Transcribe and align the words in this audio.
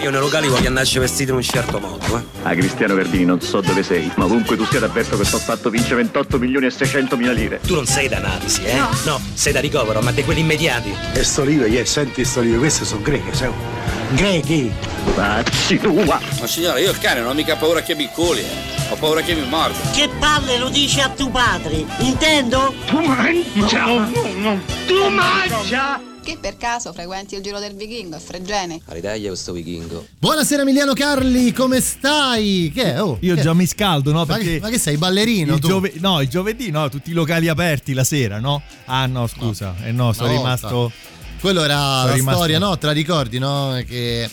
Io 0.00 0.10
nei 0.10 0.20
locali 0.20 0.46
voglio 0.48 0.68
andarci 0.68 0.98
vestito 0.98 1.30
in 1.32 1.38
un 1.38 1.42
certo 1.42 1.80
modo, 1.80 2.16
eh. 2.16 2.22
Ah, 2.42 2.54
Cristiano 2.54 2.94
Verdini, 2.94 3.24
non 3.24 3.40
so 3.40 3.60
dove 3.60 3.82
sei, 3.82 4.10
ma 4.16 4.24
ovunque 4.24 4.56
tu 4.56 4.64
sia 4.66 4.78
t'avverto 4.78 5.16
che 5.16 5.24
sto 5.24 5.38
fatto 5.38 5.70
vince 5.70 5.94
28 5.94 6.38
milioni 6.38 6.66
e 6.66 6.70
600 6.70 7.16
mila 7.16 7.32
lire. 7.32 7.58
Tu 7.66 7.74
non 7.74 7.86
sei 7.86 8.08
da 8.08 8.18
analisi, 8.18 8.62
eh? 8.64 8.76
No. 8.76 8.88
no 9.04 9.20
sei 9.34 9.52
da 9.52 9.60
ricovero, 9.60 10.00
ma 10.00 10.12
di 10.12 10.22
quelli 10.22 10.40
immediati. 10.40 10.94
E 11.12 11.24
sto 11.24 11.44
libro, 11.44 11.66
yeah, 11.66 11.84
senti 11.84 12.24
sto 12.24 12.40
libro, 12.40 12.60
queste 12.60 12.84
sono 12.84 13.02
greche, 13.02 13.34
sai? 13.34 13.50
Grechi! 14.10 14.70
Pazzi 15.14 15.78
tua! 15.78 16.20
Ma 16.40 16.46
signora, 16.46 16.78
io 16.78 16.90
il 16.90 16.98
cane 16.98 17.20
non 17.20 17.30
ho 17.30 17.34
mica 17.34 17.56
paura 17.56 17.80
che 17.82 17.94
mi 17.94 18.08
culi, 18.12 18.40
eh. 18.40 18.76
Ho 18.90 18.96
paura 18.96 19.22
che 19.22 19.34
mi 19.34 19.46
morda. 19.48 19.76
Che 19.92 20.08
palle 20.18 20.58
lo 20.58 20.68
dici 20.68 21.00
a 21.00 21.08
tuo 21.08 21.30
padre, 21.30 21.84
intendo? 21.98 22.74
Tu 22.86 23.00
mangia! 23.00 24.08
Tu 24.86 25.08
mangia! 25.10 26.07
Che 26.28 26.36
per 26.38 26.58
caso 26.58 26.92
frequenti 26.92 27.36
il 27.36 27.40
giro 27.42 27.58
del 27.58 27.72
vichingo 27.74 28.16
a 28.16 28.18
Fregene? 28.18 28.82
Aridaglia 28.88 29.28
questo 29.28 29.52
vichingo. 29.54 30.06
Buonasera 30.18 30.60
Emiliano 30.60 30.92
Carli, 30.92 31.52
come 31.54 31.80
stai? 31.80 32.70
Che 32.74 32.82
è? 32.96 33.00
Oh, 33.02 33.16
Io 33.22 33.34
che- 33.34 33.40
già 33.40 33.54
mi 33.54 33.64
scaldo, 33.64 34.12
no? 34.12 34.18
Ma 34.18 34.26
Perché 34.26 34.44
che, 34.56 34.60
ma 34.60 34.68
che 34.68 34.78
sei, 34.78 34.98
ballerino 34.98 35.54
il 35.54 35.60
tu? 35.60 35.68
giove- 35.68 35.94
no, 36.00 36.20
il 36.20 36.28
giovedì, 36.28 36.70
no, 36.70 36.90
tutti 36.90 37.08
i 37.12 37.12
locali 37.14 37.48
aperti 37.48 37.94
la 37.94 38.04
sera, 38.04 38.40
no? 38.40 38.60
Ah 38.84 39.06
no, 39.06 39.26
scusa, 39.26 39.74
eh 39.82 39.90
no, 39.90 40.12
sono 40.12 40.28
volta. 40.28 40.42
rimasto... 40.42 40.92
Quello 41.40 41.64
era 41.64 41.76
Sono 41.78 42.06
la 42.08 42.12
rimasto- 42.12 42.38
storia, 42.40 42.58
no? 42.58 42.76
Te 42.76 42.86
la 42.86 42.92
ricordi, 42.92 43.38
no? 43.38 43.82
Che 43.86 44.30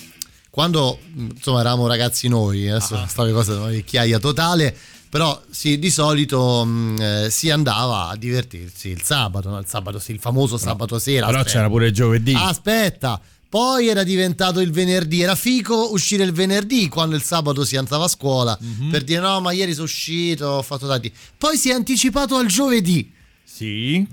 quando 0.50 1.00
insomma 1.16 1.62
eravamo 1.62 1.88
ragazzi 1.88 2.28
noi, 2.28 2.68
adesso 2.70 2.96
Ah. 2.96 3.08
sta 3.08 3.24
le 3.24 3.32
cose 3.32 3.54
una 3.54 3.68
vecchiaia 3.68 4.20
totale, 4.20 4.76
però 5.16 5.42
sì, 5.50 5.80
di 5.80 5.90
solito 5.92 6.66
mh, 6.66 6.96
eh, 7.00 7.28
si 7.30 7.50
andava 7.50 8.10
a 8.10 8.18
divertirsi 8.18 8.90
il 8.90 9.02
sabato, 9.02 9.48
no? 9.50 9.58
il 9.60 9.66
sabato 9.66 9.98
sì, 9.98 10.12
il 10.12 10.20
famoso 10.20 10.58
sabato 10.58 11.00
sera. 11.00 11.28
Però 11.28 11.38
aspetta. 11.38 11.56
c'era 11.58 11.70
pure 11.70 11.86
il 11.88 11.94
giovedì. 11.94 12.34
Aspetta, 12.36 13.22
poi 13.48 13.88
era 13.88 14.04
diventato 14.04 14.60
il 14.60 14.72
venerdì, 14.72 15.22
era 15.22 15.36
fico 15.36 15.94
uscire 15.94 16.26
il 16.26 16.34
venerdì 16.34 16.90
quando 16.90 17.16
il 17.16 17.24
sabato 17.24 17.64
si 17.64 17.78
andava 17.78 18.04
a 18.04 18.08
scuola 18.10 18.58
Mhm. 18.60 18.90
per 18.90 19.06
dire 19.06 19.22
no, 19.22 19.40
ma 19.40 19.54
ieri 19.54 19.72
sono 19.72 19.86
uscito, 19.86 20.48
ho 20.48 20.62
fatto 20.62 20.86
tanti. 20.86 21.10
Poi 21.38 21.56
si 21.56 21.70
è 21.70 21.74
anticipato 21.74 22.36
al 22.36 22.48
giovedì. 22.48 23.10
Sì. 23.46 24.06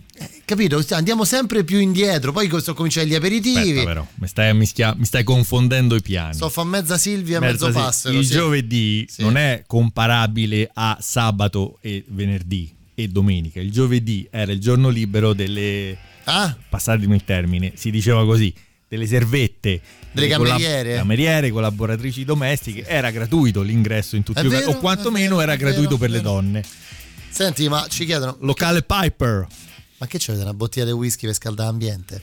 Capito? 0.44 0.84
Andiamo 0.90 1.24
sempre 1.24 1.64
più 1.64 1.78
indietro. 1.80 2.30
Poi 2.32 2.48
sono 2.60 2.76
cominciati 2.76 3.08
gli 3.08 3.14
aperitivi. 3.14 3.70
Aspetta 3.70 3.84
però, 3.84 4.06
mi 4.16 4.28
stai, 4.28 4.54
mischia- 4.54 4.94
mi 4.96 5.04
stai 5.04 5.24
confondendo 5.24 5.96
i 5.96 6.02
piani. 6.02 6.34
So 6.34 6.48
fa 6.48 6.62
mezza 6.62 6.98
Silvia 6.98 7.38
e 7.38 7.40
mezzo 7.40 7.66
sì. 7.66 7.72
Passero. 7.72 8.18
Il 8.18 8.26
sì. 8.26 8.32
giovedì 8.34 9.06
Sì. 9.08 9.22
non 9.22 9.36
è 9.36 9.64
comparabile 9.66 10.70
a 10.72 10.98
sabato 11.00 11.78
e 11.80 12.04
venerdì 12.08 12.72
e 12.94 13.08
domenica. 13.08 13.58
Il 13.60 13.72
giovedì 13.72 14.28
era 14.30 14.52
il 14.52 14.60
giorno 14.60 14.90
libero 14.90 15.32
delle... 15.32 15.96
Ah, 16.24 16.54
passatemi 16.68 17.16
il 17.16 17.24
termine, 17.24 17.72
si 17.74 17.90
diceva 17.90 18.24
così, 18.24 18.52
delle 18.86 19.06
servette. 19.06 19.80
Delle 20.12 20.28
collab- 20.36 20.60
cameriere. 20.60 20.94
cameriere, 20.96 21.50
collaboratrici 21.50 22.24
domestiche, 22.24 22.84
era 22.86 23.10
gratuito 23.10 23.62
l'ingresso 23.62 24.14
in 24.14 24.22
tutti 24.22 24.44
i 24.44 24.48
vero, 24.48 24.70
o 24.70 24.76
quantomeno 24.76 25.36
vero, 25.36 25.40
era 25.40 25.52
è 25.54 25.56
vero, 25.56 25.70
gratuito 25.70 25.96
per 25.96 26.10
le 26.10 26.20
donne. 26.20 26.62
Senti, 27.32 27.68
ma 27.68 27.86
ci 27.88 28.04
chiedono. 28.04 28.36
Locale 28.40 28.82
Piper. 28.82 29.46
Ma 29.98 30.06
che 30.06 30.18
c'avete 30.18 30.42
una 30.42 30.54
bottiglia 30.54 30.84
di 30.84 30.90
whisky 30.90 31.26
per 31.26 31.34
scaldare 31.34 31.68
l'ambiente? 31.68 32.20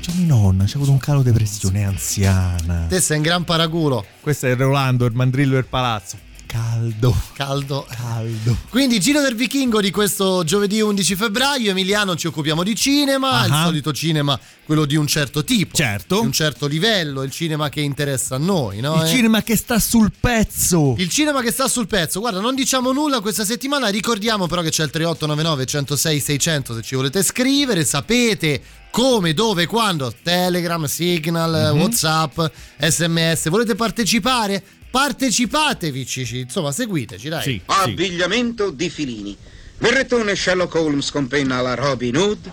C'è 0.00 0.12
mia 0.14 0.26
nonna, 0.26 0.64
c'è 0.64 0.76
avuto 0.76 0.92
un 0.92 0.98
calo 0.98 1.22
di 1.22 1.32
pressione 1.32 1.84
anziana. 1.84 2.86
Te 2.88 3.00
sei 3.00 3.16
un 3.16 3.22
gran 3.22 3.44
paraculo. 3.44 4.04
Questo 4.20 4.46
è 4.46 4.56
Rolando, 4.56 5.04
il 5.04 5.12
mandrillo 5.12 5.54
del 5.54 5.66
palazzo. 5.66 6.16
Caldo. 6.52 7.16
Caldo. 7.32 7.86
Caldo. 7.88 8.54
Quindi 8.68 9.00
Giro 9.00 9.22
del 9.22 9.34
Vichingo 9.34 9.80
di 9.80 9.90
questo 9.90 10.44
giovedì 10.44 10.82
11 10.82 11.14
febbraio, 11.16 11.70
Emiliano 11.70 12.14
ci 12.14 12.26
occupiamo 12.26 12.62
di 12.62 12.76
cinema, 12.76 13.46
il 13.46 13.52
Ah. 13.52 13.64
solito 13.64 13.90
cinema, 13.94 14.38
quello 14.66 14.84
di 14.84 14.94
un 14.94 15.06
certo 15.06 15.44
tipo, 15.44 15.74
Certo. 15.74 16.20
di 16.20 16.26
un 16.26 16.32
certo 16.32 16.66
livello, 16.66 17.22
il 17.22 17.30
cinema 17.30 17.70
che 17.70 17.80
interessa 17.80 18.34
a 18.34 18.38
noi, 18.38 18.80
no? 18.80 18.96
Il 18.96 19.08
Eh? 19.08 19.14
cinema 19.14 19.42
che 19.42 19.56
sta 19.56 19.78
sul 19.78 20.12
pezzo. 20.20 20.94
Il 20.98 21.08
cinema 21.08 21.40
che 21.40 21.50
sta 21.52 21.68
sul 21.68 21.86
pezzo, 21.86 22.20
guarda, 22.20 22.40
non 22.40 22.54
diciamo 22.54 22.92
nulla 22.92 23.20
questa 23.20 23.46
settimana, 23.46 23.88
ricordiamo 23.88 24.46
però 24.46 24.60
che 24.60 24.68
c'è 24.68 24.84
il 24.84 24.90
3899 24.90 25.64
106 25.64 26.20
600 26.20 26.74
se 26.74 26.82
ci 26.82 26.94
volete 26.96 27.22
scrivere, 27.22 27.82
sapete 27.82 28.60
come, 28.90 29.32
dove, 29.32 29.64
quando, 29.64 30.12
Telegram, 30.22 30.84
Signal, 30.84 31.70
Mhm. 31.72 31.80
Whatsapp, 31.80 32.38
SMS, 32.78 33.48
volete 33.48 33.74
partecipare? 33.74 34.62
Partecipatevi, 34.92 36.04
cici. 36.04 36.40
insomma, 36.40 36.70
seguiteci, 36.70 37.30
dai. 37.30 37.42
Sì, 37.42 37.50
sì. 37.50 37.62
Abbigliamento 37.64 38.70
di 38.70 38.90
filini. 38.90 39.34
Berrettone 39.78 40.36
Sherlock 40.36 40.74
Holmes 40.74 41.10
con 41.10 41.28
penna 41.28 41.56
alla 41.56 41.72
Robin 41.72 42.14
Hood. 42.14 42.52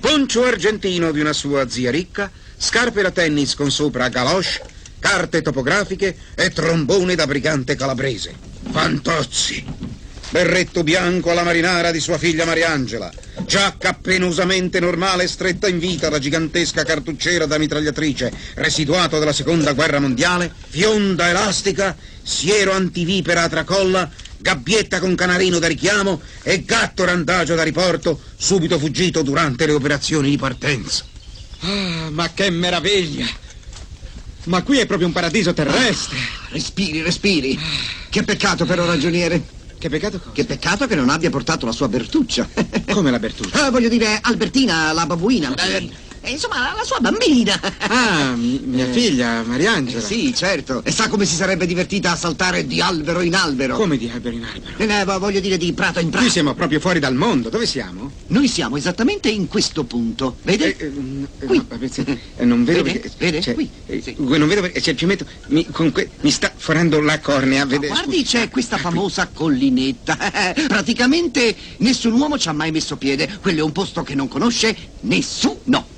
Poncio 0.00 0.42
argentino 0.42 1.12
di 1.12 1.20
una 1.20 1.32
sua 1.32 1.68
zia 1.68 1.92
ricca. 1.92 2.28
Scarpe 2.56 3.02
da 3.02 3.12
tennis 3.12 3.54
con 3.54 3.70
sopra 3.70 4.08
galoche. 4.08 4.62
Carte 4.98 5.42
topografiche 5.42 6.16
e 6.34 6.50
trombone 6.50 7.14
da 7.14 7.24
brigante 7.24 7.76
calabrese. 7.76 8.34
Fantozzi. 8.68 9.64
Berretto 10.36 10.82
bianco 10.82 11.30
alla 11.30 11.44
marinara 11.44 11.90
di 11.90 11.98
sua 11.98 12.18
figlia 12.18 12.44
Mariangela. 12.44 13.10
Giacca 13.46 13.94
penosamente 13.94 14.80
normale 14.80 15.28
stretta 15.28 15.66
in 15.66 15.78
vita 15.78 16.10
da 16.10 16.18
gigantesca 16.18 16.84
cartucciera 16.84 17.46
da 17.46 17.56
mitragliatrice, 17.56 18.30
residuato 18.56 19.18
della 19.18 19.32
seconda 19.32 19.72
guerra 19.72 19.98
mondiale, 19.98 20.52
fionda 20.68 21.30
elastica, 21.30 21.96
siero 22.22 22.72
antivipera 22.72 23.44
a 23.44 23.48
tracolla, 23.48 24.10
gabbietta 24.36 24.98
con 24.98 25.14
canarino 25.14 25.58
da 25.58 25.68
richiamo 25.68 26.20
e 26.42 26.64
gatto 26.64 27.06
randagio 27.06 27.54
da 27.54 27.62
riporto, 27.62 28.20
subito 28.36 28.78
fuggito 28.78 29.22
durante 29.22 29.64
le 29.64 29.72
operazioni 29.72 30.28
di 30.28 30.36
partenza. 30.36 31.02
Ah, 31.60 32.10
ma 32.10 32.30
che 32.34 32.50
meraviglia! 32.50 33.26
Ma 34.44 34.62
qui 34.62 34.80
è 34.80 34.86
proprio 34.86 35.06
un 35.06 35.14
paradiso 35.14 35.54
terrestre. 35.54 36.18
Respiri, 36.50 37.00
respiri. 37.00 37.58
Che 38.10 38.22
peccato 38.22 38.66
però, 38.66 38.84
ragioniere. 38.84 39.55
Che 39.86 39.92
peccato 39.92 40.18
cosa? 40.18 40.32
Che 40.32 40.44
peccato 40.44 40.86
che 40.88 40.96
non 40.96 41.10
abbia 41.10 41.30
portato 41.30 41.64
la 41.64 41.70
sua 41.70 41.86
Bertuccia. 41.86 42.48
Come 42.90 43.12
la 43.12 43.20
Bertuccia? 43.20 43.66
Ah, 43.66 43.70
voglio 43.70 43.88
dire, 43.88 44.18
Albertina, 44.20 44.92
la 44.92 45.06
babuina. 45.06 45.54
Eh, 45.54 45.76
eh, 45.76 45.90
insomma, 46.30 46.72
la 46.76 46.82
sua 46.84 46.98
bambina. 47.00 47.58
Ah, 47.88 48.34
mi- 48.36 48.60
mia 48.64 48.86
figlia, 48.90 49.42
Mariangela. 49.42 49.98
Eh, 49.98 50.02
sì, 50.02 50.34
certo. 50.34 50.82
E 50.84 50.90
sa 50.90 51.08
come 51.08 51.24
si 51.24 51.34
sarebbe 51.34 51.66
divertita 51.66 52.12
a 52.12 52.16
saltare 52.16 52.66
di 52.66 52.80
albero 52.80 53.20
in 53.20 53.34
albero? 53.34 53.76
Come 53.76 53.96
di 53.96 54.08
albero 54.12 54.34
in 54.36 54.44
albero? 54.44 54.74
Eh, 54.76 54.84
eh, 55.00 55.04
ma 55.04 55.18
voglio 55.18 55.40
dire 55.40 55.56
di 55.56 55.72
prato 55.72 56.00
in 56.00 56.08
prato. 56.10 56.24
Qui 56.24 56.32
siamo 56.32 56.54
proprio 56.54 56.80
fuori 56.80 56.98
dal 56.98 57.14
mondo. 57.14 57.48
Dove 57.48 57.66
siamo? 57.66 58.10
Noi 58.28 58.48
siamo 58.48 58.76
esattamente 58.76 59.28
in 59.28 59.46
questo 59.48 59.84
punto. 59.84 60.36
Vede? 60.42 60.76
Eh, 60.76 60.84
eh, 60.86 60.92
eh, 61.40 61.46
Qui. 61.46 61.56
no, 61.58 61.64
vabbè, 61.68 61.88
eh, 62.36 62.44
non 62.44 62.64
vedo 62.64 62.82
Vede? 62.82 62.98
perché. 62.98 63.14
Vede? 63.18 63.40
cioè, 63.40 63.54
Qui. 63.54 63.70
eh, 63.86 64.02
Sì. 64.02 64.14
Non 64.18 64.48
vedo 64.48 64.60
perché. 64.60 64.80
C'è 64.80 64.90
il 64.90 64.96
piumetto. 64.96 65.26
Mi, 65.48 65.66
con 65.70 65.92
que- 65.92 66.10
mi 66.20 66.30
sta 66.30 66.52
forando 66.56 67.00
la 67.00 67.18
cornea. 67.20 67.64
Ma 67.64 67.70
Vede, 67.70 67.86
guardi, 67.88 68.10
scusi. 68.18 68.24
c'è 68.24 68.48
questa 68.50 68.76
famosa 68.76 69.28
collinetta. 69.32 70.16
Praticamente 70.66 71.54
nessun 71.78 72.12
uomo 72.12 72.38
ci 72.38 72.48
ha 72.48 72.52
mai 72.52 72.70
messo 72.70 72.96
piede. 72.96 73.38
Quello 73.40 73.60
è 73.60 73.62
un 73.62 73.72
posto 73.72 74.02
che 74.02 74.14
non 74.14 74.28
conosce 74.28 74.76
nessuno. 75.00 75.94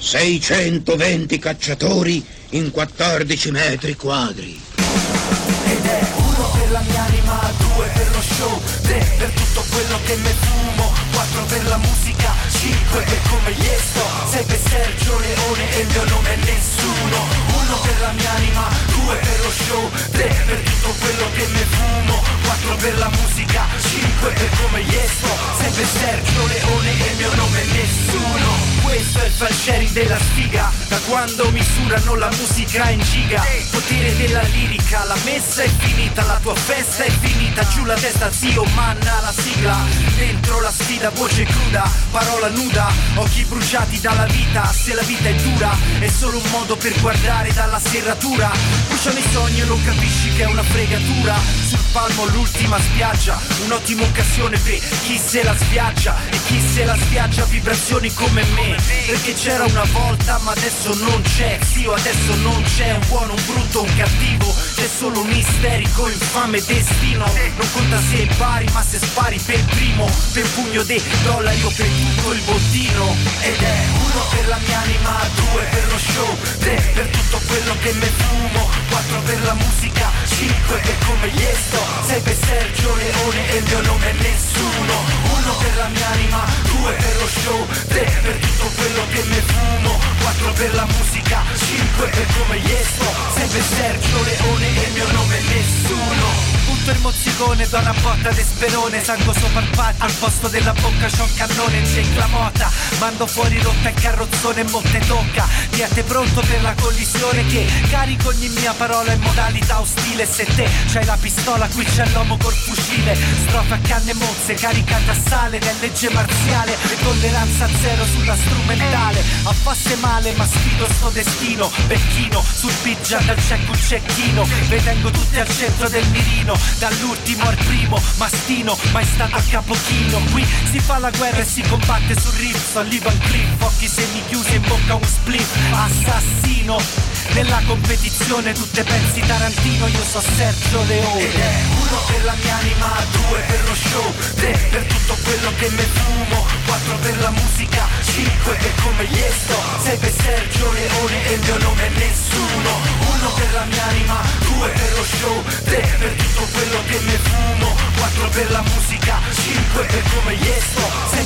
620 0.00 1.38
cacciatori 1.38 2.24
in 2.50 2.70
14 2.70 3.50
metri 3.50 3.94
quadri. 3.94 4.58
Ed 4.76 5.84
è 5.84 6.00
uno 6.16 6.50
per 6.52 6.70
la 6.70 6.80
mia 6.80 7.04
anima, 7.04 7.52
due 7.58 7.86
per 7.92 8.10
lo 8.10 8.22
show, 8.22 8.60
tre 8.82 9.14
per 9.18 9.30
tutto 9.30 9.64
quello 9.70 9.98
che 10.06 10.16
me 10.16 10.34
fumo, 10.40 10.90
quattro 11.12 11.44
per 11.44 11.66
la 11.68 11.76
musica, 11.76 12.32
cinque 12.60 13.00
per 13.00 13.20
come 13.30 13.52
gli 13.52 13.70
sto, 13.88 14.06
sei 14.28 14.44
per 14.44 14.58
Sergio 14.68 15.18
Leone 15.18 15.64
e 15.76 15.80
il 15.80 15.86
mio 15.86 16.04
nome 16.04 16.34
è 16.34 16.36
nessuno. 16.36 17.18
Uno 17.56 17.76
per 17.80 18.00
la 18.00 18.12
mia 18.12 18.32
anima, 18.34 18.68
due 18.86 19.16
per 19.16 19.40
lo 19.40 19.50
show, 19.50 19.90
tre 20.10 20.28
per 20.46 20.60
tutto 20.60 20.94
quello 21.00 21.26
che 21.34 21.46
me 21.46 21.64
fumo, 21.74 22.22
quattro 22.44 22.76
per 22.76 22.98
la 22.98 23.08
musica, 23.08 23.64
cinque 23.80 24.30
per 24.32 24.50
come 24.60 24.82
gli 24.82 24.98
sto, 25.16 25.32
sei 25.58 25.72
per 25.72 25.86
Sergio 25.86 26.46
Leone 26.46 26.90
e 26.90 27.10
il 27.10 27.16
mio 27.16 27.34
nome 27.34 27.62
è 27.62 27.66
nessuno. 27.72 28.70
Questo 28.90 29.20
è 29.20 29.26
il 29.26 29.30
fan 29.30 29.52
sharing 29.52 29.90
della 29.92 30.18
sfiga 30.18 30.68
Da 30.88 30.98
quando 31.06 31.48
misurano 31.50 32.16
la 32.16 32.28
musica 32.36 32.88
in 32.90 32.98
giga 33.00 33.40
Potere 33.70 34.16
della 34.16 34.42
lirica 34.42 35.04
La 35.04 35.16
messa 35.24 35.62
è 35.62 35.68
finita, 35.68 36.24
la 36.24 36.38
tua 36.42 36.56
festa 36.56 37.04
è 37.04 37.10
finita 37.10 37.64
Giù 37.68 37.84
la 37.84 37.94
testa 37.94 38.32
zio, 38.32 38.64
manna 38.74 39.20
la 39.20 39.32
sigla 39.32 39.76
Dentro 40.16 40.60
la 40.60 40.72
sfida, 40.72 41.10
voce 41.10 41.44
cruda 41.44 41.88
Parola 42.10 42.48
nuda, 42.50 42.92
occhi 43.14 43.44
bruciati 43.44 44.00
dalla 44.00 44.26
vita 44.26 44.72
Se 44.72 44.94
la 44.94 45.02
vita 45.02 45.28
è 45.28 45.34
dura 45.34 45.76
È 45.98 46.08
solo 46.08 46.38
un 46.38 46.50
modo 46.50 46.76
per 46.76 46.98
guardare 47.00 47.52
dalla 47.52 47.78
serratura. 47.78 48.50
Bruciano 48.88 49.18
i 49.18 49.24
sogni 49.30 49.60
e 49.60 49.64
non 49.64 49.82
capisci 49.84 50.32
che 50.34 50.42
è 50.42 50.46
una 50.46 50.62
fregatura. 50.62 51.36
Sul 51.68 51.78
spalmo 51.78 52.26
l'ultima 52.26 52.78
spiaggia 52.80 53.38
Un'ottima 53.64 54.02
occasione 54.02 54.58
per 54.58 54.78
chi 55.02 55.18
se 55.18 55.42
la 55.42 55.54
sviaggia 55.56 56.16
E 56.30 56.38
chi 56.46 56.60
se 56.60 56.84
la 56.84 56.96
sviaggia 56.96 57.44
vibrazioni 57.44 58.12
come 58.14 58.44
me. 58.54 58.76
Perché 59.06 59.34
c'era 59.34 59.64
una 59.64 59.84
volta 59.92 60.38
ma 60.42 60.52
adesso 60.52 60.94
non 60.94 61.22
c'è. 61.22 61.58
Zio 61.72 61.92
adesso 61.92 62.34
non 62.36 62.62
c'è 62.62 62.92
un 62.92 63.06
buono, 63.08 63.34
un 63.34 63.42
brutto, 63.46 63.82
un 63.82 63.96
cattivo. 63.96 64.54
C'è 64.74 64.88
solo 64.88 65.20
un 65.20 65.30
isterico, 65.30 66.08
infame 66.08 66.62
destino. 66.64 67.24
Non 67.56 67.70
conta 67.72 67.98
se 68.10 68.28
pari 68.36 68.66
ma 68.72 68.82
se 68.82 68.98
spari 68.98 69.38
per 69.38 69.62
primo. 69.64 70.08
Per 70.32 70.48
pugno 70.50 70.82
dei 70.82 71.02
dollari 71.22 71.62
o 71.62 71.72
per 71.76 71.86
tutto 71.86 72.32
il 72.32 72.39
bottino 72.44 73.16
Ed 73.40 73.60
è 73.60 73.78
uno 73.92 74.20
per 74.30 74.48
la 74.48 74.58
mia 74.66 74.80
anima, 74.80 75.14
due 75.34 75.62
per 75.70 75.86
lo 75.90 75.98
show 75.98 76.36
Tre 76.58 76.90
per 76.94 77.06
tutto 77.08 77.40
quello 77.46 77.74
che 77.82 77.92
me 77.92 78.06
fumo 78.06 78.68
Quattro 78.88 79.20
per 79.24 79.42
la 79.44 79.54
musica, 79.54 80.10
cinque 80.26 80.76
per 80.78 80.98
come 81.06 81.28
gli 81.28 81.46
sto 81.66 81.82
Sei 82.06 82.20
per 82.20 82.36
Sergio 82.36 82.94
Leone 82.94 83.50
e 83.50 83.56
il 83.56 83.64
mio 83.64 83.80
nome 83.82 84.10
è 84.10 84.14
nessuno 84.20 84.94
Uno 85.36 85.52
per 85.58 85.76
la 85.76 85.88
mia 85.88 86.08
anima, 86.08 86.44
due 86.64 86.92
per 86.92 87.16
lo 87.18 87.28
show 87.28 87.66
Tre 87.88 88.20
per 88.22 88.36
tutto 88.36 88.66
quello 88.76 89.02
che 89.12 89.22
me 89.24 89.40
fumo 89.46 89.98
Quattro 90.20 90.52
per 90.52 90.74
la 90.74 90.86
musica, 90.86 91.42
cinque 91.56 92.06
per 92.08 92.26
come 92.38 92.58
gli 92.60 92.76
sto 92.82 93.10
Sei 93.34 93.48
per 93.48 93.62
Sergio 93.62 94.22
Leone 94.22 94.66
e 94.66 94.86
il 94.86 94.92
mio 94.92 95.10
nome 95.12 95.38
è 95.38 95.42
nessuno 95.42 96.59
Il 96.90 96.98
mozzicone, 97.02 97.68
do 97.68 97.78
una 97.78 97.94
botta 98.00 98.30
di 98.30 98.42
sperone 98.42 99.02
Sangue 99.02 99.32
sopra 99.32 99.60
il 99.60 99.68
patto, 99.68 100.04
al 100.04 100.12
posto 100.18 100.48
della 100.48 100.72
bocca 100.72 101.06
c'ho 101.06 101.22
un 101.22 101.34
cannone 101.36 101.82
c'è 101.82 102.02
la 102.16 102.26
mota. 102.26 102.68
Mando 102.98 103.26
fuori 103.28 103.60
rotta 103.62 103.90
e 103.90 103.94
carrozzone 103.94 104.60
e 104.62 104.64
molte 104.64 104.98
tocca. 105.06 105.46
Diete 105.70 106.02
pronto 106.02 106.40
per 106.40 106.60
la 106.62 106.74
collisione 106.74 107.46
che 107.46 107.64
carico 107.88 108.28
ogni 108.28 108.48
mia 108.48 108.72
parola 108.72 109.12
in 109.12 109.20
modalità 109.20 109.80
ostile. 109.80 110.26
Se 110.26 110.44
te 110.44 110.68
c'hai 110.92 111.04
la 111.04 111.16
pistola, 111.20 111.68
qui 111.68 111.84
c'è 111.84 112.06
l'uomo 112.08 112.36
col 112.36 112.52
fucile. 112.52 113.16
Strofa 113.46 113.78
canne 113.86 114.12
mozze, 114.14 114.54
caricata 114.54 115.12
a 115.12 115.16
sale 115.28 115.60
Nel 115.60 115.76
legge 115.80 116.10
marziale. 116.10 116.72
E 116.72 116.96
tolleranza 117.02 117.68
zero 117.80 118.04
sulla 118.04 118.34
strumentale. 118.34 119.22
Affasse 119.44 119.94
male 119.96 120.32
ma 120.32 120.44
sfido 120.44 120.88
sto 120.96 121.08
destino. 121.10 121.70
Becchino, 121.86 122.44
sul 122.52 122.74
pigia 122.82 123.18
dal 123.20 123.40
cecco 123.46 123.70
un 123.70 123.80
cecchino. 123.80 124.46
Vedengo 124.68 125.10
tutti 125.10 125.38
al 125.38 125.48
centro 125.48 125.88
del 125.88 126.06
mirino 126.08 126.58
Dall'ultimo 126.80 127.44
al 127.46 127.56
primo, 127.56 128.00
mastino 128.16 128.74
Mai 128.92 129.04
stato 129.04 129.36
a 129.36 129.42
capochino 129.50 130.18
Qui 130.32 130.46
si 130.70 130.78
fa 130.80 130.96
la 130.96 131.10
guerra 131.10 131.42
e 131.42 131.44
si 131.44 131.60
combatte 131.68 132.18
sul 132.18 132.32
riff 132.38 132.72
Sullivan 132.72 133.18
Cliff, 133.18 133.60
occhi 133.60 133.86
semi 133.86 134.22
chiusi 134.28 134.54
in 134.54 134.62
bocca 134.62 134.94
un 134.94 135.04
split 135.04 135.46
Assassino 135.72 137.18
nella 137.34 137.60
competizione 137.64 138.52
tu 138.52 138.68
te 138.70 138.82
pensi 138.82 139.20
Tarantino, 139.20 139.86
io 139.86 140.02
so 140.02 140.20
Sergio 140.20 140.82
Leone. 140.82 141.20
Ed 141.20 141.34
è 141.34 141.54
uno 141.78 142.00
per 142.08 142.24
la 142.24 142.34
mia 142.42 142.56
anima, 142.56 142.88
due 143.12 143.40
per 143.46 143.62
lo 143.68 143.74
show 143.74 144.14
Tre 144.34 144.68
per 144.70 144.82
tutto 144.84 145.16
quello 145.22 145.52
che 145.58 145.68
me 145.68 145.82
fumo 145.82 146.46
Quattro 146.66 146.96
per 146.96 147.20
la 147.20 147.30
musica, 147.30 147.86
cinque 148.02 148.54
per 148.54 148.74
come 148.82 149.04
gli 149.04 149.22
sto 149.44 149.49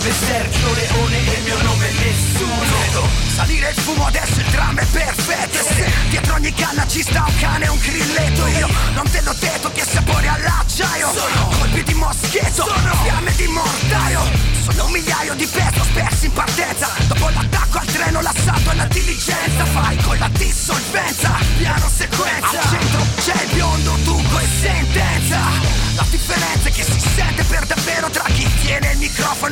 per 0.05 0.13
Sergio 0.13 0.75
Leone 0.75 1.17
e 1.17 1.39
il 1.39 1.43
mio 1.45 1.63
nome 1.63 1.91
nessuno 1.93 2.61
Vedo. 2.61 3.09
Salire 3.35 3.71
il 3.71 3.81
fumo 3.81 4.05
adesso 4.05 4.39
il 4.39 4.47
dramma 4.51 4.83
è 4.83 4.85
perfetto. 4.85 5.65
Dietro 6.11 6.35
ogni 6.35 6.53
canna 6.53 6.87
ci 6.87 7.01
sta 7.01 7.25
un 7.27 7.35
cane 7.39 7.65
e 7.65 7.69
un 7.69 7.79
grilletto 7.79 8.47
Io 8.47 8.69
non 8.93 9.07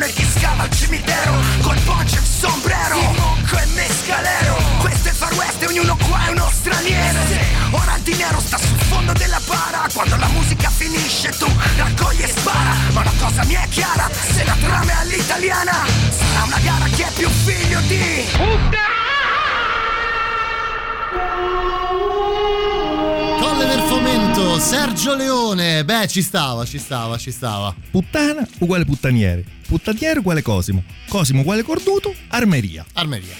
il 0.04 0.08
e 0.08 0.12
chi 0.12 0.24
scava 0.24 0.64
il 0.64 0.70
cimitero 0.70 1.34
Col 1.60 1.78
poncio 1.84 2.16
e 2.16 2.18
il 2.18 2.26
sombrero, 2.26 3.00
monco 3.00 3.56
e 3.56 3.66
mescalero 3.74 4.56
Questo 4.80 5.08
è 5.08 5.10
il 5.10 5.16
far 5.16 5.32
west 5.34 5.62
e 5.62 5.66
ognuno 5.66 5.96
qua 5.96 6.26
è 6.26 6.30
uno 6.30 6.50
straniero 6.50 7.18
Ora 7.70 7.96
il 7.96 8.02
dinero 8.02 8.40
sta 8.40 8.58
sul 8.58 8.78
fondo 8.78 9.12
della 9.12 9.40
bara 9.46 9.86
Quando 9.92 10.16
la 10.16 10.28
musica 10.28 10.70
finisce 10.70 11.30
tu 11.30 11.46
raccogli 11.76 12.22
e 12.22 12.28
spara 12.28 12.74
Ma 12.92 13.00
una 13.00 13.12
cosa 13.18 13.44
mi 13.44 13.54
è 13.54 13.66
chiara, 13.68 14.08
se 14.10 14.44
la 14.44 14.56
trama 14.60 14.90
è 14.90 14.94
all'italiana 14.94 15.84
Sarà 16.10 16.44
una 16.44 16.58
gara 16.58 16.84
che 16.86 17.06
è 17.06 17.12
più 17.12 17.28
figlio 17.28 17.80
di... 17.82 19.20
Colle 23.40 23.66
del 23.66 23.80
Fomento, 23.80 24.58
Sergio 24.58 25.14
Leone. 25.14 25.84
Beh, 25.84 26.08
ci 26.08 26.22
stava, 26.22 26.64
ci 26.64 26.78
stava, 26.78 27.18
ci 27.18 27.30
stava. 27.30 27.74
Puttana 27.90 28.46
uguale 28.60 28.84
puttaniere. 28.84 29.44
Puttaniere 29.72 30.18
uguale 30.18 30.42
Cosimo. 30.42 30.84
Cosimo 31.08 31.40
uguale 31.40 31.62
Corduto. 31.62 32.14
Armeria. 32.28 32.84
Armeria. 32.92 33.34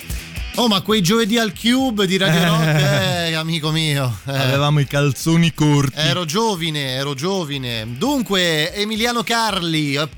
Oh, 0.54 0.66
ma 0.66 0.80
quei 0.80 1.02
giovedì 1.02 1.36
al 1.36 1.52
Cube 1.52 2.06
di 2.06 2.16
Radio 2.16 2.40
Eh. 2.40 2.44
Rock, 2.46 2.80
eh, 3.28 3.34
amico 3.34 3.70
mio. 3.70 4.18
eh. 4.26 4.34
Avevamo 4.34 4.80
i 4.80 4.86
calzoni 4.86 5.52
corti. 5.52 5.98
Ero 5.98 6.24
giovine, 6.24 6.92
ero 6.92 7.12
giovine. 7.12 7.86
Dunque, 7.98 8.72
Emiliano 8.74 9.22
Carli, 9.22 9.94
eh, 9.96 10.08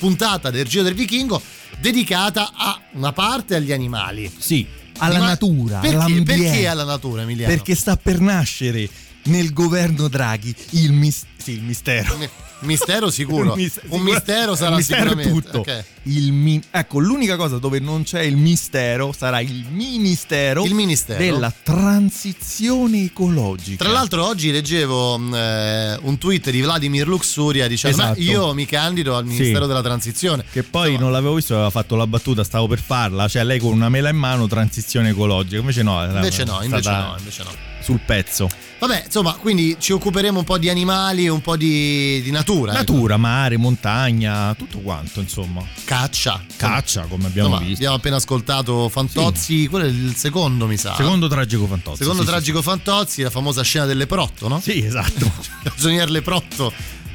puntata 0.00 0.50
del 0.50 0.66
Giro 0.66 0.82
del 0.82 0.94
Vichingo, 0.94 1.40
dedicata 1.78 2.50
a 2.52 2.76
una 2.94 3.12
parte 3.12 3.54
agli 3.54 3.70
animali. 3.70 4.28
Sì, 4.38 4.66
alla 4.98 5.20
Ma 5.20 5.26
natura, 5.28 5.78
Perché, 5.78 6.22
perché 6.22 6.66
alla 6.66 6.82
natura, 6.82 7.22
Emiliano? 7.22 7.54
Perché 7.54 7.76
sta 7.76 7.96
per 7.96 8.18
nascere 8.18 8.88
nel 9.26 9.52
governo 9.52 10.08
Draghi 10.08 10.52
il, 10.70 10.90
mis- 10.92 11.26
sì, 11.42 11.52
il 11.52 11.62
mistero. 11.62 12.16
Mistero 12.60 13.10
sicuro. 13.10 13.52
Un 13.54 13.58
mis- 13.58 13.80
Un 13.88 14.00
mistero 14.02 14.54
sarà 14.54 14.76
mistero 14.76 15.00
sicuramente. 15.10 15.32
tutto. 15.32 15.58
Ok. 15.60 15.84
Il 16.04 16.32
mi- 16.32 16.62
ecco, 16.70 16.98
l'unica 16.98 17.36
cosa 17.36 17.58
dove 17.58 17.78
non 17.78 18.02
c'è 18.02 18.20
il 18.22 18.36
mistero 18.36 19.12
sarà 19.16 19.40
il 19.40 19.64
ministero, 19.70 20.64
Il 20.64 20.74
ministero. 20.74 21.18
della 21.22 21.52
transizione 21.62 23.04
ecologica. 23.04 23.82
Tra 23.84 23.92
l'altro 23.92 24.26
oggi 24.26 24.50
leggevo 24.50 25.18
mh, 25.18 25.34
eh, 25.34 25.98
un 26.02 26.18
tweet 26.18 26.50
di 26.50 26.60
Vladimir 26.60 27.06
Luxuria 27.06 27.66
dicendo 27.66 27.96
Esatto. 27.96 28.18
"Ma 28.18 28.24
io 28.24 28.52
mi 28.54 28.66
candido 28.66 29.16
al 29.16 29.24
Ministero 29.24 29.62
Sì. 29.62 29.68
della 29.68 29.82
Transizione. 29.82 30.44
Che 30.50 30.62
poi 30.62 30.98
non 30.98 31.12
l'avevo 31.12 31.34
visto, 31.34 31.54
aveva 31.54 31.70
fatto 31.70 31.96
la 31.96 32.06
battuta, 32.06 32.44
stavo 32.44 32.66
per 32.66 32.80
farla, 32.80 33.26
cioè 33.28 33.44
lei 33.44 33.58
con 33.58 33.72
una 33.72 33.88
mela 33.88 34.08
in 34.10 34.16
mano, 34.16 34.46
transizione 34.46 35.10
ecologica. 35.10 35.56
Invece 35.58 35.82
no, 35.82 36.02
Invece 36.04 36.44
no, 36.44 36.62
invece 36.62 36.90
no, 36.90 37.14
invece 37.18 37.42
no. 37.42 37.50
Sul 37.90 38.00
pezzo. 38.04 38.48
Vabbè, 38.78 39.02
insomma, 39.06 39.34
quindi 39.34 39.76
ci 39.80 39.92
occuperemo 39.92 40.38
un 40.38 40.44
po' 40.44 40.56
di 40.58 40.68
animali 40.70 41.28
un 41.28 41.40
po' 41.40 41.56
di, 41.56 42.22
di 42.22 42.30
natura. 42.30 42.72
ecco. 42.72 42.92
Natura, 42.92 43.16
mare, 43.16 43.56
montagna, 43.56 44.54
tutto 44.54 44.78
quanto, 44.78 45.20
insomma. 45.20 45.62
Caccia. 45.84 46.42
Caccia, 46.56 47.02
come 47.02 47.26
abbiamo 47.26 47.48
Insomma, 47.48 47.66
visto. 47.66 47.74
abbiamo 47.78 47.96
appena 47.96 48.16
ascoltato 48.16 48.88
Fantozzi, 48.88 49.66
quello 49.66 49.86
è 49.86 49.88
il 49.88 50.14
secondo, 50.14 50.66
mi 50.66 50.76
sa. 50.76 50.94
Secondo 50.94 51.26
tragico 51.26 51.66
Fantozzi. 51.66 51.98
Secondo 51.98 52.22
sì, 52.22 52.26
sì, 52.28 52.32
tragico 52.32 52.62
Fantozzi, 52.62 53.22
la 53.22 53.30
famosa 53.30 53.62
scena 53.62 53.84
del 53.86 53.96
leprotto, 53.98 54.46
no? 54.48 54.60
Sì, 54.60 54.84
esatto. 54.84 55.30
Ragionier 55.64 56.08
leprotto. 56.08 56.72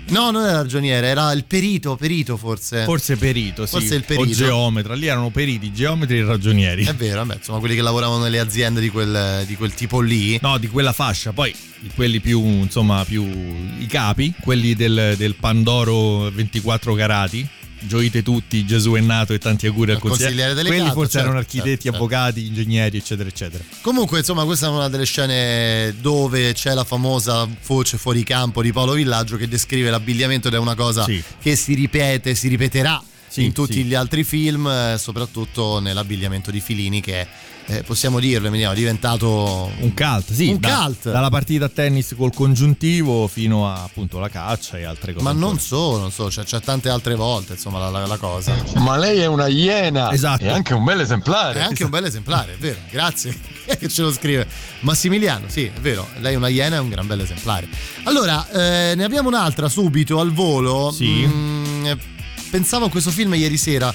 No, 0.07 0.29
non 0.29 0.45
era 0.45 0.57
ragioniere, 0.57 1.07
era 1.07 1.31
il 1.31 1.45
perito, 1.45 1.95
perito 1.95 2.37
forse. 2.37 2.83
Forse 2.83 3.15
perito, 3.15 3.65
sì. 3.65 3.71
Forse 3.71 3.95
il 3.95 4.03
perito. 4.03 4.29
O 4.29 4.33
geometra. 4.33 4.93
Lì 4.93 5.07
erano 5.07 5.29
periti, 5.29 5.73
geometri 5.73 6.19
e 6.19 6.23
ragionieri. 6.23 6.85
È 6.85 6.93
vero, 6.93 7.17
vabbè, 7.23 7.35
insomma, 7.35 7.59
quelli 7.59 7.75
che 7.75 7.81
lavoravano 7.81 8.23
nelle 8.23 8.39
aziende 8.39 8.79
di 8.79 8.89
quel, 8.89 9.43
di 9.47 9.55
quel 9.55 9.73
tipo 9.73 10.01
lì. 10.01 10.37
No, 10.41 10.57
di 10.57 10.67
quella 10.67 10.93
fascia. 10.93 11.31
Poi 11.31 11.53
quelli 11.95 12.19
più, 12.19 12.41
insomma, 12.43 13.03
più 13.03 13.23
i 13.79 13.87
capi, 13.87 14.33
quelli 14.39 14.75
del, 14.75 15.15
del 15.17 15.35
Pandoro 15.35 16.29
24 16.31 16.93
carati. 16.93 17.47
Gioite 17.79 18.23
tutti, 18.23 18.65
Gesù 18.65 18.93
è 18.93 18.99
nato 19.01 19.33
e 19.33 19.37
tanti 19.37 19.67
auguri 19.67 19.91
al 19.91 19.97
Al 19.97 20.01
consigliere 20.01 20.31
consigliere. 20.33 20.53
delegato, 20.55 20.77
Quelli 20.81 20.93
forse 20.93 21.11
certo, 21.11 21.25
erano 21.27 21.39
architetti, 21.39 21.69
certo, 21.69 21.81
certo. 21.83 21.97
avvocati, 21.97 22.45
ingegneri, 22.47 22.97
eccetera, 22.97 23.29
eccetera. 23.29 23.63
Comunque, 23.81 24.19
insomma, 24.19 24.43
questa 24.45 24.67
è 24.67 24.69
una 24.69 24.89
delle 24.89 25.05
scene 25.05 25.95
dove 25.99 26.53
c'è 26.53 26.73
la 26.73 26.83
famosa 26.83 27.47
voce 27.67 27.97
fuori 27.97 28.23
campo 28.23 28.61
di 28.61 28.71
Paolo 28.71 28.93
Villaggio 28.93 29.35
che 29.37 29.47
descrive 29.47 29.89
l'abbigliamento 29.89 30.47
ed 30.47 30.53
è 30.55 30.57
una 30.57 30.75
cosa 30.75 31.03
Sì. 31.03 31.21
che 31.41 31.55
si 31.55 31.73
ripete, 31.73 32.33
si 32.33 32.47
ripeterà 32.47 33.01
in 33.35 33.51
tutti 33.51 33.73
sì. 33.73 33.83
gli 33.83 33.93
altri 33.93 34.23
film, 34.23 34.65
eh, 34.67 34.95
soprattutto 34.97 35.79
nell'abbigliamento 35.79 36.51
di 36.51 36.61
Filini 36.61 37.01
che 37.01 37.27
eh, 37.67 37.81
possiamo 37.83 38.19
dirlo, 38.19 38.47
Emiliano, 38.47 38.73
è 38.73 38.77
diventato 38.77 39.71
Un 39.79 39.93
cult, 39.93 40.31
sì. 40.31 40.49
Un 40.49 40.59
da- 40.59 40.83
cult. 40.85 41.11
Dalla 41.11 41.29
partita 41.29 41.65
a 41.65 41.69
tennis 41.69 42.13
col 42.15 42.33
congiuntivo 42.33 43.27
fino 43.27 43.67
a 43.67 43.83
appunto 43.83 44.19
la 44.19 44.29
caccia 44.29 44.77
e 44.77 44.83
altre 44.83 45.13
cose. 45.13 45.23
Ma 45.23 45.31
non 45.31 45.59
solo, 45.59 45.97
non 45.99 46.11
so, 46.11 46.27
c'è, 46.27 46.43
c'è 46.43 46.59
tante 46.61 46.89
altre 46.89 47.15
volte, 47.15 47.53
insomma, 47.53 47.79
la, 47.79 47.89
la- 47.89 48.05
la 48.05 48.17
cosa. 48.17 48.55
Ma 48.75 48.97
lei 48.97 49.19
è 49.19 49.25
una 49.25 49.47
iena. 49.47 50.11
Esatto. 50.11 50.43
È 50.43 50.49
anche 50.49 50.73
un 50.73 50.83
bel 50.83 50.99
esemplare. 50.99 51.59
È 51.59 51.63
anche 51.63 51.83
un 51.83 51.89
bel 51.89 52.05
esemplare, 52.05 52.53
è 52.53 52.57
vero, 52.57 52.77
grazie. 52.91 53.35
che 53.65 53.89
ce 53.89 54.03
lo 54.03 54.11
scrive 54.11 54.45
Massimiliano, 54.81 55.45
sì, 55.47 55.65
è 55.65 55.79
vero, 55.79 56.07
lei 56.19 56.33
è 56.33 56.37
una 56.37 56.49
iena, 56.49 56.75
è 56.75 56.79
un 56.79 56.89
gran 56.89 57.07
bel 57.07 57.21
esemplare. 57.21 57.67
Allora, 58.03 58.47
eh, 58.51 58.93
ne 58.95 59.03
abbiamo 59.03 59.27
un'altra 59.29 59.67
subito 59.69 60.19
al 60.19 60.31
volo. 60.31 60.91
Sì. 60.91 61.25
Mm, 61.25 61.91
pensavo 62.51 62.85
a 62.85 62.89
questo 62.89 63.09
film 63.09 63.33
ieri 63.33 63.57
sera, 63.57 63.91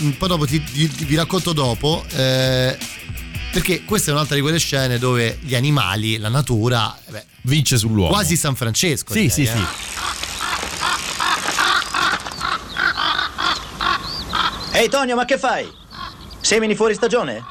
un 0.00 0.14
po' 0.16 0.26
dopo 0.26 0.44
ti, 0.46 0.62
ti- 0.62 0.88
ti- 0.88 1.04
vi 1.06 1.16
racconto 1.16 1.52
dopo. 1.54 2.04
eh, 2.14 2.76
perché 3.50 3.84
questa 3.84 4.10
è 4.10 4.14
un'altra 4.14 4.34
di 4.34 4.40
quelle 4.40 4.58
scene 4.58 4.98
dove 4.98 5.38
gli 5.40 5.54
animali, 5.54 6.18
la 6.18 6.28
natura, 6.28 6.96
eh 7.06 7.10
beh, 7.10 7.24
Vince 7.42 7.76
sull'uomo. 7.78 8.12
quasi 8.12 8.36
San 8.36 8.54
Francesco. 8.54 9.12
Sì, 9.12 9.20
direi, 9.20 9.34
sì, 9.34 9.42
eh. 9.42 9.46
sì. 9.46 9.64
Ehi 14.72 14.88
Tonio, 14.88 15.16
ma 15.16 15.24
che 15.24 15.38
fai? 15.38 15.68
Semini 16.40 16.76
fuori 16.76 16.94
stagione? 16.94 17.44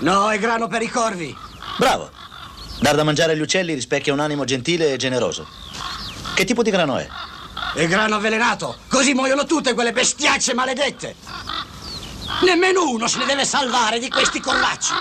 No, 0.00 0.30
è 0.30 0.38
grano 0.38 0.68
per 0.68 0.82
i 0.82 0.88
corvi. 0.88 1.34
Bravo. 1.78 2.10
Dar 2.80 2.94
da 2.94 3.04
mangiare 3.04 3.32
agli 3.32 3.40
uccelli 3.40 3.72
rispecchia 3.72 4.12
un 4.12 4.20
animo 4.20 4.44
gentile 4.44 4.92
e 4.92 4.96
generoso. 4.96 5.46
Che 6.34 6.44
tipo 6.44 6.62
di 6.62 6.70
grano 6.70 6.98
è? 6.98 7.06
È 7.74 7.86
grano 7.86 8.16
avvelenato. 8.16 8.76
Così 8.88 9.14
muoiono 9.14 9.46
tutte 9.46 9.72
quelle 9.72 9.92
bestiacce 9.92 10.52
maledette. 10.52 11.14
Nemmeno 12.44 12.88
uno 12.88 13.06
se 13.06 13.18
ne 13.18 13.26
deve 13.26 13.44
salvare 13.44 13.98
di 13.98 14.08
questi 14.08 14.40
collacci. 14.40 14.92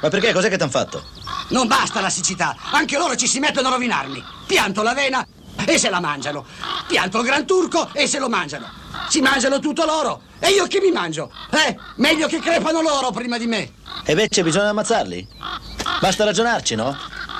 Ma 0.00 0.08
perché? 0.08 0.32
Cos'è 0.32 0.48
che 0.48 0.56
t'han 0.56 0.70
fatto? 0.70 1.02
Non 1.48 1.66
basta 1.66 2.00
la 2.00 2.10
siccità, 2.10 2.56
anche 2.70 2.96
loro 2.96 3.16
ci 3.16 3.26
si 3.26 3.38
mettono 3.38 3.68
a 3.68 3.72
rovinarmi. 3.72 4.22
Pianto 4.46 4.82
l'avena 4.82 5.26
e 5.64 5.78
se 5.78 5.90
la 5.90 6.00
mangiano. 6.00 6.44
Pianto 6.86 7.18
il 7.18 7.24
gran 7.24 7.46
turco 7.46 7.88
e 7.92 8.06
se 8.06 8.18
lo 8.18 8.28
mangiano. 8.28 8.68
Si 9.08 9.20
mangiano 9.20 9.58
tutto 9.58 9.84
loro. 9.84 10.22
E 10.38 10.50
io 10.50 10.66
che 10.66 10.80
mi 10.80 10.90
mangio? 10.90 11.30
Eh, 11.50 11.76
meglio 11.96 12.26
che 12.26 12.40
crepano 12.40 12.80
loro 12.80 13.10
prima 13.10 13.38
di 13.38 13.46
me. 13.46 13.72
E 14.04 14.12
invece 14.12 14.42
bisogna 14.42 14.70
ammazzarli? 14.70 15.28
Basta 16.00 16.24
ragionarci, 16.24 16.74
no? 16.74 16.96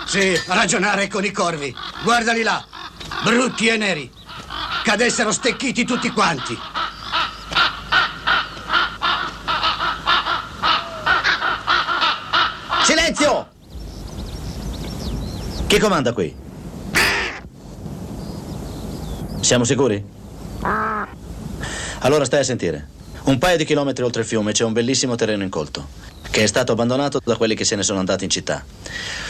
Sì, 0.06 0.40
ragionare 0.46 1.08
con 1.08 1.24
i 1.24 1.30
corvi. 1.30 1.74
Guardali 2.02 2.42
là, 2.42 2.64
brutti 3.22 3.66
e 3.66 3.76
neri. 3.76 4.10
Cadessero 4.84 5.32
stecchiti 5.32 5.84
tutti 5.84 6.10
quanti. 6.10 6.58
Chi 15.72 15.78
comanda 15.78 16.12
qui? 16.12 16.36
Siamo 19.40 19.64
sicuri? 19.64 20.04
Allora 22.00 22.26
stai 22.26 22.40
a 22.40 22.44
sentire. 22.44 22.88
Un 23.22 23.38
paio 23.38 23.56
di 23.56 23.64
chilometri 23.64 24.04
oltre 24.04 24.20
il 24.20 24.26
fiume 24.26 24.52
c'è 24.52 24.64
un 24.64 24.74
bellissimo 24.74 25.14
terreno 25.14 25.42
incolto, 25.44 25.88
che 26.30 26.42
è 26.42 26.46
stato 26.46 26.72
abbandonato 26.72 27.22
da 27.24 27.36
quelli 27.36 27.54
che 27.54 27.64
se 27.64 27.74
ne 27.74 27.82
sono 27.84 28.00
andati 28.00 28.24
in 28.24 28.28
città. 28.30 28.62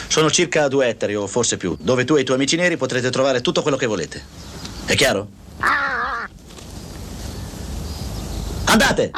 Sono 0.09 0.33
circa 0.33 0.67
due 0.67 0.89
ettari 0.89 1.15
o 1.15 1.29
forse 1.29 1.57
più, 1.57 1.77
dove 1.79 2.03
tu 2.03 2.17
e 2.17 2.23
i 2.23 2.25
tuoi 2.25 2.39
amici 2.39 2.57
neri 2.57 2.77
potrete 2.77 3.11
trovare 3.11 3.41
tutto 3.41 3.63
quello 3.63 3.77
che 3.77 3.87
volete. 3.87 4.21
È 4.85 4.97
chiaro? 4.97 5.29
Andate! 8.65 9.13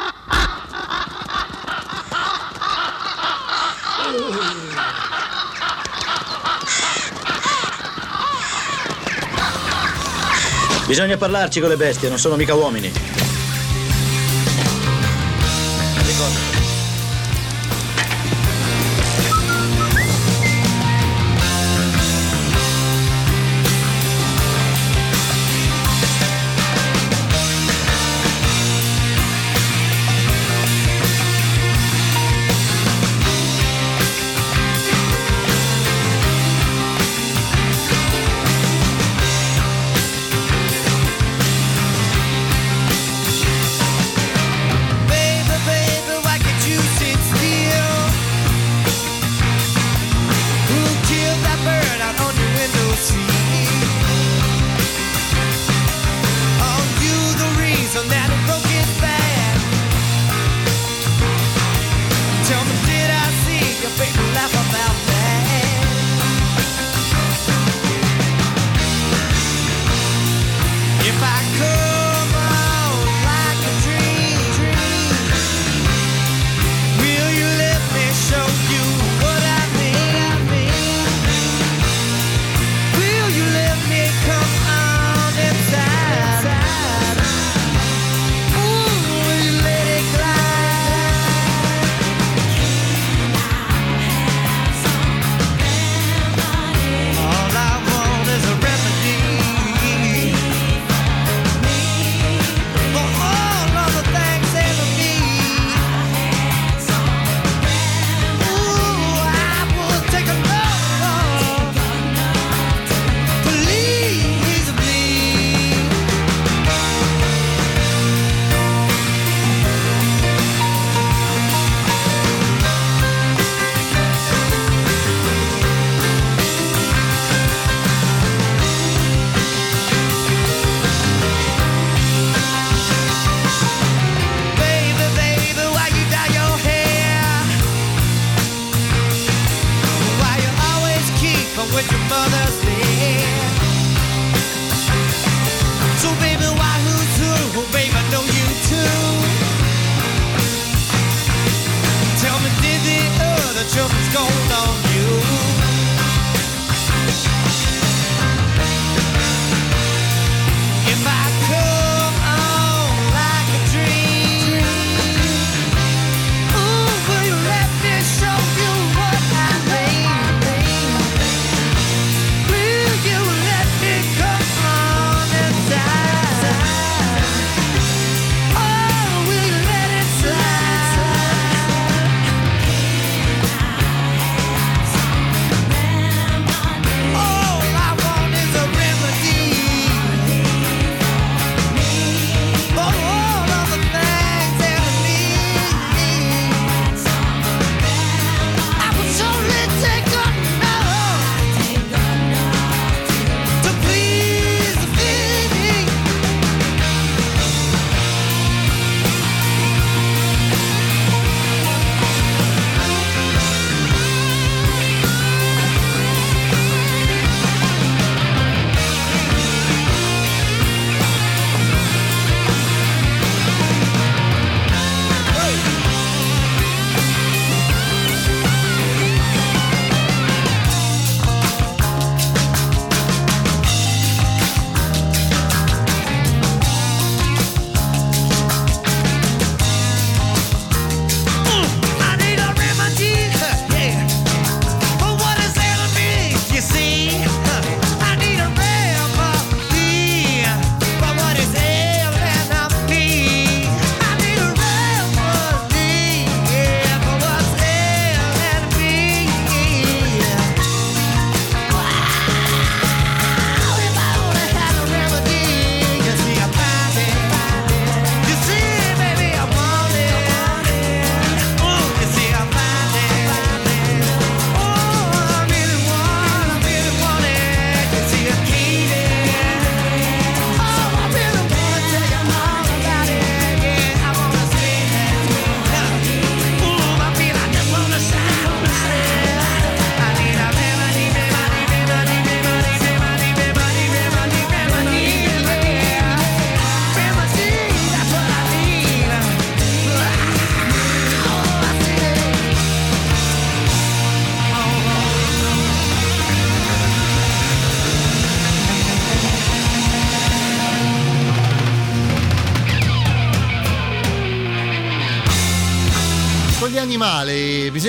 Bisogna 10.87 11.17
parlarci 11.17 11.59
con 11.59 11.69
le 11.69 11.77
bestie, 11.77 12.09
non 12.09 12.19
sono 12.19 12.35
mica 12.35 12.53
uomini. 12.53 13.14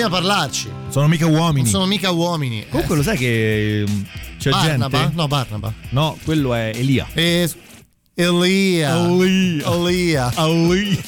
Bisogna 0.07 0.09
parlarci. 0.09 0.69
Sono 0.89 1.07
mica 1.07 1.27
uomini. 1.27 1.63
Non 1.63 1.71
sono 1.71 1.85
mica 1.85 2.11
uomini. 2.11 2.65
Comunque 2.69 2.95
lo 2.95 3.03
sai 3.03 3.17
che 3.17 3.83
mm, 3.87 4.01
c'è 4.39 4.49
Barnaba? 4.49 4.97
gente? 4.97 5.15
No, 5.15 5.27
Barnaba. 5.27 5.73
No, 5.89 6.17
quello 6.23 6.53
è 6.53 6.71
Elia. 6.73 7.07
E... 7.13 7.49
Elia. 8.13 8.97
Elia. 8.97 9.65
Elia. 9.67 10.33
Elia. 10.37 11.01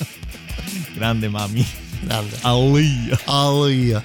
Grande 0.93 1.27
mami. 1.29 1.65
Grande. 2.01 2.37
Elia. 2.43 3.19
Elia. 3.27 4.03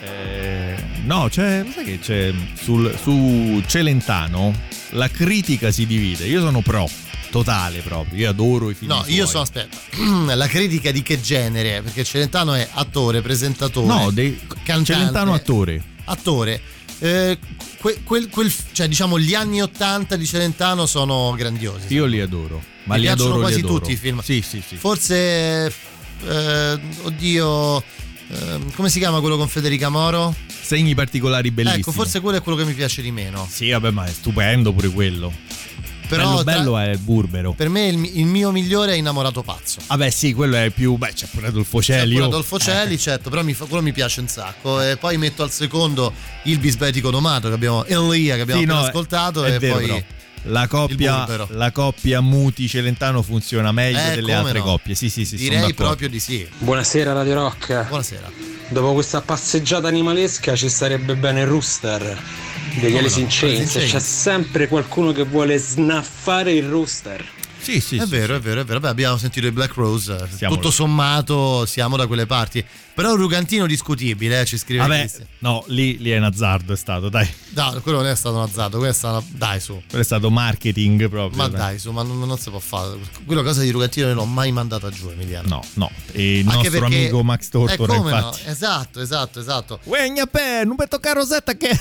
Eh, 0.00 0.76
no, 1.04 1.28
c'è, 1.30 1.64
sai 1.72 1.84
che 1.84 1.98
c'è 1.98 2.32
sul, 2.54 2.94
su 3.00 3.62
Celentano 3.66 4.54
la 4.90 5.08
critica 5.08 5.70
si 5.70 5.86
divide. 5.86 6.26
Io 6.26 6.40
sono 6.40 6.60
pro, 6.60 6.88
totale 7.34 7.80
proprio. 7.80 8.16
Io 8.20 8.30
adoro 8.30 8.70
i 8.70 8.74
film. 8.74 8.92
No, 8.92 9.02
io 9.08 9.26
sono, 9.26 9.42
aspetta, 9.42 9.76
la 10.36 10.46
critica 10.46 10.92
di 10.92 11.02
che 11.02 11.20
genere? 11.20 11.82
Perché 11.82 12.04
Celentano 12.04 12.54
è 12.54 12.68
attore, 12.74 13.22
presentatore. 13.22 13.86
No, 13.86 14.10
dei, 14.12 14.38
cantante, 14.62 14.92
Celentano 14.92 15.34
attore. 15.34 15.82
Attore. 16.04 16.60
Eh, 17.00 17.36
que, 17.80 18.02
quel, 18.04 18.28
quel, 18.28 18.54
cioè, 18.70 18.86
diciamo, 18.86 19.18
gli 19.18 19.34
anni 19.34 19.60
Ottanta 19.60 20.14
di 20.14 20.26
Celentano 20.26 20.86
sono 20.86 21.34
grandiosi. 21.36 21.92
Io 21.92 22.04
li 22.04 22.20
adoro. 22.20 22.62
Ma 22.84 22.94
Mi 22.94 23.00
li 23.00 23.06
piacciono 23.06 23.30
adoro 23.30 23.40
quasi 23.42 23.58
adoro. 23.58 23.78
tutti 23.78 23.90
i 23.92 23.96
film. 23.96 24.20
Sì, 24.20 24.40
sì, 24.40 24.62
sì. 24.64 24.76
Forse, 24.76 25.72
eh, 26.24 26.80
oddio, 27.02 27.78
eh, 27.78 28.58
come 28.76 28.88
si 28.90 29.00
chiama 29.00 29.18
quello 29.18 29.36
con 29.36 29.48
Federica 29.48 29.88
Moro? 29.88 30.32
Segni 30.46 30.94
particolari 30.94 31.50
bellissimi. 31.50 31.80
Ecco, 31.80 31.90
forse 31.90 32.20
quello 32.20 32.38
è 32.38 32.42
quello 32.42 32.56
che 32.58 32.64
mi 32.64 32.74
piace 32.74 33.02
di 33.02 33.10
meno. 33.10 33.44
Sì, 33.50 33.70
vabbè, 33.70 33.90
ma 33.90 34.04
è 34.04 34.12
stupendo 34.12 34.72
pure 34.72 34.88
quello. 34.90 35.32
Però 36.08 36.22
bello, 36.24 36.42
tra- 36.42 36.52
bello 36.54 36.78
è 36.78 36.96
Burbero. 36.96 37.52
Per 37.52 37.68
me 37.68 37.86
il, 37.86 38.18
il 38.18 38.26
mio 38.26 38.50
migliore 38.50 38.92
è 38.92 38.96
Innamorato 38.96 39.42
Pazzo. 39.42 39.80
Vabbè, 39.86 40.10
sì, 40.10 40.32
quello 40.32 40.56
è 40.56 40.70
più. 40.70 40.96
Beh, 40.96 41.12
c'è 41.14 41.26
pure 41.30 41.48
Adolfo 41.48 41.82
Celli. 41.82 42.12
Pure 42.14 42.24
oh. 42.24 42.28
Adolfo 42.28 42.58
Celli, 42.58 42.98
certo, 42.98 43.30
però 43.30 43.42
mi 43.42 43.54
fa- 43.54 43.64
quello 43.64 43.82
mi 43.82 43.92
piace 43.92 44.20
un 44.20 44.28
sacco. 44.28 44.80
E 44.80 44.96
poi 44.96 45.16
metto 45.16 45.42
al 45.42 45.50
secondo 45.50 46.12
il 46.44 46.58
bisbetico 46.58 47.10
domato 47.10 47.48
che 47.48 47.54
abbiamo, 47.54 47.84
Elia 47.84 48.36
che 48.36 48.42
abbiamo 48.42 48.60
Sì, 48.60 48.66
appena 48.66 48.80
no, 48.82 48.86
ascoltato. 48.86 49.44
è 49.44 49.54
e 49.54 49.58
vero, 49.58 49.74
poi 49.74 49.86
però. 49.86 50.02
La 50.46 50.68
coppia, 50.68 51.26
la 51.52 51.70
coppia 51.72 52.20
Muti 52.20 52.68
Celentano 52.68 53.22
funziona 53.22 53.72
meglio 53.72 53.98
Eh, 53.98 54.16
delle 54.16 54.34
altre 54.34 54.58
no. 54.58 54.64
coppie. 54.64 54.94
Sì, 54.94 55.08
sì, 55.08 55.24
sì. 55.24 55.36
direi 55.36 55.72
proprio 55.72 56.10
di 56.10 56.20
sì. 56.20 56.46
Buonasera 56.58 57.14
Radio 57.14 57.32
Rock. 57.34 57.88
Buonasera. 57.88 58.30
Dopo 58.68 58.92
questa 58.92 59.22
passeggiata 59.22 59.88
animalesca 59.88 60.54
ci 60.54 60.68
starebbe 60.68 61.16
bene 61.16 61.40
il 61.40 61.46
rooster 61.46 62.22
degli 62.80 62.96
Alice 62.96 63.20
in 63.20 63.26
Chains. 63.28 63.72
C'è 63.72 64.00
sempre 64.00 64.68
qualcuno 64.68 65.12
che 65.12 65.24
vuole 65.24 65.58
snaffare 65.58 66.52
il 66.52 66.68
rooster. 66.68 67.24
Sì, 67.64 67.80
sì, 67.80 67.96
è 67.96 68.00
sì, 68.04 68.10
vero, 68.10 68.34
è 68.36 68.40
vero, 68.40 68.60
è 68.60 68.64
vero. 68.64 68.78
Beh, 68.78 68.88
abbiamo 68.88 69.16
sentito 69.16 69.46
i 69.46 69.50
Black 69.50 69.74
Rose. 69.76 70.28
Siamo- 70.36 70.54
Tutto 70.54 70.70
sommato 70.70 71.64
siamo 71.64 71.96
da 71.96 72.06
quelle 72.06 72.26
parti. 72.26 72.62
Però 72.92 73.10
un 73.12 73.16
rugantino 73.16 73.66
discutibile, 73.66 74.42
eh, 74.42 74.44
ci 74.44 74.58
scrive 74.58 74.82
Vabbè, 74.86 75.10
no, 75.38 75.64
lì, 75.68 75.96
lì 75.98 76.10
è 76.10 76.18
un 76.18 76.24
azzardo, 76.24 76.74
è 76.74 76.76
stato, 76.76 77.08
dai. 77.08 77.26
No, 77.54 77.80
quello 77.82 78.02
non 78.02 78.08
è 78.08 78.14
stato 78.14 78.36
un 78.36 78.42
azzardo, 78.42 78.76
quello 78.76 78.92
è 78.92 78.94
stato. 78.94 79.24
Dai, 79.30 79.60
su. 79.60 79.80
Quello 79.88 80.02
è 80.02 80.04
stato 80.04 80.30
marketing 80.30 81.08
proprio. 81.08 81.38
Ma 81.38 81.48
dai, 81.48 81.78
su, 81.78 81.90
ma 81.90 82.02
non, 82.02 82.18
non 82.20 82.36
si 82.38 82.50
può 82.50 82.58
fare. 82.58 82.98
Quella 83.24 83.42
cosa 83.42 83.62
di 83.62 83.70
rugantino 83.70 84.08
non 84.08 84.16
l'ho 84.16 84.24
mai 84.26 84.52
mandata 84.52 84.90
giù, 84.90 85.08
Emiliano. 85.08 85.48
No, 85.48 85.64
no. 85.72 85.90
E 86.12 86.40
il 86.40 86.46
Anche 86.46 86.68
nostro 86.68 86.80
perché- 86.80 86.96
amico 86.96 87.24
Max 87.24 87.48
Tortora, 87.48 87.94
eh, 87.94 87.96
come 87.96 88.10
infatti. 88.12 88.42
No? 88.44 88.50
Esatto, 88.50 89.00
esatto, 89.00 89.40
esatto. 89.40 89.80
Uè, 89.84 90.06
gnapè, 90.10 90.64
non 90.66 90.76
mi 90.78 90.84
tocca 90.86 91.12
Rosetta 91.14 91.56
che. 91.56 91.80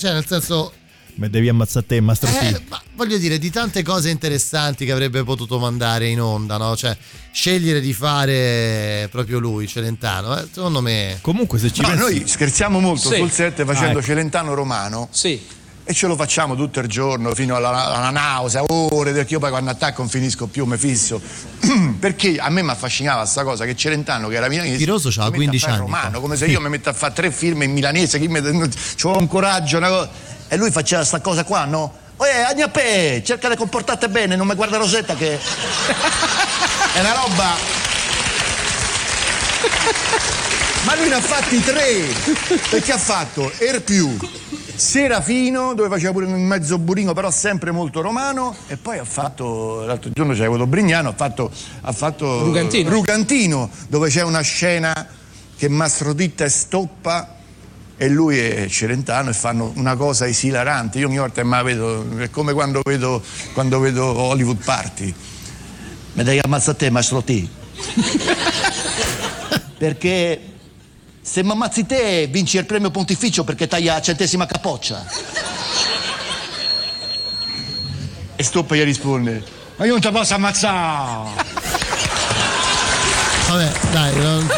Cioè, 0.00 0.12
nel 0.14 0.24
senso, 0.26 0.72
Mi 1.16 1.28
devi 1.28 1.50
ammazzare 1.50 1.84
te, 1.84 2.00
Mastro 2.00 2.30
T. 2.30 2.42
Eh, 2.42 2.62
ma 2.68 2.80
voglio 2.94 3.18
dire, 3.18 3.36
di 3.38 3.50
tante 3.50 3.82
cose 3.82 4.08
interessanti 4.08 4.86
che 4.86 4.92
avrebbe 4.92 5.22
potuto 5.24 5.58
mandare 5.58 6.08
in 6.08 6.22
onda, 6.22 6.56
no? 6.56 6.74
Cioè, 6.74 6.96
scegliere 7.30 7.80
di 7.82 7.92
fare 7.92 9.08
proprio 9.10 9.38
lui, 9.38 9.66
Celentano, 9.68 10.38
eh, 10.38 10.46
secondo 10.50 10.80
me. 10.80 11.18
Comunque, 11.20 11.58
se 11.58 11.70
No, 11.82 11.92
noi 11.94 12.22
scherziamo 12.26 12.80
molto 12.80 13.10
Sì. 13.10 13.16
sul 13.16 13.30
set 13.30 13.62
facendo 13.66 13.88
Ah, 13.98 14.00
ecco. 14.00 14.02
Celentano 14.02 14.54
romano. 14.54 15.08
Sì. 15.10 15.38
E 15.90 15.92
ce 15.92 16.06
lo 16.06 16.14
facciamo 16.14 16.54
tutto 16.54 16.78
il 16.78 16.86
giorno 16.86 17.34
fino 17.34 17.56
alla, 17.56 17.86
alla 17.86 18.10
nausea, 18.10 18.62
ore, 18.64 19.10
perché 19.10 19.32
io 19.32 19.40
poi 19.40 19.50
quando 19.50 19.70
attacco 19.70 20.02
non 20.02 20.08
finisco 20.08 20.46
più, 20.46 20.64
mi 20.64 20.76
fisso. 20.76 21.20
perché 21.98 22.36
a 22.38 22.48
me 22.48 22.62
mi 22.62 22.70
affascinava 22.70 23.24
sta 23.24 23.42
cosa 23.42 23.64
che 23.64 23.74
Celentano, 23.74 24.28
che 24.28 24.36
era 24.36 24.46
milanese, 24.46 24.76
Tiroso 24.76 25.08
c'ha 25.08 25.24
si 25.24 25.30
mette 25.30 25.34
a 25.34 25.48
15 25.48 25.58
fare 25.58 25.72
anni, 25.72 25.82
romano, 25.82 26.20
come 26.20 26.36
se 26.36 26.46
io 26.46 26.60
mi 26.60 26.68
metto 26.68 26.90
a 26.90 26.92
fare 26.92 27.12
tre 27.12 27.32
film 27.32 27.62
in 27.62 27.72
milanese, 27.72 28.20
chi 28.20 28.28
mi 28.28 28.40
c'ho 28.40 29.16
un 29.18 29.26
coraggio, 29.26 29.78
una 29.78 29.88
cosa. 29.88 30.08
E 30.46 30.56
lui 30.56 30.70
faceva 30.70 31.04
sta 31.04 31.20
cosa 31.20 31.42
qua, 31.42 31.64
no? 31.64 31.92
Oye, 32.18 32.44
Agnapè, 32.44 33.22
cerca 33.24 33.48
di 33.48 33.56
comportarti 33.56 34.06
bene, 34.06 34.36
non 34.36 34.46
mi 34.46 34.54
guarda 34.54 34.76
Rosetta 34.76 35.16
che. 35.16 35.40
È 36.94 37.00
una 37.00 37.14
roba. 37.14 37.78
Ma 40.84 40.96
lui 40.96 41.08
ne 41.08 41.14
ha 41.14 41.20
fatti 41.20 41.60
tre! 41.60 42.06
Perché 42.70 42.92
ha 42.92 42.98
fatto 42.98 43.52
Er 43.58 43.82
più, 43.82 44.16
Serafino, 44.74 45.74
dove 45.74 45.90
faceva 45.90 46.12
pure 46.12 46.24
un 46.24 46.42
mezzo 46.42 46.78
burino, 46.78 47.12
però 47.12 47.30
sempre 47.30 47.70
molto 47.70 48.00
romano, 48.00 48.56
e 48.66 48.78
poi 48.78 48.96
ha 48.96 49.04
fatto, 49.04 49.84
l'altro 49.84 50.10
giorno 50.10 50.32
c'è 50.32 50.46
avuto 50.46 50.66
Brignano, 50.66 51.10
ha 51.10 51.14
fatto, 51.14 51.50
ha 51.82 51.92
fatto 51.92 52.44
Rugantino. 52.44 52.88
Rugantino, 52.88 53.68
dove 53.88 54.08
c'è 54.08 54.22
una 54.22 54.40
scena 54.40 55.06
che 55.54 55.68
Mastro 55.68 56.14
Ditta 56.14 56.48
stoppa 56.48 57.36
e 57.98 58.08
lui 58.08 58.38
è 58.38 58.66
Celentano 58.68 59.28
e 59.28 59.34
fanno 59.34 59.72
una 59.76 59.96
cosa 59.96 60.26
esilarante. 60.26 60.98
Io 60.98 61.08
ogni 61.08 61.18
volta 61.18 61.44
la 61.44 61.62
vedo, 61.62 62.06
è 62.16 62.30
come 62.30 62.54
quando 62.54 62.80
vedo, 62.82 63.22
quando 63.52 63.78
vedo 63.78 64.06
Hollywood 64.06 64.64
Party. 64.64 65.14
Mi 66.14 66.24
devi 66.24 66.40
ammazzare 66.42 66.78
te, 66.78 66.88
Mastro 66.88 67.22
T. 67.22 67.48
Perché 69.76 70.50
se 71.30 71.44
mi 71.44 71.52
ammazzi 71.52 71.86
te 71.86 72.26
vinci 72.28 72.56
il 72.56 72.66
premio 72.66 72.90
pontificio 72.90 73.44
perché 73.44 73.68
taglia 73.68 73.92
la 73.94 74.00
centesima 74.02 74.46
capoccia. 74.46 75.06
E 78.34 78.42
Stoppa 78.42 78.74
gli 78.74 78.82
risponde, 78.82 79.40
ma 79.76 79.84
io 79.84 79.92
non 79.92 80.00
ti 80.00 80.10
posso 80.10 80.34
ammazzare. 80.34 81.28
Vabbè, 83.48 83.72
dai, 83.92 84.16
non- 84.16 84.48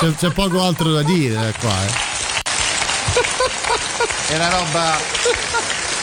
c'è, 0.00 0.14
c'è 0.16 0.30
poco 0.32 0.62
altro 0.64 0.90
da 0.90 1.02
dire 1.04 1.48
eh, 1.48 1.52
qua. 1.60 1.70
eh. 1.84 2.04
È 4.32 4.34
una 4.34 4.48
roba. 4.48 4.96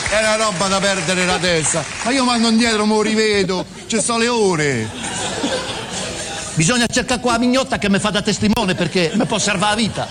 È 0.10 0.20
una 0.20 0.36
roba 0.38 0.68
da 0.70 0.80
perdere 0.80 1.26
la 1.26 1.38
testa. 1.38 1.84
Ma 2.04 2.12
io 2.12 2.24
mando 2.24 2.48
indietro, 2.48 2.86
mo 2.86 3.02
rivedo. 3.02 3.66
Ci 3.88 4.00
sono 4.02 4.20
le 4.20 4.28
ore. 4.30 4.90
Bisogna 6.56 6.86
cercare 6.86 7.20
qua 7.20 7.32
la 7.32 7.39
mignotta 7.39 7.80
che 7.80 7.89
mi 7.89 7.98
fa 7.98 8.12
da 8.12 8.22
testimone 8.22 8.76
perché 8.76 9.12
mi 9.16 9.26
può 9.26 9.39
salvare 9.39 9.76
la 9.76 9.82
vita. 9.82 10.08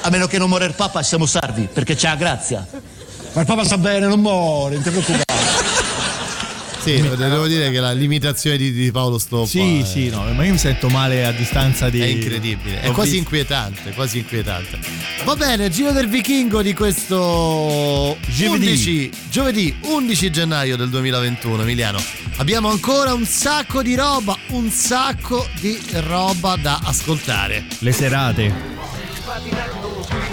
A 0.00 0.08
meno 0.08 0.26
che 0.26 0.38
non 0.38 0.48
muore 0.48 0.64
il 0.64 0.72
Papa 0.72 1.00
e 1.00 1.02
siamo 1.02 1.26
salvi, 1.26 1.68
perché 1.70 1.94
c'ha 1.94 2.10
la 2.10 2.16
grazia. 2.16 2.66
Ma 3.32 3.40
il 3.42 3.46
Papa 3.46 3.64
sta 3.64 3.76
bene, 3.76 4.06
non 4.06 4.20
muore, 4.20 4.74
non 4.74 4.82
ti 4.82 4.90
preoccupare. 4.90 5.24
Sì, 6.86 7.00
devo 7.16 7.48
dire 7.48 7.70
che 7.72 7.80
la 7.80 7.90
limitazione 7.90 8.56
di, 8.56 8.70
di 8.72 8.92
Paolo 8.92 9.18
Stoppa 9.18 9.48
Sì, 9.48 9.80
è, 9.80 9.84
sì, 9.84 10.08
no, 10.08 10.22
ma 10.32 10.44
io 10.44 10.52
mi 10.52 10.58
sento 10.58 10.88
male 10.88 11.24
a 11.24 11.32
distanza 11.32 11.90
di. 11.90 12.00
è 12.00 12.06
incredibile, 12.06 12.80
è 12.80 12.92
quasi 12.92 13.16
inquietante, 13.16 13.90
quasi 13.90 14.18
inquietante. 14.18 14.78
Va 15.24 15.34
bene, 15.34 15.68
Giro 15.68 15.90
del 15.90 16.08
Vichingo 16.08 16.62
di 16.62 16.74
questo 16.74 18.16
Giovedì. 18.28 18.66
11, 18.68 19.10
giovedì 19.30 19.76
11 19.82 20.30
gennaio 20.30 20.76
del 20.76 20.88
2021, 20.90 21.62
Emiliano. 21.62 21.98
Abbiamo 22.36 22.68
ancora 22.70 23.12
un 23.14 23.24
sacco 23.24 23.82
di 23.82 23.96
roba, 23.96 24.36
un 24.50 24.70
sacco 24.70 25.48
di 25.58 25.80
roba 25.94 26.54
da 26.54 26.80
ascoltare. 26.84 27.66
Le 27.78 27.92
serate. 27.92 28.74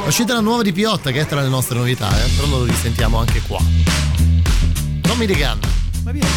È 0.03 0.07
uscita 0.07 0.33
la 0.33 0.41
nuova 0.41 0.61
di 0.61 0.71
Piotta 0.71 1.11
che 1.11 1.21
è 1.21 1.25
tra 1.25 1.41
le 1.41 1.49
nostre 1.49 1.77
novità, 1.77 2.09
eh? 2.23 2.29
però 2.35 2.47
lo 2.47 2.63
risentiamo 2.65 3.17
anche 3.17 3.41
qua. 3.47 3.59
Tommy 5.01 5.25
De 5.25 5.33
Gun. 5.33 5.82
Ma 6.03 6.11
piace. 6.11 6.27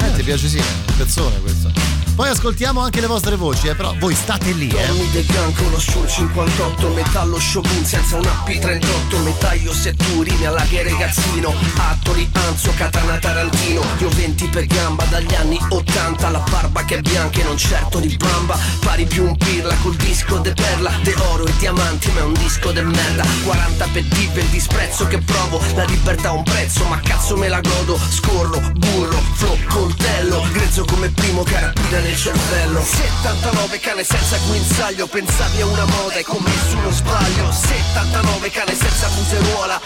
Eh, 0.00 0.16
ti 0.16 0.22
piace 0.22 0.48
sì, 0.48 0.58
è 0.58 0.60
un 0.88 0.96
pezzone 0.96 1.40
questo. 1.40 1.91
Poi 2.14 2.28
ascoltiamo 2.28 2.80
anche 2.80 3.00
le 3.00 3.06
vostre 3.06 3.36
voci, 3.36 3.68
eh, 3.68 3.74
però 3.74 3.94
voi 3.98 4.14
state 4.14 4.52
lì, 4.52 4.68
eh. 4.68 4.86
Tommy 4.86 5.10
De 5.10 5.24
con 5.56 5.70
lo 5.70 5.80
Shure 5.80 6.06
58 6.06 6.88
Metallo 6.90 7.40
Shogun 7.40 7.84
senza 7.86 8.16
un 8.16 8.22
AP38 8.22 9.22
Metaglio 9.22 9.72
setturini 9.72 10.44
alla 10.44 10.62
che 10.62 10.82
ragazzino. 10.82 11.54
Attori, 11.76 12.28
Anzo, 12.32 12.72
Katana 12.76 13.16
Tarantino 13.18 13.82
Io 13.98 14.08
20 14.10 14.46
per 14.48 14.66
gamba 14.66 15.04
dagli 15.04 15.34
anni 15.34 15.58
80 15.68 16.28
La 16.28 16.44
barba 16.50 16.84
che 16.84 16.96
è 16.96 17.00
bianca 17.00 17.40
e 17.40 17.44
non 17.44 17.56
certo 17.56 17.98
di 17.98 18.14
bamba. 18.16 18.58
Pari 18.80 19.06
più 19.06 19.24
un 19.24 19.36
pirla 19.36 19.74
col 19.82 19.96
disco 19.96 20.38
de 20.38 20.52
perla 20.52 20.92
De 21.02 21.14
oro 21.30 21.46
e 21.46 21.52
diamanti 21.58 22.10
ma 22.12 22.20
è 22.20 22.24
un 22.24 22.34
disco 22.34 22.72
de 22.72 22.82
merda. 22.82 23.24
40 23.44 23.88
per 23.90 24.04
dive 24.04 24.40
il 24.42 24.48
disprezzo 24.48 25.06
che 25.06 25.18
provo 25.18 25.60
La 25.74 25.84
libertà 25.84 26.28
ha 26.28 26.32
un 26.32 26.42
prezzo 26.42 26.84
ma 26.84 27.00
cazzo 27.00 27.38
me 27.38 27.48
la 27.48 27.60
godo. 27.60 27.98
Scorro, 28.10 28.60
burro, 28.74 29.22
flow, 29.34 29.56
coltello 29.68 30.44
Grezzo 30.52 30.84
come 30.84 31.08
primo 31.08 31.42
carabina 31.42 32.00
nel 32.02 32.16
cervello. 32.16 32.82
79 32.82 33.78
cane 33.78 34.04
senza 34.04 34.36
guinzaglio 34.46 35.06
Pensavi 35.06 35.60
a 35.60 35.66
una 35.66 35.84
moda 35.84 36.14
e 36.14 36.24
commesso 36.24 36.76
uno 36.76 36.90
sbaglio. 36.90 37.50
79 37.50 38.50
cane 38.50 38.74
senza 38.74 39.08
museruola 39.08 39.80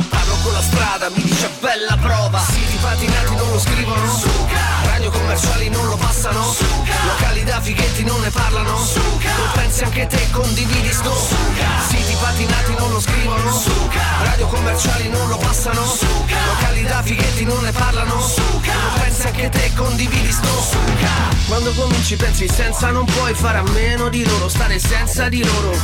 Con 0.47 0.55
la 0.55 0.63
strada, 0.63 1.11
mi 1.11 1.23
dice 1.25 1.51
bella 1.59 1.97
prova. 1.97 2.39
Siti 2.39 2.77
patinati 2.81 3.35
non 3.35 3.51
lo 3.51 3.59
scrivono. 3.59 4.15
Suca! 4.15 4.61
Radio 4.85 5.11
commerciali 5.11 5.69
non 5.71 5.89
lo 5.89 5.97
passano. 5.97 6.55
Locali 7.05 7.43
da 7.43 7.61
fighetti 7.61 8.05
non 8.05 8.21
ne 8.21 8.31
parlano. 8.31 8.79
Lo 8.79 9.51
pensi 9.55 9.83
anche 9.83 10.07
te, 10.07 10.31
condividi 10.31 10.93
sto. 10.93 11.13
Siti 11.89 12.17
patinati 12.21 12.75
non 12.79 12.93
lo 12.93 13.01
scrivono. 13.01 13.61
Radio 14.23 14.47
commerciali 14.47 15.09
non 15.09 15.29
lo 15.29 15.37
passano. 15.37 15.83
Locali 15.83 16.85
da 16.85 17.03
fighetti 17.03 17.45
non 17.45 17.61
ne 17.65 17.73
parlano. 17.73 18.15
Lo 18.15 19.01
pensi 19.01 19.27
anche 19.27 19.49
te, 19.49 19.73
condividi 19.75 20.31
sto. 20.31 21.27
Quando 21.49 21.73
cominci 21.73 22.17
pensi 22.17 22.49
senza 22.49 22.91
non 22.91 23.05
puoi 23.05 23.33
fare 23.33 23.59
a 23.59 23.63
meno 23.63 24.09
di 24.09 24.27
loro 24.27 24.49
Stare 24.49 24.79
senza 24.79 25.29
di 25.29 25.45
loro. 25.45 25.77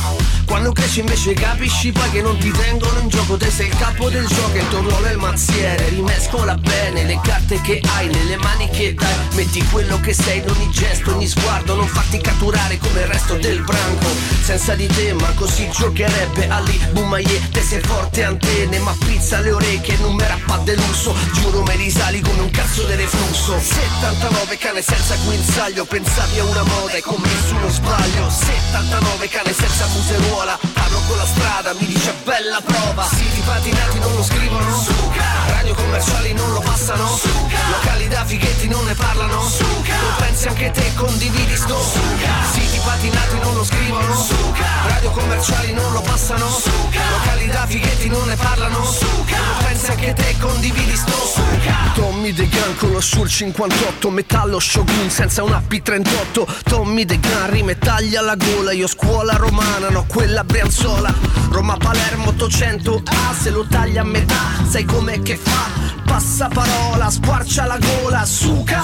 Quando 0.45 0.73
cresci 0.73 0.99
invece 0.99 1.33
capisci 1.33 1.91
poi 1.91 2.09
che 2.11 2.21
non 2.21 2.37
ti 2.37 2.51
tengono 2.51 2.99
in 2.99 3.07
gioco 3.07 3.37
Te 3.37 3.49
sei 3.49 3.67
il 3.67 3.77
capo 3.77 4.09
del 4.09 4.25
gioco 4.27 4.52
e 4.53 4.59
il 4.59 4.67
tuo 4.67 4.81
ruolo 4.81 5.05
è 5.05 5.15
mazziere 5.15 5.89
Rimescola 5.89 6.55
bene 6.55 7.03
le 7.05 7.19
carte 7.23 7.59
che 7.61 7.81
hai 7.95 8.07
nelle 8.07 8.37
mani 8.37 8.69
che 8.69 8.93
dai. 8.93 9.13
Metti 9.33 9.63
quello 9.67 9.99
che 9.99 10.13
sei 10.13 10.39
in 10.39 10.49
ogni 10.49 10.69
gesto, 10.69 11.13
ogni 11.15 11.27
sguardo 11.27 11.75
Non 11.75 11.87
farti 11.87 12.19
catturare 12.19 12.77
come 12.77 13.01
il 13.01 13.07
resto 13.07 13.35
del 13.35 13.61
branco. 13.61 14.05
Senza 14.43 14.75
di 14.75 14.87
te 14.87 15.13
ma 15.13 15.31
così 15.35 15.69
giocherebbe 15.69 16.47
Ali 16.49 16.79
Bumaye 16.91 17.49
Te 17.51 17.61
sei 17.61 17.79
forte 17.81 18.23
antenne 18.23 18.77
ma 18.79 18.95
pizza 18.99 19.39
le 19.39 19.51
orecchie 19.51 19.97
Non 19.99 20.15
mi 20.15 20.27
rappa 20.27 20.57
deluso 20.57 21.15
Giuro 21.33 21.63
me 21.63 21.75
risali 21.77 22.19
come 22.19 22.41
un 22.41 22.49
cazzo 22.49 22.83
di 22.83 22.95
reflusso 22.95 23.57
79 23.57 24.57
cane 24.57 24.81
senza 24.81 25.15
guinzaglio 25.23 25.85
Pensavi 25.85 26.39
a 26.39 26.43
una 26.43 26.63
moda 26.63 26.93
e 26.93 27.01
commesso 27.01 27.55
uno 27.55 27.69
sbaglio. 27.69 28.29
79 28.29 29.27
cane 29.29 29.53
senza 29.53 29.87
museruola 29.87 30.72
Con 31.07 31.17
la 31.17 31.25
strada, 31.25 31.73
mi 31.73 31.85
dice 31.85 32.13
bella 32.23 32.61
prova. 32.63 33.03
Siti 33.03 33.41
patinati 33.41 33.99
non 33.99 34.15
lo 34.15 34.23
scrivono. 34.23 34.85
Radio 35.47 35.73
commerciali 35.73 36.33
non 36.33 36.53
lo 36.53 36.59
passano. 36.59 37.19
Locali 37.71 38.07
da 38.07 38.23
fighetti 38.25 38.67
non 38.67 38.83
ne 38.85 38.93
parlano. 38.93 39.41
Lo 39.41 40.13
pensi 40.17 40.47
anche 40.47 40.71
te, 40.71 40.91
condividi 40.95 41.55
sto. 41.55 41.79
Siti 42.51 42.79
patinati 42.83 43.39
non 43.41 43.55
lo 43.55 43.63
scrivono. 43.63 44.27
Radio 44.87 45.11
commerciali 45.11 45.73
non 45.73 45.91
lo 45.93 46.01
passano. 46.01 46.47
Locali 47.11 47.47
da 47.47 47.65
fighetti 47.67 48.07
non 48.07 48.25
ne 48.25 48.35
parlano. 48.35 48.79
Lo 48.79 49.65
pensi 49.65 49.91
anche 49.91 50.13
te, 50.13 50.35
condividi 50.39 50.95
sto. 50.95 51.41
Tommy 51.95 52.33
De 52.33 52.47
Gun 52.47 52.75
con 52.77 52.91
lo 52.91 53.01
Shure 53.01 53.29
58 53.29 54.09
Metallo 54.09 54.59
Shogun 54.59 55.09
senza 55.09 55.43
una 55.43 55.61
P38 55.67 56.63
Tommy 56.63 57.05
De 57.05 57.19
Gun 57.19 57.49
rimetaglia 57.49 58.19
alla 58.19 58.35
gola 58.35 58.71
Io 58.71 58.87
scuola 58.87 59.35
romana, 59.35 59.89
no 59.89 60.05
quella 60.07 60.43
brianzola 60.43 60.92
Roma 61.49 61.77
Palermo 61.77 62.29
800 62.29 63.03
Ah 63.05 63.33
se 63.33 63.49
lo 63.49 63.65
taglia 63.65 64.01
a 64.01 64.03
metà 64.03 64.41
Sai 64.67 64.85
com'è 64.85 65.21
che 65.21 65.37
fa? 65.37 65.69
Passa 66.05 66.47
parola, 66.47 67.09
squarcia 67.09 67.65
la 67.65 67.77
gola 67.77 68.25
Suca, 68.25 68.83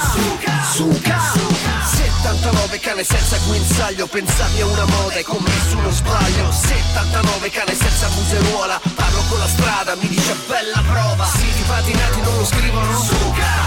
suca, 0.72 2.09
79 2.22 2.80
cane 2.80 3.04
senza 3.06 3.38
guinzaglio 3.48 4.06
Pensavi 4.06 4.60
a 4.60 4.66
una 4.66 4.84
moda 4.86 5.16
e 5.16 5.24
commesso 5.24 5.78
uno 5.78 5.90
sbaglio. 5.90 6.52
79 6.52 7.50
cane 7.50 7.74
senza 7.74 8.10
museruola 8.10 8.80
Parlo 8.94 9.24
con 9.30 9.40
la 9.40 9.48
strada, 9.48 9.96
mi 9.96 10.08
dice 10.10 10.36
bella 10.46 10.84
prova. 10.86 11.26
Siti 11.26 11.64
patinati 11.66 12.22
non 12.22 12.36
lo 12.38 12.46
scrivono. 12.46 13.06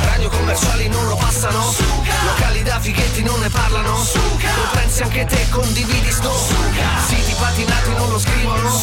Radio 0.04 0.28
commerciali 0.28 0.88
non 0.88 1.08
lo 1.08 1.16
passano. 1.16 1.74
Locali 2.26 2.62
da 2.62 2.78
fighetti 2.78 3.22
non 3.22 3.40
ne 3.40 3.48
parlano. 3.48 3.96
Lo 3.96 4.68
pensi 4.72 5.02
anche 5.02 5.24
te, 5.24 5.48
condividi 5.48 6.10
sto. 6.12 6.32
Siti 7.08 7.34
patinati 7.38 7.90
non 7.94 8.10
lo 8.10 8.18
scrivono. 8.18 8.82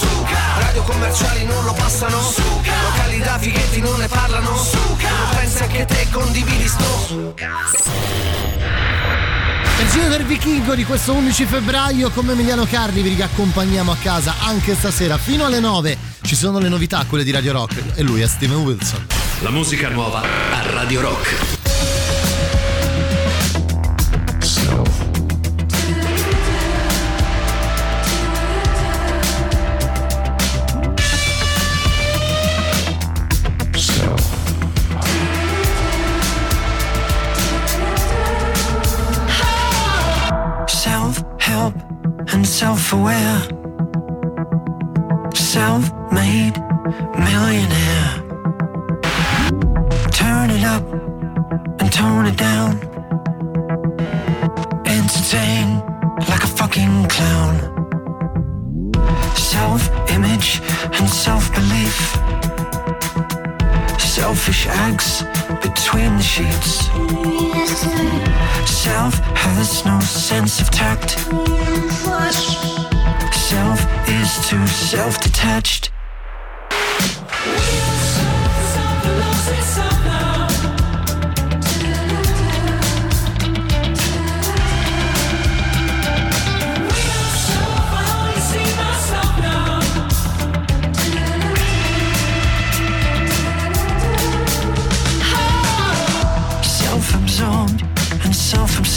Radio 0.58 0.82
commerciali 0.82 1.46
non 1.46 1.64
lo 1.64 1.74
passano. 1.74 2.18
Locali 2.18 3.20
da 3.20 3.38
fighetti 3.38 3.82
non 3.82 4.00
ne 4.00 4.08
parlano. 4.08 4.50
Lo 4.50 5.38
pensi 5.38 5.62
anche 5.62 5.86
te, 5.86 6.08
condividi 6.10 6.68
sto 6.68 7.34
Il 9.80 9.90
giro 9.92 10.10
del 10.10 10.26
vichingo 10.26 10.76
di 10.76 10.84
questo 10.84 11.14
11 11.14 11.46
febbraio 11.46 12.10
come 12.10 12.34
Emiliano 12.34 12.66
Carli 12.66 13.02
vi 13.02 13.16
riaccompagniamo 13.16 13.92
a 13.92 13.98
casa 14.02 14.36
anche 14.40 14.76
stasera 14.76 15.18
fino 15.18 15.46
alle 15.46 15.60
9 15.60 15.98
ci 16.22 16.36
sono 16.36 16.60
le 16.60 16.68
novità 16.68 17.06
quelle 17.08 17.24
di 17.24 17.32
Radio 17.32 17.54
Rock 17.54 17.82
e 17.96 18.04
lui 18.04 18.20
è 18.22 18.28
Steven 18.28 18.58
Wilson 18.58 19.06
La 19.42 19.52
musica 19.52 19.90
nuova 19.90 20.22
a 20.22 20.72
Radio 20.72 21.02
Rock. 21.02 21.99
And 42.34 42.48
self 42.48 42.94
aware. 42.94 43.42
Self 45.34 45.92
made 46.12 46.56
millionaire. 47.28 48.12
Turn 50.12 50.50
it 50.50 50.64
up 50.64 50.86
and 51.80 51.92
tone 51.92 52.26
it 52.28 52.38
down. 52.38 52.72
Entertain 54.86 55.80
like 56.30 56.44
a 56.44 56.52
fucking 56.60 57.08
clown. 57.08 57.56
Self 59.36 59.90
image 60.10 60.62
and 60.98 61.10
self 61.10 61.54
belief. 61.54 62.59
Selfish 64.20 64.68
acts 64.68 65.24
between 65.62 66.18
the 66.18 66.22
sheets. 66.22 66.88
Self 68.70 69.14
has 69.34 69.86
no 69.86 69.98
sense 70.02 70.60
of 70.60 70.70
tact. 70.72 71.12
Self 73.34 73.80
is 74.10 74.50
too 74.50 74.68
self 74.68 75.22
detached. 75.22 75.92
Self 79.62 79.99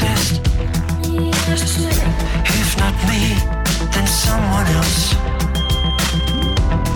obsessed. 0.03 0.41
If 2.45 2.77
not 2.79 2.95
me, 3.09 3.23
then 3.93 4.07
someone 4.07 4.67
else. 4.79 5.15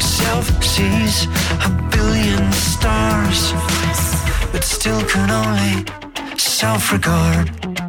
Self 0.01 0.47
sees 0.65 1.27
a 1.65 1.71
billion 1.91 2.53
stars, 2.53 3.53
but 4.53 4.65
still 4.65 5.03
can 5.05 5.31
only 5.31 5.85
self 6.39 6.93
regard. 6.93 7.86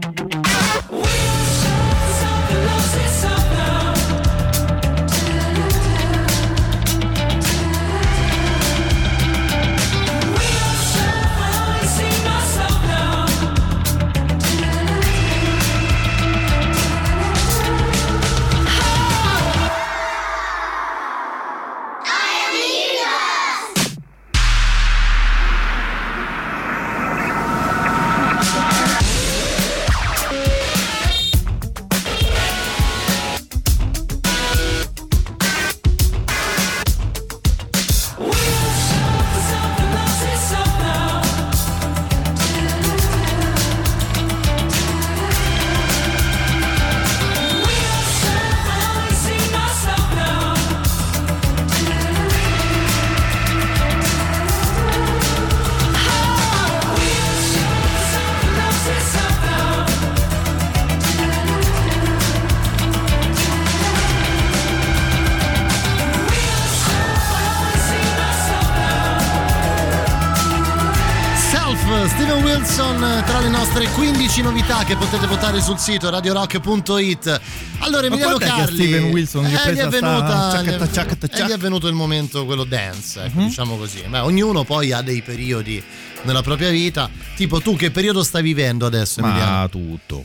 Che 74.88 74.95
potete 74.95 75.28
votare 75.28 75.62
sul 75.62 75.78
sito 75.78 76.10
radiorock.it. 76.10 77.41
Allora 77.80 78.08
Emiliano 78.08 78.38
Carli 78.38 78.86
Steven 78.86 79.12
Wilson 79.12 79.43
gli 79.43 79.54
è 79.54 79.67
eh, 79.67 79.73
gli, 79.73 79.78
è 79.78 79.80
sta 79.82 79.89
venuta, 79.89 80.52
ciacca- 80.52 80.62
gli, 80.62 80.73
è, 80.80 80.91
ciacca- 80.91 81.17
eh, 81.19 81.45
gli 81.45 81.52
è 81.52 81.58
venuto 81.58 81.88
il 81.89 81.93
momento 81.93 82.45
quello 82.45 82.63
dance, 82.63 83.26
ecco, 83.26 83.41
diciamo 83.41 83.76
così. 83.76 84.02
Beh, 84.08 84.19
ognuno 84.19 84.63
poi 84.63 84.93
ha 84.93 85.02
dei 85.02 85.21
periodi 85.21 85.84
nella 86.21 86.41
propria 86.41 86.69
vita. 86.69 87.10
Tipo 87.36 87.60
tu 87.60 87.76
che 87.76 87.91
periodo 87.91 88.23
stai 88.23 88.41
vivendo 88.41 88.86
adesso 88.86 89.19
Emiliano? 89.19 89.52
Ma 89.60 89.67
tutto. 89.67 90.23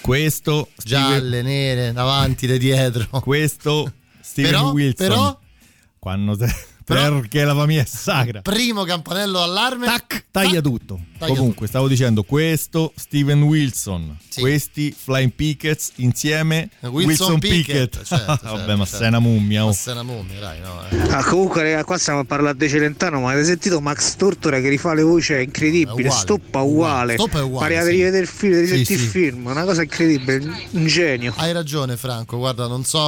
Questo 0.00 0.70
Gialle, 0.76 1.42
nere, 1.42 1.92
davanti 1.92 2.46
e 2.46 2.58
dietro. 2.58 3.06
Questo 3.22 3.92
Steven 4.20 4.50
Però- 4.50 4.70
Wilson. 4.72 5.06
però- 5.06 5.38
Quando 6.00 6.36
te- 6.36 6.52
perché 6.84 7.44
la 7.44 7.54
famiglia 7.54 7.82
è 7.82 7.86
sacra. 7.86 8.42
Primo 8.42 8.82
campanello 8.82 9.38
d'allarme. 9.38 9.86
Tac, 9.86 10.26
taglia 10.32 10.60
tutto. 10.60 11.00
Taglia 11.18 11.34
Comunque, 11.34 11.66
stavo 11.66 11.88
dicendo 11.88 12.22
questo 12.22 12.92
Steven 12.96 13.42
Wilson, 13.42 14.16
Sì. 14.28 14.40
questi 14.40 14.94
Flying 14.96 15.32
Pickets 15.32 15.92
insieme 15.96 16.68
Wilson, 16.80 17.38
Pickett. 17.38 17.98
Pickett, 17.98 18.02
certo, 18.04 18.24
Vabbè, 18.26 18.56
certo, 18.56 18.76
ma 18.76 18.84
certo. 18.84 18.96
sei 18.98 19.08
una 19.08 19.18
mummia. 19.20 19.62
oh. 19.64 19.66
Ma 19.68 19.72
sei 19.72 19.92
una 19.92 20.02
mummia, 20.02 20.40
dai, 20.40 20.58
no. 20.60 20.82
eh. 20.90 21.12
Ah, 21.12 21.24
comunque, 21.24 21.62
raga, 21.62 21.84
qua 21.84 21.98
stiamo 21.98 22.20
a 22.20 22.24
parlare 22.24 22.56
di 22.56 22.68
Celentano, 22.68 23.20
ma 23.20 23.30
avete 23.30 23.46
sentito 23.46 23.80
Max 23.80 24.16
Tortora 24.16 24.60
che 24.60 24.68
rifà 24.68 24.94
le 24.94 25.02
voci? 25.02 25.32
È 25.32 25.38
incredibile. 25.38 25.90
È 25.90 25.92
uguale, 25.94 26.10
Stoppa 26.20 26.60
uguale. 26.60 27.12
Stoppa 27.14 27.38
è 27.38 27.42
uguale, 27.42 27.66
Pareva 27.74 27.84
sì. 27.84 27.90
di 27.90 27.96
rivedere 27.96 28.22
il 28.22 28.28
film, 28.28 28.60
di 28.64 28.84
Sì, 28.84 28.92
il 28.92 28.98
film. 28.98 29.46
Una 29.46 29.64
cosa 29.64 29.82
incredibile, 29.82 30.66
un 30.72 30.86
genio. 30.86 31.32
Hai 31.36 31.52
ragione, 31.52 31.96
Franco. 31.96 32.36
Guarda, 32.38 32.66
non 32.66 32.84
so, 32.84 32.98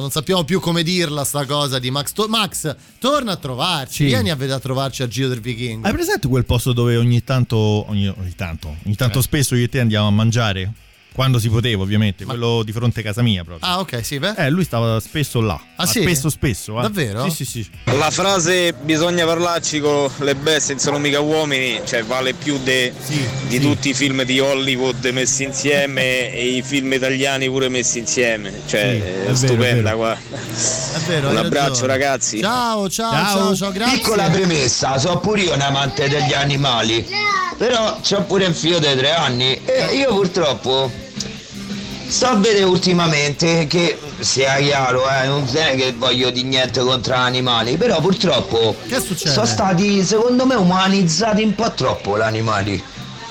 non 0.00 0.10
sappiamo 0.10 0.44
più 0.44 0.60
come 0.60 0.82
dirla 0.82 1.24
sta 1.24 1.44
cosa 1.46 1.78
di 1.78 1.90
Max. 1.90 2.12
To- 2.12 2.26
Max, 2.28 2.74
torna 2.98 3.32
a 3.32 3.36
trovarci. 3.36 3.94
Sì. 3.94 4.04
Vieni 4.04 4.30
a, 4.30 4.36
ved- 4.36 4.50
a 4.50 4.58
trovarci 4.58 5.02
al 5.02 5.08
Giro 5.08 5.28
del 5.28 5.40
Vichingo. 5.40 5.86
Hai 5.86 5.92
presente 5.92 6.28
quel 6.28 6.44
posto 6.44 6.72
dove 6.72 6.96
ogni 6.96 7.22
tanto, 7.24 7.56
ogni, 7.62 8.08
ogni 8.08 8.34
tanto, 8.34 8.76
ogni 8.84 8.96
tanto 8.96 9.18
Eh. 9.18 9.22
spesso 9.22 9.54
io 9.54 9.64
e 9.64 9.68
te 9.68 9.80
andiamo 9.80 10.06
a 10.06 10.10
mangiare? 10.10 10.72
Quando 11.14 11.38
si 11.38 11.48
poteva, 11.50 11.82
ovviamente, 11.82 12.24
quello 12.24 12.62
di 12.62 12.72
fronte 12.72 13.00
a 13.00 13.02
casa 13.02 13.20
mia 13.22 13.44
proprio. 13.44 13.68
Ah, 13.68 13.80
ok, 13.80 14.04
sì, 14.04 14.18
beh. 14.18 14.34
Eh, 14.36 14.48
lui 14.50 14.64
stava 14.64 14.98
spesso 14.98 15.40
là. 15.40 15.54
Ah, 15.54 15.84
Ma 15.84 15.86
sì? 15.86 16.00
Spesso, 16.00 16.30
spesso. 16.30 16.78
eh. 16.78 16.82
Davvero? 16.82 17.28
Sì, 17.28 17.44
sì, 17.44 17.44
sì. 17.44 17.70
La 17.96 18.10
frase 18.10 18.72
bisogna 18.72 19.24
parlarci 19.26 19.80
con 19.80 20.10
le 20.20 20.34
bestie, 20.34 20.74
non 20.74 20.82
sono 20.82 20.98
mica 20.98 21.20
uomini, 21.20 21.80
cioè 21.84 22.02
vale 22.04 22.32
più 22.32 22.58
de- 22.62 22.92
di 23.46 23.60
tutti 23.60 23.90
i 23.90 23.94
film 23.94 24.22
di 24.24 24.40
Hollywood 24.40 25.04
messi 25.12 25.44
insieme 25.44 26.32
e 26.32 26.56
i 26.56 26.62
film 26.62 26.92
italiani 26.92 27.46
pure 27.48 27.68
messi 27.68 27.98
insieme. 27.98 28.50
Cioè, 28.66 28.80
Sì, 28.80 28.86
è, 28.86 29.20
è 29.20 29.22
vero, 29.24 29.34
stupenda 29.34 29.94
qua. 29.94 30.14
È 30.14 30.98
vero, 31.06 31.28
Un 31.28 31.36
abbraccio 31.36 31.68
ragione. 31.68 31.86
ragazzi. 31.88 32.40
Ciao, 32.40 32.88
ciao, 32.88 33.10
ciao, 33.12 33.54
ciao, 33.56 33.72
grazie. 33.72 33.98
Piccola 33.98 34.30
premessa, 34.30 34.98
so 34.98 35.18
pure 35.18 35.42
io 35.42 35.52
un 35.54 35.60
amante 35.60 36.08
degli 36.08 36.32
animali, 36.32 37.06
però 37.58 37.98
c'ho 38.00 38.22
pure 38.22 38.46
un 38.46 38.54
figlio 38.54 38.78
di 38.78 38.86
tre 38.96 39.10
anni 39.12 39.60
e 39.64 39.94
io 39.96 40.14
purtroppo 40.14 40.90
sto 42.12 42.26
a 42.26 42.34
vedere 42.34 42.64
ultimamente 42.64 43.66
che 43.66 43.98
sia 44.20 44.54
chiaro, 44.56 45.02
eh, 45.08 45.26
non 45.26 45.48
è 45.52 45.74
che 45.76 45.94
voglio 45.96 46.30
di 46.30 46.42
niente 46.44 46.80
contro 46.80 47.14
gli 47.14 47.18
animali, 47.18 47.76
però 47.76 48.00
purtroppo 48.00 48.76
Che 48.86 49.00
succede? 49.00 49.30
sono 49.32 49.46
stati 49.46 50.04
secondo 50.04 50.44
me 50.46 50.54
umanizzati 50.54 51.42
un 51.42 51.54
po' 51.54 51.72
troppo 51.72 52.18
gli 52.18 52.20
animali. 52.20 52.82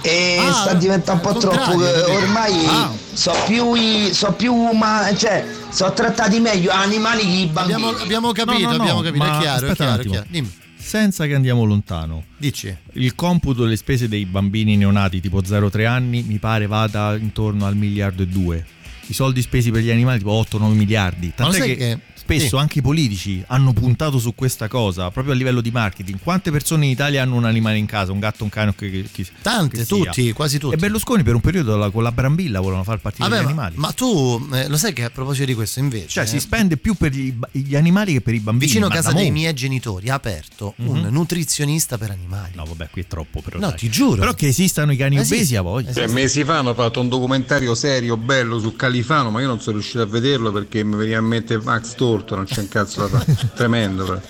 E 0.03 0.37
Ah, 0.43 0.51
sta 0.51 0.73
diventando 0.73 1.27
un 1.27 1.33
po' 1.33 1.39
troppo 1.39 1.77
capito? 1.77 2.11
ormai 2.11 2.65
Ah. 2.65 2.91
so 3.13 3.35
più 3.45 3.75
i- 3.75 4.09
so 4.13 4.31
più 4.31 4.51
umani, 4.51 5.15
cioè 5.15 5.45
sono 5.69 5.93
trattati 5.93 6.39
meglio 6.39 6.71
animali 6.71 7.21
che 7.21 7.27
i 7.27 7.45
bambini. 7.45 7.75
Abbiamo, 7.83 8.01
abbiamo 8.01 8.31
capito, 8.31 8.59
No, 8.61 8.71
no, 8.71 8.75
no, 8.77 8.81
abbiamo 8.81 9.01
capito. 9.01 9.23
È 9.25 9.37
chiaro, 9.39 9.67
è 9.67 9.73
chiaro, 9.75 10.01
è 10.01 10.05
chiaro. 10.05 10.25
Dimmi. 10.27 10.59
Senza 10.81 11.25
che 11.27 11.35
andiamo 11.35 11.63
lontano. 11.63 12.23
Dici? 12.37 12.75
Il 12.93 13.15
computo 13.15 13.63
delle 13.63 13.75
spese 13.77 14.07
dei 14.07 14.25
bambini 14.25 14.75
neonati 14.75 15.21
tipo 15.21 15.39
0-3 15.41 15.85
anni 15.85 16.23
mi 16.23 16.37
pare 16.37 16.67
vada 16.67 17.15
intorno 17.15 17.65
al 17.65 17.75
miliardo 17.75 18.23
e 18.23 18.27
due. 18.27 18.65
I 19.07 19.13
soldi 19.13 19.41
spesi 19.41 19.71
per 19.71 19.81
gli 19.83 19.91
animali 19.91 20.17
tipo 20.17 20.31
8-9 20.49 20.71
miliardi. 20.73 21.31
Tant'è 21.35 21.57
che, 21.65 21.75
che- 21.75 21.99
spesso 22.23 22.47
sì. 22.47 22.55
anche 22.55 22.79
i 22.79 22.81
politici 22.81 23.43
hanno 23.47 23.73
puntato 23.73 24.19
su 24.19 24.33
questa 24.35 24.67
cosa 24.67 25.09
proprio 25.11 25.33
a 25.33 25.37
livello 25.37 25.61
di 25.61 25.71
marketing. 25.71 26.19
Quante 26.21 26.51
persone 26.51 26.85
in 26.85 26.91
Italia 26.91 27.21
hanno 27.23 27.35
un 27.35 27.45
animale 27.45 27.77
in 27.77 27.85
casa, 27.85 28.11
un 28.11 28.19
gatto, 28.19 28.43
un 28.43 28.49
cane 28.49 28.73
che, 28.75 29.05
che, 29.11 29.25
Tante, 29.41 29.77
che 29.77 29.85
tutti, 29.85 30.31
quasi 30.33 30.57
tutti. 30.59 30.75
E 30.75 30.77
Berlusconi 30.77 31.23
per 31.23 31.35
un 31.35 31.41
periodo 31.41 31.75
la- 31.77 31.89
con 31.89 32.03
la 32.03 32.11
Brambilla 32.11 32.59
volevano 32.59 32.83
far 32.83 32.99
partire 32.99 33.27
Vabbè, 33.27 33.41
gli 33.41 33.43
ma, 33.45 33.49
animali. 33.49 33.75
ma 33.77 33.91
tu 33.91 34.47
eh, 34.53 34.67
lo 34.67 34.77
sai 34.77 34.93
che 34.93 35.03
a 35.03 35.09
proposito 35.09 35.45
di 35.45 35.53
questo 35.53 35.79
invece 35.79 36.07
cioè 36.07 36.23
eh, 36.23 36.27
si 36.27 36.39
spende 36.39 36.77
più 36.77 36.93
per 36.95 37.11
gli, 37.13 37.33
gli 37.51 37.75
animali 37.75 38.13
che 38.13 38.21
per 38.21 38.33
i 38.33 38.39
bambini. 38.39 38.65
vicino 38.67 38.85
a 38.85 38.89
ma 38.89 38.95
casa 38.95 39.11
dei 39.13 39.31
miei 39.31 39.53
genitori 39.53 40.09
ha 40.09 40.13
aperto 40.15 40.73
un 40.77 40.99
Mhm. 41.01 41.07
nutrizionista 41.11 41.97
per 41.97 42.11
animali. 42.11 42.51
No, 42.55 42.65
vabbè, 42.65 42.89
qui 42.91 43.01
è 43.01 43.07
troppo 43.07 43.41
però. 43.41 43.59
No, 43.59 43.69
dai. 43.69 43.77
ti 43.77 43.89
giuro. 43.89 44.17
Però 44.19 44.33
che 44.33 44.47
esistano 44.47 44.91
i 44.91 44.95
cani 44.97 45.15
Esiste. 45.17 45.35
obesi 45.35 45.55
a 45.55 45.61
voglia. 45.61 45.93
Cioè, 45.93 46.07
mesi 46.07 46.43
fa 46.43 46.59
hanno 46.59 46.73
fatto 46.73 46.99
un 46.99 47.09
documentario 47.09 47.73
serio, 47.75 48.17
bello 48.17 48.59
su 48.59 48.75
Califano, 48.75 49.29
ma 49.31 49.41
io 49.41 49.47
non 49.47 49.59
sono 49.61 49.77
riuscito 49.77 50.01
a 50.01 50.05
vederlo 50.05 50.51
perché 50.51 50.83
mi 50.83 50.95
veniva 50.95 51.19
in 51.19 51.25
mente 51.25 51.57
Max 51.57 51.95
Torto, 52.11 52.35
non 52.35 52.45
c'è 52.45 52.59
un 52.59 52.67
cazzo 52.67 53.07
da 53.07 53.19
fare. 53.19 53.37
Tremendo. 53.55 54.03
però. 54.05 54.21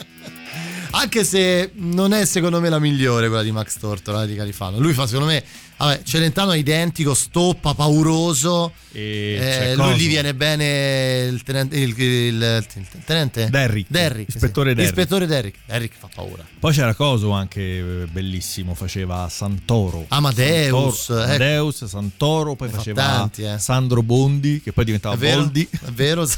Anche 0.93 1.23
se 1.23 1.71
non 1.75 2.11
è 2.11 2.25
secondo 2.25 2.59
me 2.59 2.67
la 2.67 2.77
migliore 2.77 3.27
quella 3.29 3.43
di 3.43 3.51
Max 3.51 3.77
Tortora 3.79 4.25
di 4.25 4.35
Califano. 4.35 4.77
Lui 4.77 4.91
fa 4.91 5.07
secondo 5.07 5.27
me, 5.31 5.41
vabbè, 5.77 6.01
Celentano 6.03 6.51
è 6.51 6.57
identico, 6.57 7.13
stoppa, 7.13 7.73
pauroso. 7.73 8.73
E 8.91 9.37
Eh, 9.71 9.75
lui 9.75 9.95
gli 9.97 10.07
viene 10.09 10.35
bene 10.35 11.27
il 11.31 11.41
tenente. 11.43 11.77
Il, 11.79 11.97
il- 11.97 12.65
il 12.75 12.87
tenente? 13.05 13.49
Derrick. 13.49 13.89
Derrick. 13.89 14.35
Ispettore 14.35 14.71
sì. 14.71 14.75
Derrick. 14.75 14.97
Ispettore 14.97 15.25
Derrick. 15.27 15.57
Derrick 15.65 15.95
fa 15.97 16.09
paura. 16.13 16.45
Poi 16.59 16.73
c'era 16.73 16.93
Coso 16.93 17.31
anche 17.31 17.61
eh, 17.61 18.05
bellissimo, 18.11 18.75
faceva 18.75 19.29
Santoro. 19.29 20.05
Amadeus, 20.09 21.05
Santoro, 21.05 21.21
ecco. 21.23 21.31
Amadeus, 21.35 21.85
Santoro, 21.85 22.55
poi 22.55 22.67
Ne 22.67 22.73
faceva 22.73 23.01
tanti, 23.01 23.43
eh. 23.43 23.57
Sandro 23.59 24.03
Bondi, 24.03 24.59
che 24.61 24.73
poi 24.73 24.83
diventava 24.83 25.15
È 25.15 25.17
vero? 25.17 25.39
Boldi. 25.39 25.67
È 25.71 25.89
vero? 25.91 26.27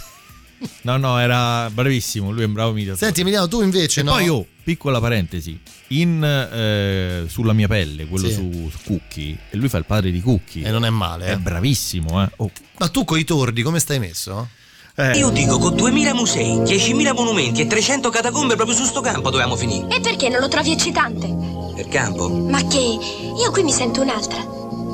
No, 0.81 0.97
no, 0.97 1.19
era 1.19 1.69
bravissimo, 1.71 2.31
lui 2.31 2.43
è 2.43 2.45
un 2.45 2.53
bravo 2.53 2.71
imitatore. 2.71 2.97
Senti 3.05 3.21
Emiliano, 3.21 3.47
tu 3.47 3.61
invece 3.61 4.01
e 4.01 4.03
no? 4.03 4.11
poi 4.11 4.27
oh, 4.29 4.45
piccola 4.63 4.99
parentesi, 4.99 5.59
in 5.87 6.23
eh, 6.23 7.25
Sulla 7.27 7.53
mia 7.53 7.67
pelle, 7.67 8.05
quello 8.07 8.27
Sì. 8.27 8.33
su, 8.33 8.69
su 8.69 8.77
Cookie, 8.85 9.37
e 9.49 9.57
lui 9.57 9.69
fa 9.69 9.77
il 9.77 9.85
padre 9.85 10.11
di 10.11 10.21
Cookie. 10.21 10.65
E 10.65 10.71
non 10.71 10.85
è 10.85 10.89
male, 10.89 11.25
È 11.27 11.31
eh. 11.33 11.37
bravissimo, 11.37 12.23
eh. 12.23 12.29
Oh. 12.37 12.51
Ma 12.77 12.87
tu 12.89 13.05
coi 13.05 13.23
tordi 13.23 13.61
come 13.61 13.79
stai 13.79 13.99
messo? 13.99 14.47
Eh, 14.95 15.17
Io 15.17 15.29
dico, 15.29 15.57
con 15.57 15.75
2000 15.75 16.13
musei, 16.13 16.57
10.000 16.57 17.13
monumenti 17.15 17.61
e 17.61 17.67
300 17.67 18.09
catacombe 18.09 18.55
proprio 18.55 18.75
su 18.75 18.83
sto 18.85 19.01
campo 19.01 19.31
dovevamo 19.31 19.55
finire. 19.55 19.87
E 19.95 19.99
perché 19.99 20.29
non 20.29 20.39
lo 20.39 20.47
trovi 20.47 20.71
eccitante? 20.71 21.27
Per 21.75 21.87
campo? 21.87 22.29
Ma 22.29 22.61
che? 22.67 22.77
Io 22.77 23.51
qui 23.51 23.63
mi 23.63 23.71
sento 23.71 24.01
un'altra. 24.01 24.37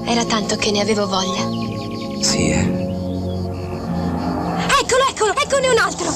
Era 0.06 0.24
tanto 0.26 0.56
che 0.56 0.72
ne 0.72 0.80
avevo 0.80 1.06
voglia. 1.06 2.24
Sì, 2.24 2.50
eh. 2.50 2.89
Eccolo, 4.68 5.04
eccolo, 5.10 5.34
eccone 5.36 5.70
un 5.70 5.78
altro. 5.78 6.12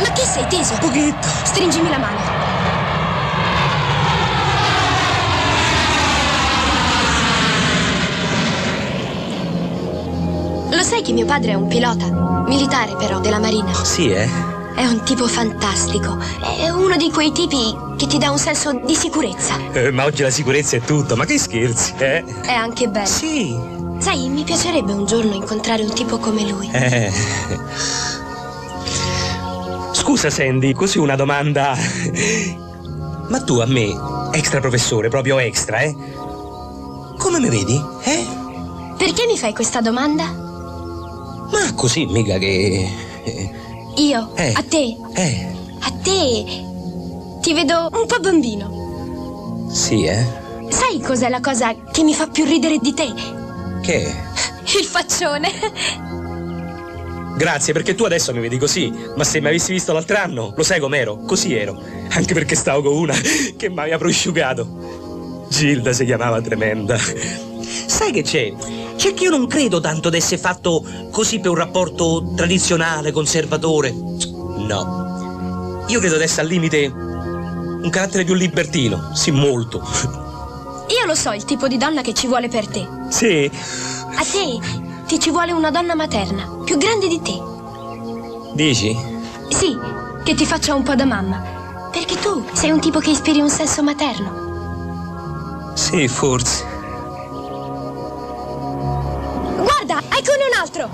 Ma 0.00 0.12
che 0.12 0.24
sei 0.24 0.46
teso? 0.48 0.74
Pochetto. 0.78 1.28
Stringimi 1.44 1.88
la 1.88 1.98
mano. 1.98 2.20
Lo 10.70 10.82
sai 10.82 11.02
che 11.02 11.12
mio 11.12 11.24
padre 11.24 11.52
è 11.52 11.54
un 11.54 11.66
pilota? 11.66 12.44
Militare 12.46 12.94
però, 12.96 13.20
della 13.20 13.38
Marina. 13.38 13.72
Sì, 13.84 14.10
eh. 14.10 14.57
È 14.78 14.86
un 14.86 15.02
tipo 15.02 15.26
fantastico. 15.26 16.16
È 16.56 16.68
uno 16.68 16.96
di 16.96 17.10
quei 17.10 17.32
tipi 17.32 17.76
che 17.96 18.06
ti 18.06 18.16
dà 18.16 18.30
un 18.30 18.38
senso 18.38 18.80
di 18.84 18.94
sicurezza. 18.94 19.56
Eh, 19.72 19.90
Ma 19.90 20.04
oggi 20.04 20.22
la 20.22 20.30
sicurezza 20.30 20.76
è 20.76 20.80
tutto, 20.80 21.16
ma 21.16 21.24
che 21.24 21.36
scherzi, 21.36 21.94
eh? 21.98 22.22
È 22.42 22.52
anche 22.52 22.86
bello. 22.86 23.04
Sì. 23.04 23.58
Sai, 23.98 24.28
mi 24.28 24.44
piacerebbe 24.44 24.92
un 24.92 25.04
giorno 25.04 25.34
incontrare 25.34 25.82
un 25.82 25.92
tipo 25.92 26.18
come 26.18 26.48
lui. 26.48 26.70
Eh. 26.70 27.10
Scusa 29.90 30.30
Sandy, 30.30 30.72
così 30.74 30.98
una 30.98 31.16
domanda. 31.16 31.74
Ma 33.28 33.42
tu 33.42 33.58
a 33.58 33.66
me, 33.66 33.92
extra 34.30 34.60
professore, 34.60 35.08
proprio 35.08 35.40
extra, 35.40 35.80
eh? 35.80 35.92
Come 37.18 37.40
mi 37.40 37.48
vedi? 37.48 37.82
Eh? 38.04 38.26
Perché 38.96 39.26
mi 39.26 39.36
fai 39.36 39.52
questa 39.52 39.80
domanda? 39.80 40.24
Ma 41.50 41.72
così 41.74 42.06
mica 42.06 42.38
che. 42.38 43.66
Io? 43.98 44.32
Eh. 44.36 44.52
A 44.54 44.62
te? 44.62 44.96
Eh, 45.14 45.46
A 45.80 45.90
te? 46.02 46.44
Ti 47.40 47.52
vedo 47.52 47.88
un 47.92 48.06
po' 48.06 48.18
bambino. 48.20 49.68
sì, 49.72 50.04
eh? 50.04 50.24
Sai 50.70 51.00
cos'è 51.00 51.28
la 51.28 51.40
cosa 51.40 51.74
che 51.90 52.02
mi 52.02 52.12
fa 52.14 52.26
più 52.26 52.44
ridere 52.44 52.78
di 52.78 52.92
te? 52.92 53.06
Che? 53.82 54.14
Il 54.78 54.84
faccione. 54.84 55.50
Grazie, 57.36 57.72
perché 57.72 57.94
tu 57.94 58.04
adesso 58.04 58.34
mi 58.34 58.40
vedi 58.40 58.58
così, 58.58 58.92
ma 59.16 59.24
se 59.24 59.40
mi 59.40 59.46
avessi 59.46 59.72
visto 59.72 59.92
l'altro 59.92 60.16
anno, 60.18 60.52
lo 60.54 60.62
sai 60.62 60.78
com'ero? 60.80 61.16
Così 61.18 61.54
ero. 61.54 61.80
Anche 62.10 62.34
perché 62.34 62.54
stavo 62.54 62.82
con 62.82 62.96
una 62.96 63.14
che 63.56 63.70
mi 63.70 63.78
aveva 63.78 63.96
prosciugato. 63.98 65.46
Gilda 65.48 65.92
si 65.92 66.04
chiamava 66.04 66.40
tremenda. 66.42 66.98
Sai 67.86 68.12
che 68.12 68.22
c'è? 68.22 68.52
C'è 68.98 69.14
che 69.14 69.22
io 69.24 69.30
non 69.30 69.46
credo 69.46 69.78
tanto 69.78 70.10
d'essere 70.10 70.40
fatto 70.40 70.84
così 71.12 71.38
per 71.38 71.50
un 71.50 71.56
rapporto 71.56 72.32
tradizionale, 72.34 73.12
conservatore. 73.12 73.92
No. 73.92 75.84
Io 75.86 76.00
credo 76.00 76.16
d'essere 76.16 76.42
al 76.42 76.48
limite 76.48 76.86
un 76.86 77.88
carattere 77.90 78.28
un 78.28 78.36
libertino, 78.36 79.14
sì, 79.14 79.30
molto. 79.30 79.80
Io 80.88 81.06
lo 81.06 81.14
so 81.14 81.30
il 81.30 81.44
tipo 81.44 81.68
di 81.68 81.76
donna 81.76 82.02
che 82.02 82.12
ci 82.12 82.26
vuole 82.26 82.48
per 82.48 82.66
te. 82.66 82.88
Sì, 83.08 83.48
A 84.16 84.22
te 84.24 84.58
ti 85.06 85.20
ci 85.20 85.30
vuole 85.30 85.52
una 85.52 85.70
donna 85.70 85.94
materna, 85.94 86.58
più 86.64 86.76
grande 86.76 87.06
di 87.06 87.22
te. 87.22 87.40
dici? 88.54 88.96
Sì, 89.48 89.78
che 90.24 90.34
ti 90.34 90.44
faccia 90.44 90.74
un 90.74 90.82
po' 90.82 90.96
da 90.96 91.04
mamma. 91.04 91.88
Perché 91.92 92.16
tu 92.16 92.44
sei 92.52 92.72
un 92.72 92.80
tipo 92.80 92.98
che 92.98 93.10
ispiri 93.10 93.40
un 93.40 93.48
senso 93.48 93.84
materno. 93.84 95.72
Sì, 95.74 96.08
forse. 96.08 96.64
Altro! 100.68 100.90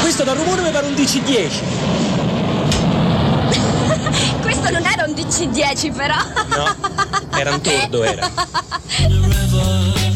Questo 0.00 0.24
da 0.24 0.32
rumore 0.32 0.62
mi 0.62 0.70
pare 0.70 0.86
un 0.86 0.94
DC-10. 0.94 1.62
Questo 4.40 4.70
non 4.70 4.84
era 4.84 5.04
un 5.06 5.12
DC-10 5.12 5.94
però. 5.94 6.16
No, 6.48 6.74
era 7.38 7.52
un 7.52 7.60
tordo, 7.60 8.02
era. 8.02 8.30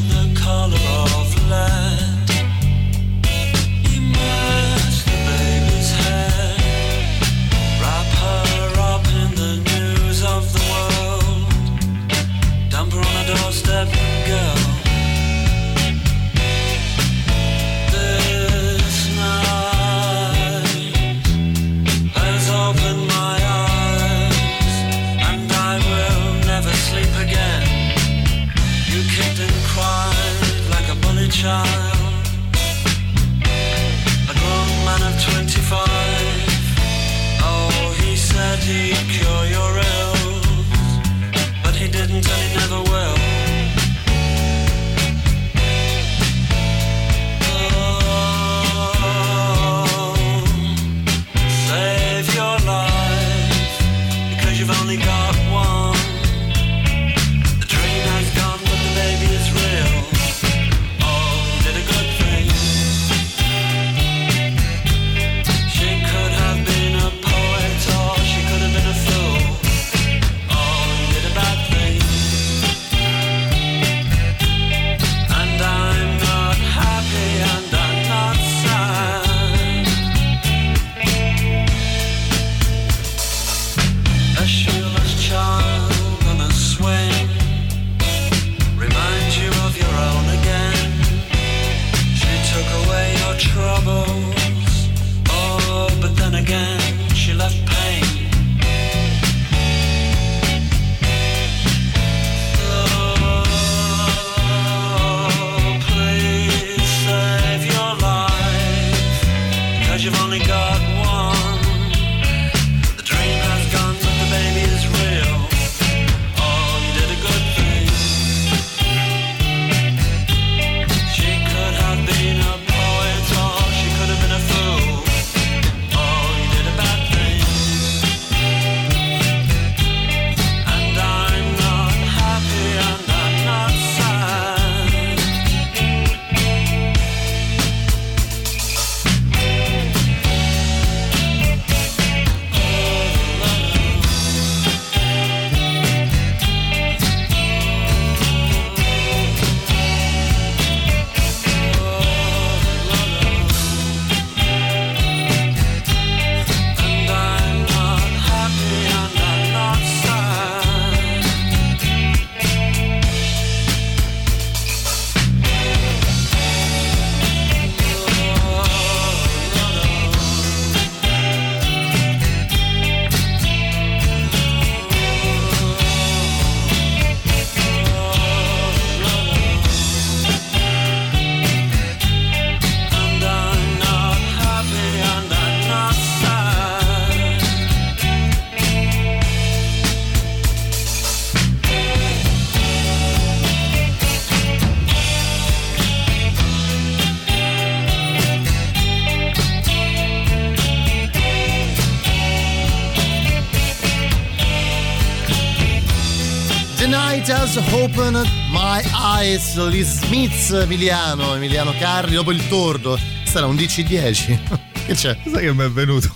opened 207.73 208.17
my 208.51 208.83
eyes. 208.93 209.57
Gli 209.57 209.83
Smiths 209.83 210.51
Emiliano, 210.51 211.35
Emiliano 211.35 211.75
Carri, 211.79 212.15
dopo 212.15 212.31
il 212.33 212.47
tordo. 212.49 212.99
Sarà 213.25 213.47
un 213.47 213.55
DC10. 213.55 214.39
che 214.87 214.95
c'è? 214.95 215.17
Sai 215.25 215.45
che 215.45 215.53
mi 215.53 215.65
è 215.65 215.71
venuto? 215.71 216.15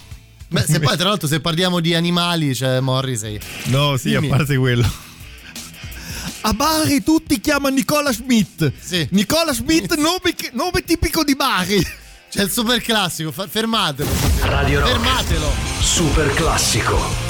Beh, 0.49 0.65
se 0.67 0.81
poi 0.81 0.97
tra 0.97 1.09
l'altro 1.09 1.29
se 1.29 1.41
parliamo 1.41 1.81
di 1.81 1.95
animali, 1.95 2.55
cioè 2.55 2.81
Morrissey. 2.81 3.39
No, 3.67 3.97
sì, 3.97 4.11
Dimmi. 4.11 4.27
a 4.27 4.37
parte 4.37 4.57
quello. 4.57 4.91
A 6.43 6.53
Bari 6.53 7.03
tutti 7.03 7.41
chiamano 7.41 7.75
Nicola 7.75 8.13
Schmidt. 8.13 8.73
Nicola 9.11 9.53
Schmidt, 9.53 9.95
nome, 9.97 10.35
nome 10.53 10.83
tipico 10.85 11.23
di 11.23 11.37
Bari. 11.37 11.87
C'è 12.31 12.43
il 12.43 12.51
super 12.51 12.81
classico, 12.81 13.33
fermatelo. 13.33 14.09
Radio 14.41 14.81
Rock. 14.81 14.91
Fermatelo. 14.93 15.53
Super 15.81 16.33
classico. 16.35 17.30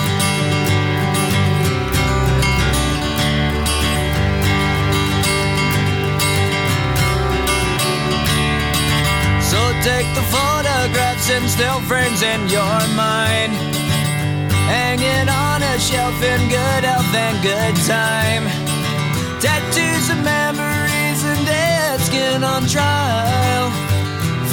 Take 9.83 10.05
the 10.13 10.21
photographs 10.29 11.29
and 11.31 11.49
still 11.49 11.81
frames 11.89 12.21
in 12.21 12.47
your 12.49 12.79
mind. 12.93 13.51
Hanging 14.69 15.27
on 15.27 15.63
a 15.63 15.79
shelf 15.79 16.13
in 16.21 16.41
good 16.49 16.83
health 16.85 17.13
and 17.13 17.37
good 17.41 17.75
time. 17.89 18.45
Tattoos 19.41 20.09
of 20.13 20.21
memories 20.21 21.19
and 21.25 21.41
dead 21.45 21.99
skin 22.01 22.43
on 22.43 22.67
trial. 22.67 23.73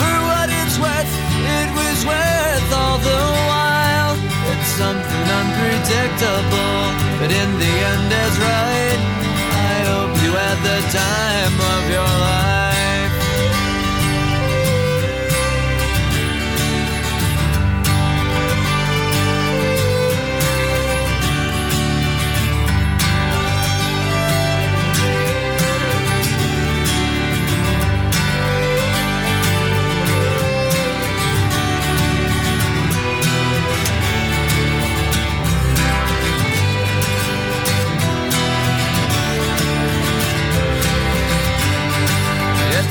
For 0.00 0.16
what 0.28 0.48
it's 0.48 0.76
worth, 0.80 1.12
it 1.60 1.68
was 1.76 1.98
worth 2.08 2.68
all 2.72 2.98
the 2.98 3.24
while. 3.52 4.16
It's 4.52 4.70
something 4.80 5.26
unpredictable, 5.40 6.80
but 7.20 7.30
in 7.30 7.50
the 7.60 7.74
end 7.92 8.10
is 8.24 8.34
right. 8.48 9.00
I 9.68 9.76
hope 9.92 10.12
you 10.24 10.32
had 10.32 10.58
the 10.64 10.80
time 10.88 11.56
of 11.76 11.82
your 11.92 12.12
life. 12.24 12.67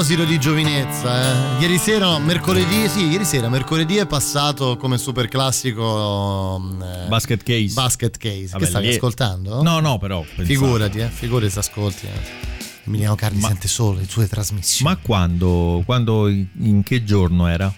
Proposito 0.00 0.24
di 0.24 0.38
giovinezza, 0.40 1.58
eh. 1.58 1.60
ieri 1.60 1.76
sera, 1.76 2.06
no, 2.06 2.20
mercoledì, 2.20 2.88
sì, 2.88 3.08
ieri 3.08 3.26
sera, 3.26 3.50
mercoledì 3.50 3.96
è 3.96 4.06
passato 4.06 4.78
come 4.78 4.96
super 4.96 5.28
classico 5.28 6.58
eh, 6.80 7.06
Basket 7.06 7.42
Case. 7.42 7.74
Basket 7.74 8.16
Case. 8.16 8.46
Vabbè, 8.52 8.64
che 8.64 8.70
stavi 8.70 8.86
lì- 8.86 8.94
ascoltando? 8.94 9.62
No, 9.62 9.78
no, 9.80 9.98
però. 9.98 10.20
pensavo. 10.22 10.44
Figurati, 10.46 10.98
eh, 11.00 11.08
figurati 11.08 11.50
se 11.50 11.58
ascolti. 11.58 12.06
eh. 12.06 12.48
Emiliano 12.86 13.14
Carni 13.14 13.42
sente 13.42 13.68
solo 13.68 13.98
le 13.98 14.06
sue 14.08 14.26
trasmissioni. 14.26 14.90
Ma 14.90 14.96
quando, 14.96 15.82
quando 15.84 16.28
in, 16.28 16.82
che 16.82 17.04
giorno 17.04 17.46
era? 17.46 17.70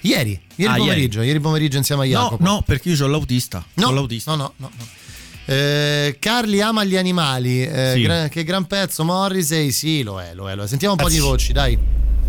Ieri, 0.00 0.40
ieri 0.56 0.72
Ah, 0.72 0.76
pomeriggio, 0.76 1.22
ieri. 1.22 1.38
pomeriggio 1.38 1.76
insieme 1.76 2.02
a 2.02 2.06
Jacopo. 2.06 2.42
No, 2.42 2.54
no, 2.54 2.62
perché 2.62 2.88
io 2.90 3.04
ho 3.04 3.08
l'autista. 3.08 3.64
No, 3.74 3.92
l'autista. 3.92 4.32
no, 4.34 4.36
no, 4.36 4.52
no, 4.56 4.70
no. 4.76 4.84
Eh, 5.48 6.16
Carli 6.18 6.60
ama 6.60 6.84
gli 6.84 6.96
animali, 6.96 7.62
eh, 7.64 7.92
Sì. 7.94 8.02
gra- 8.02 8.28
che 8.28 8.42
gran 8.44 8.66
pezzo, 8.66 9.04
Morrissey, 9.04 9.70
sì, 9.70 10.02
lo 10.02 10.20
è, 10.20 10.32
lo 10.34 10.50
è, 10.50 10.54
lo 10.56 10.64
è. 10.64 10.66
Sentiamo 10.66 10.94
un 10.98 11.00
po' 11.02 11.08
di 11.08 11.18
voci, 11.20 11.52
dai. 11.52 11.78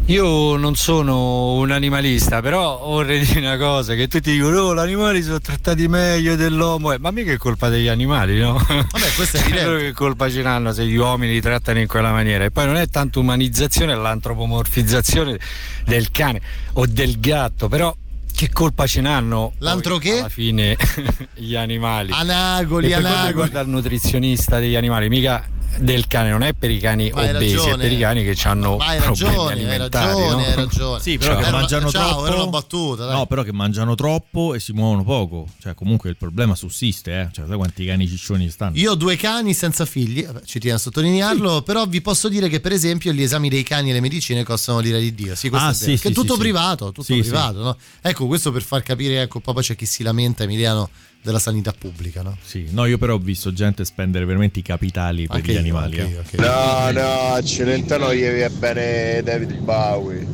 Io 0.09 0.55
non 0.55 0.76
sono 0.76 1.55
un 1.55 1.70
animalista, 1.72 2.41
però 2.41 2.78
vorrei 2.78 3.26
dire 3.26 3.39
una 3.41 3.57
cosa, 3.57 3.93
che 3.93 4.07
tutti 4.07 4.32
dicono 4.32 4.57
oh, 4.61 4.74
gli 4.74 4.78
animali 4.80 5.22
sono 5.22 5.41
trattati 5.41 5.86
meglio 5.89 6.38
dell'uomo, 6.38 6.93
Eh, 6.93 6.97
ma 6.97 7.11
mica 7.11 7.34
è 7.34 7.38
colpa 7.38 7.68
degli 7.68 7.88
animali, 7.89 8.39
no? 8.39 8.53
Vabbè, 8.53 9.11
questo 9.15 9.36
è 9.36 9.39
Cioè, 9.41 9.47
evidente. 9.49 9.84
che 9.84 9.91
colpa 9.91 10.30
ce 10.30 10.41
l'hanno 10.43 10.72
se 10.72 10.86
gli 10.86 10.95
uomini 10.95 11.34
li 11.34 11.41
trattano 11.41 11.80
in 11.80 11.88
quella 11.88 12.11
maniera? 12.11 12.45
E 12.45 12.51
poi 12.51 12.68
non 12.68 12.78
è 12.78 12.88
tanto 12.88 13.20
umanizzazione, 13.20 13.91
è 13.91 13.95
l'antropomorfizzazione 13.97 15.38
del 15.86 16.09
cane 16.11 16.39
o 16.74 16.86
del 16.86 17.20
gatto, 17.20 17.68
però 17.68 17.93
che 18.38 18.51
colpa 18.51 18.85
ce 18.85 19.01
n'hanno? 19.01 19.49
poi, 19.49 19.67
L'antro 19.67 19.97
che? 19.97 20.19
Alla 20.19 20.29
fine 20.29 20.77
gli 21.33 21.55
animali. 21.55 22.11
Anagoli, 22.11 22.89
E 22.89 22.93
anagoli. 22.93 23.49
il 23.49 23.67
nutrizionista 23.67 24.59
degli 24.59 24.75
animali, 24.75 25.09
mica 25.09 25.43
del 25.80 26.07
cane, 26.07 26.30
non 26.32 26.41
è 26.43 26.53
per 26.53 26.72
i 26.72 26.80
cani 26.80 27.11
Ma 27.13 27.22
hai 27.22 27.36
obesi, 27.36 27.55
è 27.70 27.78
per 27.78 27.91
i 27.91 27.97
cani 27.99 28.24
che 28.24 28.36
hanno 28.47 28.78
hai 28.78 28.99
problemi 28.99 29.34
ragione, 29.36 29.51
hai 29.51 29.51
alimentari. 29.59 30.07
ragione, 30.07 30.32
no? 30.41 30.47
hai 30.49 30.55
ragione. 30.55 30.99
Sì, 31.01 31.18
però 31.18 31.34
Era 31.34 31.41
che 31.43 31.51
mangiano 31.51 31.89
ciao, 31.91 32.09
troppo. 32.09 32.26
era 32.28 32.36
una 32.36 32.47
battuta, 32.47 33.05
dai. 33.05 33.15
No, 33.15 33.26
però 33.28 33.43
che 33.43 33.51
mangiano 33.53 33.95
troppo 33.95 34.53
e 34.55 34.59
si 34.59 34.72
muovono 34.74 35.03
poco. 35.03 35.47
Cioè, 35.61 35.76
comunque 35.76 36.09
il 36.09 36.18
problema 36.18 36.55
sussiste, 36.55 37.20
eh. 37.20 37.28
Cioè, 37.32 37.45
sai 37.47 37.55
quanti 37.57 37.86
cani 37.86 38.07
ciccioni 38.07 38.49
stanno? 38.49 38.76
Io 38.78 38.91
ho 38.91 38.95
due 38.95 39.15
cani 39.18 39.53
senza 39.53 39.86
figli, 39.86 40.26
vabbè, 40.26 40.41
ci 40.45 40.59
tiene 40.59 40.78
a 40.78 40.80
sottolinearlo, 40.80 41.61
però 41.61 41.86
vi 41.86 42.01
posso 42.01 42.28
dire 42.30 42.49
che 42.49 42.59
per 42.59 42.72
esempio 42.72 43.11
gli 43.11 43.22
esami 43.22 43.49
dei 43.49 43.63
cani 43.63 43.91
e 43.91 43.93
le 43.93 43.99
medicine 44.01 44.43
costano 44.43 44.80
l'ira 44.80 44.97
di 44.97 45.13
Dio. 45.13 45.36
Sì, 45.36 45.49
questo 45.49 45.68
Ah, 45.68 45.72
è 45.72 45.74
vero. 45.76 45.86
sì, 45.95 46.01
che 46.01 46.07
è 46.07 46.11
sì, 46.11 46.13
tutto 46.13 46.28
sì, 46.34 46.34
sì. 46.34 46.39
privato, 46.39 46.86
tutto 46.88 47.03
Sì, 47.03 47.13
sì. 47.15 47.22
privato, 47.22 47.61
no? 47.61 47.78
Ecco, 48.01 48.26
questo 48.28 48.51
per 48.51 48.63
far 48.63 48.82
capire, 48.84 49.22
ecco, 49.22 49.39
poi 49.41 49.61
c'è 49.61 49.76
chi 49.76 49.86
si 49.86 50.01
lamenta, 50.03 50.43
Emiliano, 50.43 50.89
della 51.28 51.39
sanità 51.39 51.73
pubblica, 51.78 52.21
no? 52.21 52.38
Sì, 52.41 52.67
no, 52.71 52.86
io 52.86 52.97
però 52.97 53.15
ho 53.15 53.19
visto 53.19 53.51
gente 53.53 53.84
spendere 53.86 54.23
veramente 54.25 54.59
i 54.59 54.61
capitali 54.61 55.28
per 55.28 55.36
Anche 55.36 55.51
gli 55.51 55.55
io, 55.55 55.59
animali. 55.59 55.99
anche 55.99 56.11
eh. 56.11 56.13
io, 56.13 56.19
anche 56.19 56.38
No, 56.38 56.91
no, 57.01 57.34
a 57.34 57.43
Celentano 57.43 58.13
gli 58.13 58.19
viene 58.19 58.49
bene 58.49 59.21
David 59.23 59.53
Bowie. 59.57 60.28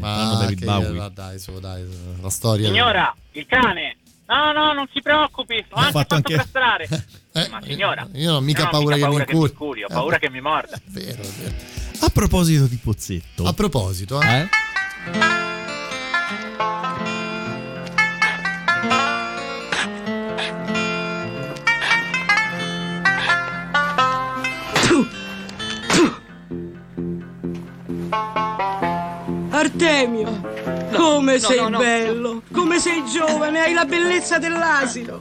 Ma 0.00 0.36
David 0.40 0.58
che- 0.58 0.64
Bowie. 0.66 0.90
ma 0.90 1.08
dai, 1.08 1.38
su, 1.38 1.58
dai, 1.60 1.84
la 2.20 2.28
storia. 2.30 2.66
Signora, 2.68 3.14
il 3.32 3.46
cane. 3.46 3.96
No, 4.26 4.52
no, 4.52 4.72
non 4.74 4.86
si 4.92 5.00
preoccupi. 5.00 5.64
Ho 5.70 5.76
anche 5.76 5.92
fatto 5.92 5.98
fatto, 5.98 6.14
anche- 6.16 6.34
castrare. 6.34 6.88
Ma 7.50 7.60
signora, 7.62 8.06
Io 8.14 8.26
non 8.28 8.36
ho 8.36 8.40
mica 8.40 8.58
io 8.58 8.64
non 8.64 8.72
paura 8.72 8.96
che 8.96 9.00
mi 9.06 9.08
paura 9.08 9.24
inculi, 9.46 9.82
ho 9.84 9.86
Eh, 9.88 9.92
paura 9.92 10.18
che 10.18 10.28
mi 10.28 10.40
morda. 10.40 10.78
Vero, 10.86 11.22
vero. 11.38 11.54
A 12.00 12.08
proposito 12.10 12.66
di 12.66 12.76
Pozzetto. 12.82 13.44
A 13.44 13.52
proposito, 13.52 14.20
eh? 14.20 15.57
Artemio, 29.58 30.40
come 30.94 31.32
no, 31.32 31.38
sei 31.38 31.60
no, 31.60 31.68
no. 31.68 31.78
bello, 31.78 32.42
come 32.52 32.78
sei 32.78 33.02
giovane, 33.12 33.58
hai 33.60 33.72
la 33.72 33.84
bellezza 33.84 34.38
dell'asino. 34.38 35.20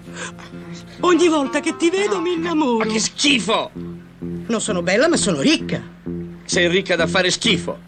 Ogni 0.99 1.27
volta 1.27 1.59
che 1.59 1.75
ti 1.75 1.89
vedo 1.89 2.21
mi 2.21 2.33
innamoro. 2.33 2.85
Ma 2.85 2.85
che 2.85 2.99
schifo! 2.99 3.71
Non 4.19 4.61
sono 4.61 4.83
bella, 4.83 5.07
ma 5.07 5.17
sono 5.17 5.41
ricca. 5.41 5.81
Sei 6.45 6.67
ricca 6.67 6.95
da 6.95 7.07
fare 7.07 7.31
schifo. 7.31 7.79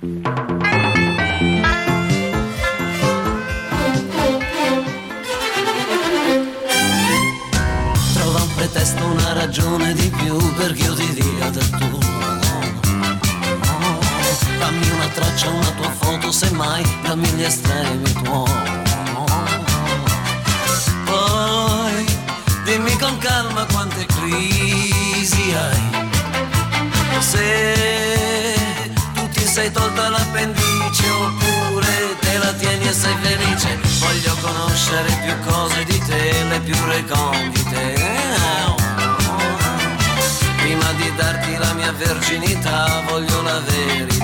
Trova 8.13 8.41
un 8.41 8.55
pretesto, 8.55 9.05
una 9.05 9.33
ragione 9.33 9.93
di 9.93 10.11
più 10.17 10.35
perché 10.55 10.83
io 10.83 10.93
ti 10.95 11.13
dia 11.13 11.49
del 11.49 11.69
tuo. 11.69 12.08
Dammi 15.39 15.57
una 15.57 15.71
tua 15.71 15.89
foto, 15.91 16.31
semmai 16.33 16.83
dammi 17.01 17.27
gli 17.29 17.43
estremi 17.43 18.11
tuoi. 18.11 18.51
Poi 21.05 22.17
dimmi 22.65 22.97
con 22.97 23.17
calma 23.19 23.65
quante 23.71 24.05
crisi 24.05 25.53
hai. 25.53 26.07
Se 27.19 28.55
tu 29.13 29.29
ti 29.29 29.45
sei 29.45 29.71
tolta 29.71 30.09
l'appendice 30.09 31.09
oppure 31.09 32.17
te 32.19 32.37
la 32.37 32.51
tieni 32.53 32.87
e 32.87 32.93
sei 32.93 33.15
felice, 33.21 33.79
voglio 33.99 34.35
conoscere 34.41 35.09
più 35.23 35.51
cose 35.51 35.85
di 35.85 35.99
te, 35.99 36.43
le 36.49 36.59
più 36.59 36.75
recondite. 36.85 37.93
Prima 40.57 40.91
di 40.97 41.15
darti 41.15 41.55
la 41.55 41.73
mia 41.73 41.93
verginità 41.93 43.03
voglio 43.07 43.41
la 43.41 43.59
verità. 43.59 44.18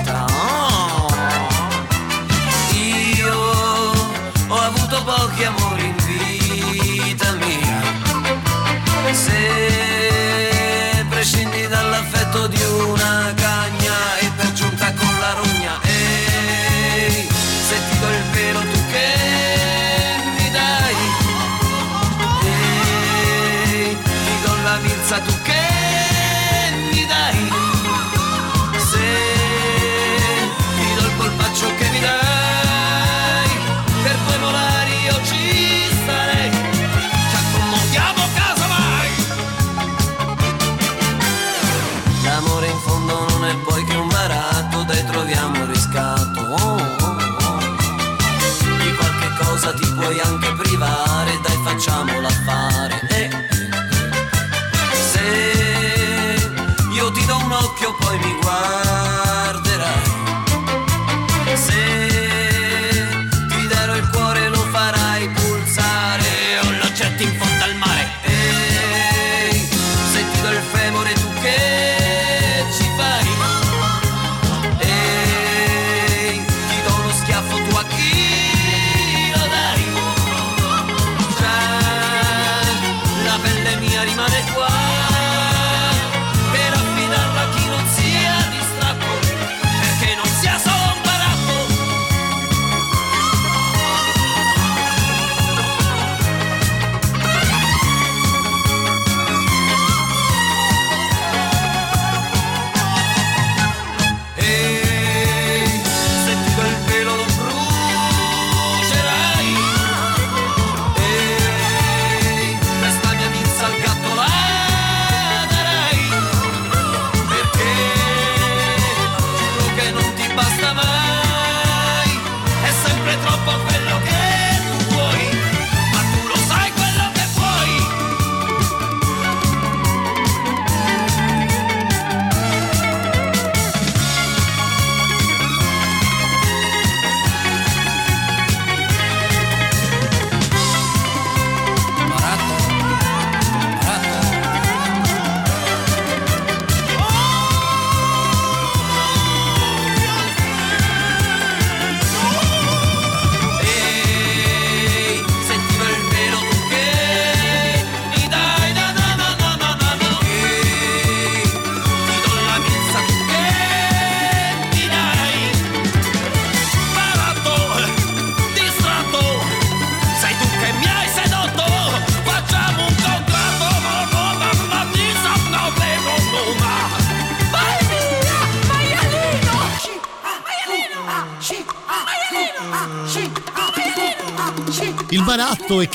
Pochi 5.36 5.44
amori 5.44 5.84
in 5.84 5.96
vita 5.96 7.32
mia. 7.32 7.82
Se 9.12 11.04
prescindi 11.10 11.66
dall'affetto 11.68 11.75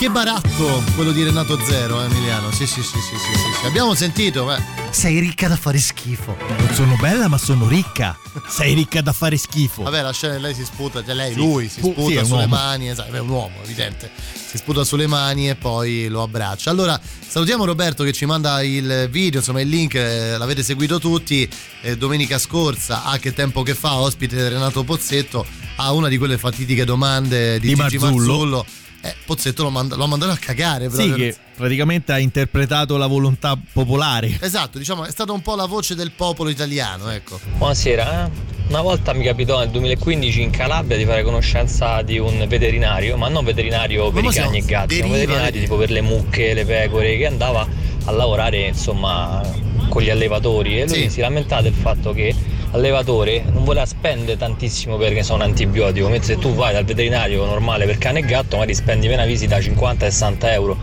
che 0.02 0.10
baratto 0.10 0.82
quello 0.96 1.12
di 1.12 1.22
Renato 1.22 1.60
Zero, 1.64 2.02
eh, 2.02 2.06
Emiliano. 2.06 2.50
Sì, 2.52 2.66
sì, 2.66 2.82
sì, 2.82 2.98
sì, 3.00 3.16
sì, 3.18 3.34
sì, 3.36 3.60
sì. 3.60 3.66
Abbiamo 3.68 3.94
sentito, 3.94 4.52
sei 4.90 5.20
ricca 5.20 5.48
da 5.48 5.56
fare 5.56 5.78
schifo. 5.78 6.36
Non 6.58 6.74
sono 6.74 6.96
bella, 7.00 7.28
ma 7.28 7.38
sono 7.38 7.68
ricca. 7.68 8.18
Sei 8.48 8.74
ricca 8.74 9.02
da 9.02 9.14
fare 9.14 9.38
schifo. 9.38 9.84
Vabbè, 9.84 10.02
la 10.02 10.12
scena 10.12 10.40
lei 10.40 10.56
si 10.56 10.66
sputa, 10.66 11.06
cioè 11.06 11.14
lei, 11.14 11.34
Sì, 11.34 11.38
lui 11.38 11.70
si 11.70 11.82
spu- 11.82 11.92
sputa 11.92 12.24
sulle 12.24 12.42
uomo. 12.46 12.56
mani, 12.56 12.90
esatto, 12.90 13.14
è 13.14 13.20
un 13.20 13.30
uomo, 13.30 13.58
evidente. 13.64 14.10
Si 14.34 14.58
sputa 14.58 14.84
sulle 14.84 15.06
mani 15.06 15.50
e 15.50 15.56
poi 15.56 16.08
lo 16.08 16.24
abbraccia. 16.24 16.72
Allora, 16.72 17.00
salutiamo 17.28 17.64
Roberto 17.64 18.04
che 18.04 18.12
ci 18.12 18.26
manda 18.26 18.64
il 18.64 19.08
video, 19.12 19.38
insomma 19.38 19.62
il 19.62 19.70
link, 19.70 19.94
eh, 19.94 20.36
l'avete 20.36 20.64
seguito 20.64 20.98
tutti. 20.98 21.48
Eh, 21.84 21.96
domenica 21.96 22.40
scorsa, 22.40 23.04
a 23.04 23.20
che 23.20 23.34
tempo 23.34 23.62
che 23.62 23.76
fa, 23.76 23.98
ospite 23.98 24.50
Renato 24.50 24.84
Pozzetto, 24.84 25.46
a 25.76 25.92
una 25.92 26.08
di 26.08 26.18
quelle 26.18 26.40
fatitiche 26.40 26.86
domande 26.86 27.60
di, 27.60 27.68
Di 27.68 27.76
Gigi 27.76 28.00
Marzullo. 28.00 28.66
Eh, 29.04 29.16
Pozzetto 29.26 29.64
lo, 29.64 29.70
manda- 29.72 29.96
lo 29.96 30.04
ha 30.04 30.08
mandato 30.08 30.32
a 30.32 30.38
cagare 30.38 30.90
Sì, 30.90 30.96
proprio. 31.08 31.16
che 31.16 31.36
praticamente 31.56 32.12
ha 32.12 32.20
interpretato 32.20 32.98
la 32.98 33.08
volontà 33.08 33.58
popolare. 33.74 34.38
Esatto, 34.40 34.78
diciamo, 34.78 35.06
è 35.06 35.10
stata 35.12 35.32
un 35.32 35.42
po' 35.42 35.56
la 35.56 35.66
voce 35.66 35.96
del 35.96 36.12
popolo 36.12 36.50
italiano, 36.50 37.10
ecco. 37.10 37.40
Buonasera, 37.58 38.26
eh. 38.28 38.30
una 38.68 38.82
volta 38.82 39.14
mi 39.14 39.24
capitò 39.24 39.58
nel 39.60 39.70
2015 39.70 40.42
in 40.42 40.50
Calabria 40.52 40.98
di 40.98 41.06
fare 41.06 41.24
conoscenza 41.24 42.02
di 42.04 42.20
un 42.20 42.46
veterinario, 42.48 43.18
ma 43.18 43.28
non 43.28 43.44
veterinario 43.44 44.12
per 44.12 44.22
Come 44.24 44.34
i 44.34 44.38
cani 44.38 44.58
e 44.60 44.66
gatti, 44.66 44.94
un 44.94 45.00
Deriva, 45.00 45.14
veterinario 45.16 45.46
vedi? 45.52 45.60
tipo 45.62 45.78
per 45.78 45.90
le 45.92 46.02
mucche, 46.02 46.54
le 46.54 46.66
pecore, 46.66 47.18
che 47.18 47.26
andava 47.26 47.68
a 48.06 48.12
lavorare 48.12 48.68
insomma 48.68 49.42
con 49.90 50.02
gli 50.04 50.10
allevatori 50.10 50.80
e 50.80 50.86
lui 50.88 50.96
Sì. 51.04 51.10
si 51.10 51.20
lamentava 51.22 51.62
del 51.64 51.74
fatto 51.74 52.14
che 52.14 52.34
l'allevatore 52.72 53.44
non 53.52 53.64
voleva 53.64 53.86
spendere 53.86 54.38
tantissimo 54.38 54.98
per 54.98 55.14
che 55.14 55.24
so, 55.24 55.34
un 55.34 55.42
antibiotico, 55.42 56.08
mentre 56.10 56.34
se 56.36 56.40
tu 56.40 56.54
vai 56.54 56.74
dal 56.74 56.86
veterinario 56.86 57.46
normale 57.46 57.86
per 57.86 57.98
cane 57.98 58.20
e 58.20 58.24
gatto 58.24 58.56
magari 58.58 58.76
spendi 58.76 59.08
per 59.08 59.16
una 59.18 59.26
visita 59.26 59.58
50-60 59.58 60.38
euro 60.54 60.78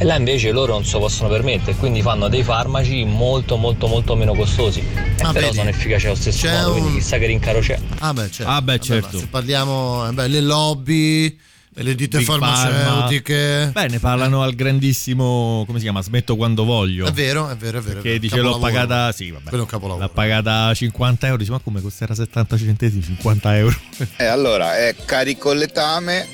e 0.00 0.04
là 0.04 0.14
invece 0.16 0.52
loro 0.52 0.74
non 0.74 0.84
se 0.84 0.92
lo 0.94 1.00
possono 1.00 1.28
permettere, 1.28 1.74
quindi 1.76 2.02
fanno 2.02 2.28
dei 2.28 2.44
farmaci 2.44 3.04
molto 3.04 3.56
molto 3.56 3.88
molto 3.88 4.14
meno 4.14 4.32
costosi, 4.32 4.78
e 4.80 5.22
Ah, 5.22 5.32
però 5.32 5.46
vedi? 5.46 5.56
sono 5.56 5.70
efficaci 5.70 6.06
allo 6.06 6.14
stesso 6.14 6.46
C'è 6.46 6.52
modo, 6.56 6.70
quindi 6.72 6.90
un- 6.90 6.94
chissà 6.98 7.18
che 7.18 7.26
rincaro 7.26 7.58
c'è. 7.58 7.76
Ah 7.98 8.12
beh, 8.12 8.30
certo. 8.30 8.52
Ah, 8.52 8.62
beh, 8.62 8.72
Vabbè, 8.76 8.84
certo. 8.84 9.08
ma 9.16 9.18
se 9.18 9.26
parliamo, 9.28 10.08
eh, 10.08 10.12
beh, 10.12 10.28
le 10.28 10.40
lobby, 10.40 11.38
le 11.82 11.94
ditte 11.94 12.18
Big 12.18 12.26
farmaceutiche. 12.26 13.70
Beh, 13.72 13.88
ne 13.88 13.98
parlano 13.98 14.42
al 14.42 14.54
grandissimo, 14.54 15.64
come 15.66 15.78
si 15.78 15.84
chiama? 15.84 16.02
Smetto 16.02 16.36
quando 16.36 16.64
voglio. 16.64 17.06
È 17.06 17.12
vero, 17.12 17.48
è 17.48 17.56
vero, 17.56 17.78
è 17.78 17.80
vero. 17.82 18.00
Che 18.00 18.18
dice 18.18 18.40
l'ho 18.40 18.58
pagata, 18.58 19.12
sì, 19.12 19.30
vabbè. 19.30 19.48
Quello 19.48 19.62
è 19.62 19.66
un 19.66 19.70
capolavoro. 19.70 20.04
L'ha 20.04 20.12
pagata 20.12 20.74
50 20.74 21.26
euro. 21.26 21.38
Dice, 21.38 21.50
ma 21.50 21.58
come 21.58 21.80
costerà 21.80 22.14
70 22.14 22.56
centesimi? 22.56 23.02
50 23.02 23.56
euro. 23.56 23.76
E 24.16 24.24
allora 24.24 24.76
è 24.76 24.94
carico 25.04 25.52
il 25.52 25.58
letame, 25.58 26.26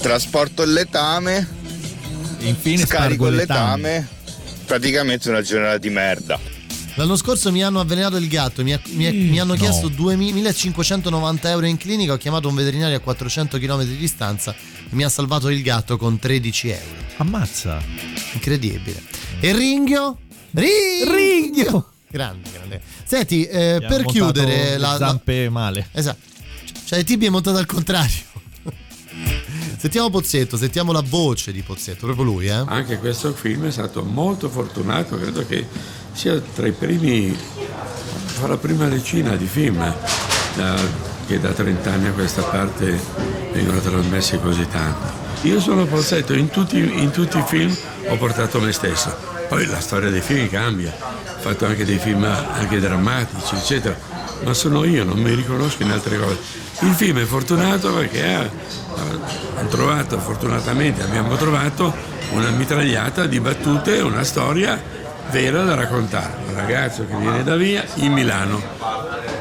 trasporto 0.00 0.62
il 0.62 0.72
letame, 0.72 1.46
infine 2.40 2.84
scarico 2.86 3.28
il 3.28 3.36
letame. 3.36 3.88
letame. 3.88 4.08
Praticamente 4.66 5.28
una 5.28 5.42
giornata 5.42 5.78
di 5.78 5.90
merda. 5.90 6.53
L'anno 6.96 7.16
scorso 7.16 7.50
mi 7.50 7.62
hanno 7.62 7.80
avvelenato 7.80 8.16
il 8.16 8.28
gatto, 8.28 8.62
mi, 8.62 8.72
ha- 8.72 8.80
mi 8.92 9.06
ha- 9.06 9.12
mi 9.12 9.40
hanno 9.40 9.54
No. 9.54 9.58
chiesto 9.58 9.88
2590 9.88 11.50
euro 11.50 11.66
in 11.66 11.76
clinica, 11.76 12.12
ho 12.12 12.16
chiamato 12.16 12.48
un 12.48 12.54
veterinario 12.54 12.96
a 12.96 13.00
400 13.00 13.58
km 13.58 13.82
di 13.82 13.96
distanza 13.96 14.52
e 14.54 14.88
mi 14.90 15.02
ha 15.02 15.08
salvato 15.08 15.48
il 15.48 15.60
gatto 15.62 15.96
con 15.96 16.18
13 16.18 16.68
euro. 16.68 17.02
Ammazza. 17.16 17.82
Incredibile. 18.34 19.02
E 19.40 19.52
Ringhio? 19.52 20.18
Ringhio! 20.52 21.90
Grande, 22.08 22.48
grande. 22.52 22.80
Senti, 23.04 23.42
eh, 23.44 23.78
per 23.80 23.88
montato 24.04 24.10
chiudere 24.12 24.70
le 24.70 24.78
la, 24.78 24.96
zampe 24.96 25.48
male. 25.48 25.88
Esatto. 25.90 26.20
Cioè, 26.84 26.98
le 26.98 27.04
tibie 27.04 27.28
montate 27.28 27.58
al 27.58 27.66
contrario. 27.66 28.22
Sentiamo 29.78 30.10
Pozzetto, 30.10 30.56
sentiamo 30.56 30.92
la 30.92 31.02
voce 31.06 31.52
di 31.52 31.62
Pozzetto, 31.62 32.06
proprio 32.06 32.24
lui, 32.24 32.46
eh? 32.46 32.64
Anche 32.66 32.98
questo 32.98 33.32
film 33.32 33.66
è 33.66 33.70
stato 33.70 34.02
molto 34.02 34.48
fortunato, 34.48 35.16
credo 35.18 35.44
che 35.46 35.66
sia 36.12 36.40
tra 36.40 36.66
i 36.66 36.72
primi, 36.72 37.36
fra 38.26 38.48
la 38.48 38.56
prima 38.56 38.86
decina 38.88 39.36
di 39.36 39.46
film 39.46 39.78
da- 40.56 41.12
che 41.26 41.40
da 41.40 41.50
30 41.50 41.90
anni 41.90 42.06
a 42.08 42.12
questa 42.12 42.42
parte 42.42 42.98
vengono 43.52 43.80
trasmessi 43.80 44.38
così 44.38 44.66
tanto. 44.68 45.22
Io 45.42 45.60
sono 45.60 45.84
Pozzetto, 45.86 46.32
in 46.34 46.48
tutti, 46.48 46.78
in 46.78 47.10
tutti 47.10 47.38
i 47.38 47.44
film 47.46 47.74
ho 48.08 48.16
portato 48.16 48.60
me 48.60 48.72
stesso, 48.72 49.14
poi 49.48 49.66
la 49.66 49.80
storia 49.80 50.10
dei 50.10 50.20
film 50.20 50.48
cambia, 50.48 50.92
ho 50.92 51.40
fatto 51.40 51.66
anche 51.66 51.84
dei 51.84 51.98
film 51.98 52.24
anche 52.24 52.80
drammatici, 52.80 53.54
eccetera, 53.54 53.96
ma 54.44 54.52
sono 54.52 54.84
io, 54.84 55.04
non 55.04 55.18
mi 55.18 55.34
riconosco 55.34 55.82
in 55.82 55.90
altre 55.90 56.18
cose. 56.18 56.38
Il 56.80 56.92
film 56.94 57.18
è 57.18 57.24
fortunato 57.24 57.92
perché 57.92 58.34
ha, 58.34 58.48
hanno 59.56 59.68
trovato, 59.68 60.18
fortunatamente 60.18 61.02
abbiamo 61.02 61.34
trovato 61.36 61.92
una 62.32 62.50
mitragliata 62.50 63.26
di 63.26 63.40
battute, 63.40 64.00
una 64.00 64.22
storia 64.22 64.80
vera 65.30 65.62
da 65.62 65.74
raccontare. 65.74 66.36
Un 66.48 66.54
ragazzo 66.54 67.06
che 67.06 67.16
viene 67.16 67.42
da 67.42 67.56
via 67.56 67.84
in 67.94 68.12
Milano, 68.12 68.62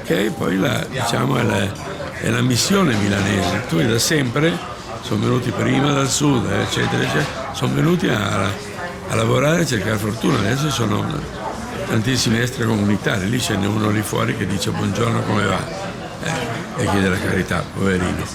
che 0.03 0.31
poi 0.35 0.57
la, 0.57 0.85
diciamo, 0.89 1.37
è, 1.37 1.43
la, 1.43 1.71
è 2.19 2.29
la 2.29 2.41
missione 2.41 2.95
milanese. 2.95 3.63
Tu 3.67 3.85
da 3.85 3.99
sempre 3.99 4.57
sono 5.01 5.21
venuti 5.21 5.51
prima 5.51 5.91
dal 5.91 6.09
sud, 6.09 6.49
eh, 6.49 6.61
eccetera, 6.61 7.03
eccetera, 7.03 7.51
sono 7.53 7.73
venuti 7.73 8.07
a, 8.07 8.45
a 9.09 9.15
lavorare 9.15 9.61
e 9.61 9.65
cercare 9.65 9.97
fortuna. 9.97 10.39
Adesso 10.39 10.69
sono 10.69 11.41
tantissimi 11.85 12.39
extracomunitari, 12.39 13.29
lì 13.29 13.39
ce 13.39 13.55
n'è 13.55 13.67
uno 13.67 13.89
lì 13.89 14.01
fuori 14.01 14.35
che 14.35 14.45
dice 14.45 14.71
buongiorno 14.71 15.21
come 15.23 15.45
va 15.45 15.65
eh, 16.23 16.81
e 16.81 16.85
chiede 16.89 17.09
la 17.09 17.19
carità, 17.19 17.63
poverino. 17.73 18.25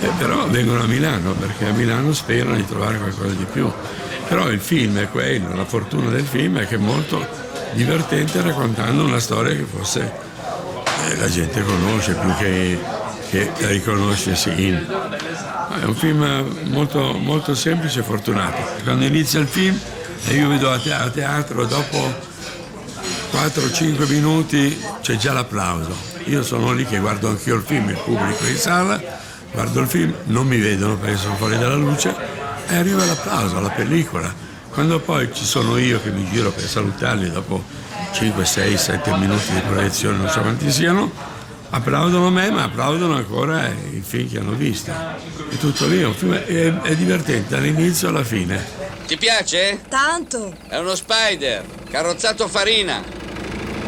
Eh, 0.00 0.10
però 0.18 0.46
vengono 0.48 0.82
a 0.82 0.86
Milano 0.86 1.32
perché 1.32 1.66
a 1.66 1.72
Milano 1.72 2.12
sperano 2.12 2.56
di 2.56 2.66
trovare 2.66 2.98
qualcosa 2.98 3.34
di 3.34 3.46
più. 3.50 3.70
Però 4.28 4.50
il 4.50 4.60
film 4.60 4.98
è 4.98 5.08
quello, 5.08 5.54
la 5.54 5.64
fortuna 5.64 6.10
del 6.10 6.24
film 6.24 6.58
è 6.58 6.66
che 6.66 6.74
è 6.74 6.78
molto 6.78 7.24
divertente 7.72 8.40
raccontando 8.42 9.04
una 9.04 9.20
storia 9.20 9.54
che 9.54 9.64
forse 9.64 10.12
eh, 11.06 11.16
la 11.16 11.28
gente 11.28 11.62
conosce 11.62 12.14
più 12.14 12.34
che, 12.36 12.78
che 13.30 13.50
riconoscersi 13.68 14.52
in. 14.56 14.84
Ma 14.88 15.80
È 15.80 15.84
un 15.84 15.94
film 15.94 16.58
molto, 16.64 17.12
molto 17.12 17.54
semplice 17.54 18.00
e 18.00 18.02
fortunato. 18.02 18.60
Quando 18.82 19.04
inizia 19.04 19.38
il 19.38 19.46
film 19.46 19.78
e 20.26 20.34
io 20.34 20.48
vedo 20.48 20.70
a 20.72 20.78
teatro 20.78 21.64
dopo 21.66 22.34
4-5 23.36 24.08
minuti 24.08 24.82
c'è 25.02 25.16
già 25.16 25.34
l'applauso. 25.34 25.94
Io 26.24 26.42
sono 26.42 26.72
lì 26.72 26.86
che 26.86 26.98
guardo 26.98 27.28
anch'io 27.28 27.56
il 27.56 27.62
film, 27.62 27.90
il 27.90 28.00
pubblico 28.02 28.46
in 28.46 28.56
sala, 28.56 28.98
guardo 29.52 29.80
il 29.80 29.86
film, 29.86 30.14
non 30.24 30.46
mi 30.46 30.58
vedono 30.58 30.96
perché 30.96 31.18
sono 31.18 31.36
fuori 31.36 31.58
dalla 31.58 31.74
luce 31.74 32.14
e 32.66 32.74
arriva 32.74 33.04
l'applauso 33.04 33.58
alla 33.58 33.68
pellicola. 33.68 34.32
Quando 34.70 35.00
poi 35.00 35.28
ci 35.34 35.44
sono 35.44 35.76
io 35.76 36.00
che 36.00 36.10
mi 36.10 36.26
giro 36.30 36.50
per 36.50 36.66
salutarli 36.66 37.30
dopo 37.30 37.62
5, 38.12 38.42
6, 38.42 38.78
7 38.78 39.16
minuti 39.18 39.52
di 39.52 39.60
proiezione, 39.60 40.16
non 40.16 40.30
so 40.30 40.40
quanti 40.40 40.72
siano, 40.72 41.12
applaudono 41.68 42.30
me 42.30 42.50
ma 42.50 42.62
applaudono 42.62 43.16
ancora 43.16 43.66
il 43.66 44.02
film 44.02 44.30
che 44.30 44.38
hanno 44.38 44.52
visto. 44.52 44.92
È 44.92 45.56
tutto 45.58 45.86
lì, 45.86 46.00
è, 46.00 46.06
un 46.06 46.14
film, 46.14 46.32
è, 46.32 46.72
è 46.72 46.96
divertente 46.96 47.54
dall'inizio 47.54 48.08
alla 48.08 48.24
fine. 48.24 48.64
Ti 49.06 49.18
piace? 49.18 49.82
Tanto. 49.90 50.56
È 50.68 50.78
uno 50.78 50.94
spider, 50.94 51.64
carrozzato 51.90 52.48
farina. 52.48 53.15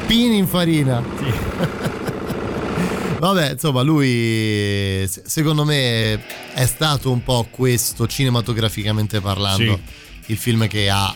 Pini 0.09 0.39
in 0.39 0.47
farina. 0.49 1.03
Vabbè, 3.21 3.53
insomma, 3.53 3.83
lui 3.83 5.05
se- 5.07 5.23
secondo 5.27 5.65
me 5.65 6.15
è 6.55 6.65
stato 6.67 7.11
un 7.11 7.23
po' 7.23 7.47
questo 7.51 8.07
cinematograficamente 8.07 9.21
parlando 9.21 9.79
Sì. 10.25 10.33
il 10.33 10.39
film 10.39 10.67
che 10.67 10.89
ha 10.89 11.15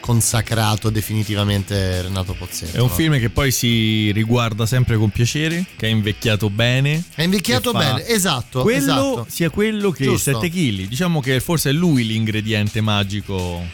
consacrato 0.00 0.90
definitivamente 0.90 2.02
Renato 2.02 2.34
Pozzetto. 2.34 2.76
È 2.76 2.80
un 2.80 2.88
no? 2.88 2.94
film 2.94 3.18
che 3.18 3.30
poi 3.30 3.50
si 3.52 4.10
riguarda 4.12 4.66
sempre 4.66 4.96
con 4.96 5.08
piacere, 5.10 5.64
che 5.76 5.86
è 5.86 5.90
invecchiato 5.90 6.50
bene. 6.50 7.02
È 7.14 7.22
invecchiato 7.22 7.72
bene, 7.72 8.06
esatto, 8.06 8.60
Quello 8.62 8.78
esatto. 8.78 9.26
sia 9.30 9.48
quello 9.50 9.90
che 9.92 10.04
Giusto. 10.04 10.32
7 10.32 10.50
kg. 10.50 10.88
Diciamo 10.88 11.20
che 11.20 11.40
forse 11.40 11.70
è 11.70 11.72
lui 11.72 12.04
l'ingrediente 12.04 12.80
magico. 12.82 13.64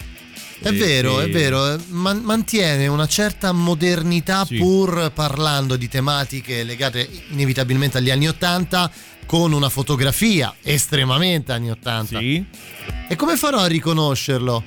È 0.59 0.69
eh, 0.69 0.73
vero, 0.73 1.17
che- 1.17 1.25
è 1.25 1.31
vero, 1.31 1.75
eh, 1.75 1.79
man- 1.89 2.23
mantiene 2.23 2.87
una 2.87 3.07
certa 3.07 3.53
modernità 3.53 4.45
Sì. 4.45 4.57
pur 4.57 5.11
parlando 5.15 5.77
di 5.77 5.89
tematiche 5.89 6.65
legate 6.65 7.09
inevitabilmente 7.31 7.99
agli 7.99 8.11
anni 8.11 8.27
Ottanta 8.27 8.91
con 9.27 9.53
una 9.53 9.69
fotografia 9.69 10.55
estremamente 10.63 11.53
anni 11.53 11.71
Ottanta. 11.71 12.19
Sì. 12.19 12.45
E 13.09 13.17
come 13.17 13.37
farò 13.37 13.59
a 13.59 13.67
riconoscerlo? 13.67 14.65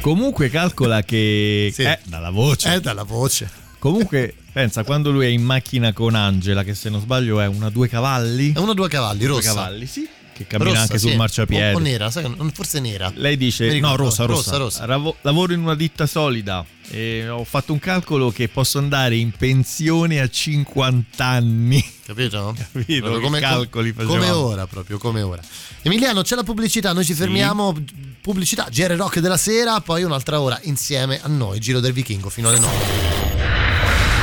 Comunque 0.00 0.48
calcola 0.48 1.02
che 1.02 1.70
Sì. 1.74 1.82
è 1.82 1.98
dalla 2.04 2.30
voce. 2.30 2.72
È 2.74 2.80
dalla 2.80 3.02
voce. 3.04 3.48
Comunque 3.78 4.34
pensa 4.52 4.82
quando 4.84 5.10
lui 5.10 5.26
è 5.26 5.28
in 5.28 5.42
macchina 5.42 5.92
con 5.92 6.14
Angela, 6.14 6.64
che 6.64 6.74
se 6.74 6.90
non 6.90 7.00
sbaglio 7.00 7.40
è 7.40 7.46
una 7.46 7.70
due 7.70 7.88
cavalli. 7.88 8.52
È 8.52 8.58
una 8.58 8.74
due 8.74 8.88
cavalli, 8.88 9.18
Due 9.20 9.28
rossa. 9.28 9.54
cavalli, 9.54 9.86
sì. 9.86 10.06
Che 10.40 10.46
cammina 10.46 10.70
Rossa, 10.70 10.82
anche 10.84 10.98
sì. 10.98 11.08
sul 11.08 11.16
marciapiede. 11.16 11.72
O, 11.74 11.76
o 11.76 11.80
nera, 11.80 12.10
forse 12.10 12.80
nera. 12.80 13.12
Lei 13.14 13.36
dice: 13.36 13.78
No, 13.78 13.94
rossa, 13.94 14.24
rossa. 14.24 14.56
Rossa, 14.56 14.86
rossa. 14.86 15.14
Lavoro 15.20 15.52
in 15.52 15.60
una 15.60 15.74
ditta 15.74 16.06
solida 16.06 16.64
e 16.90 17.28
ho 17.28 17.44
fatto 17.44 17.74
un 17.74 17.78
calcolo 17.78 18.30
che 18.30 18.48
posso 18.48 18.78
andare 18.78 19.16
in 19.16 19.32
pensione 19.32 20.18
a 20.18 20.30
50 20.30 21.22
anni. 21.22 21.84
Capito? 22.06 22.56
Capito? 22.72 23.02
Proprio 23.02 23.20
come, 23.20 23.38
calcoli 23.40 23.92
come 23.92 24.18
facevamo. 24.18 24.38
ora, 24.46 24.66
proprio 24.66 24.96
come 24.96 25.20
ora. 25.20 25.42
Emiliano, 25.82 26.22
c'è 26.22 26.36
la 26.36 26.42
pubblicità, 26.42 26.94
noi 26.94 27.04
ci 27.04 27.12
fermiamo. 27.12 27.74
Pubblicità, 28.22 28.68
GR 28.70 28.92
Rock 28.92 29.18
della 29.18 29.36
sera, 29.36 29.78
poi 29.82 30.04
un'altra 30.04 30.40
ora 30.40 30.58
insieme 30.62 31.20
a 31.22 31.28
noi, 31.28 31.60
Giro 31.60 31.80
del 31.80 31.92
Vichingo 31.92 32.30
fino 32.30 32.48
alle 32.48 32.58
9. 32.60 33.19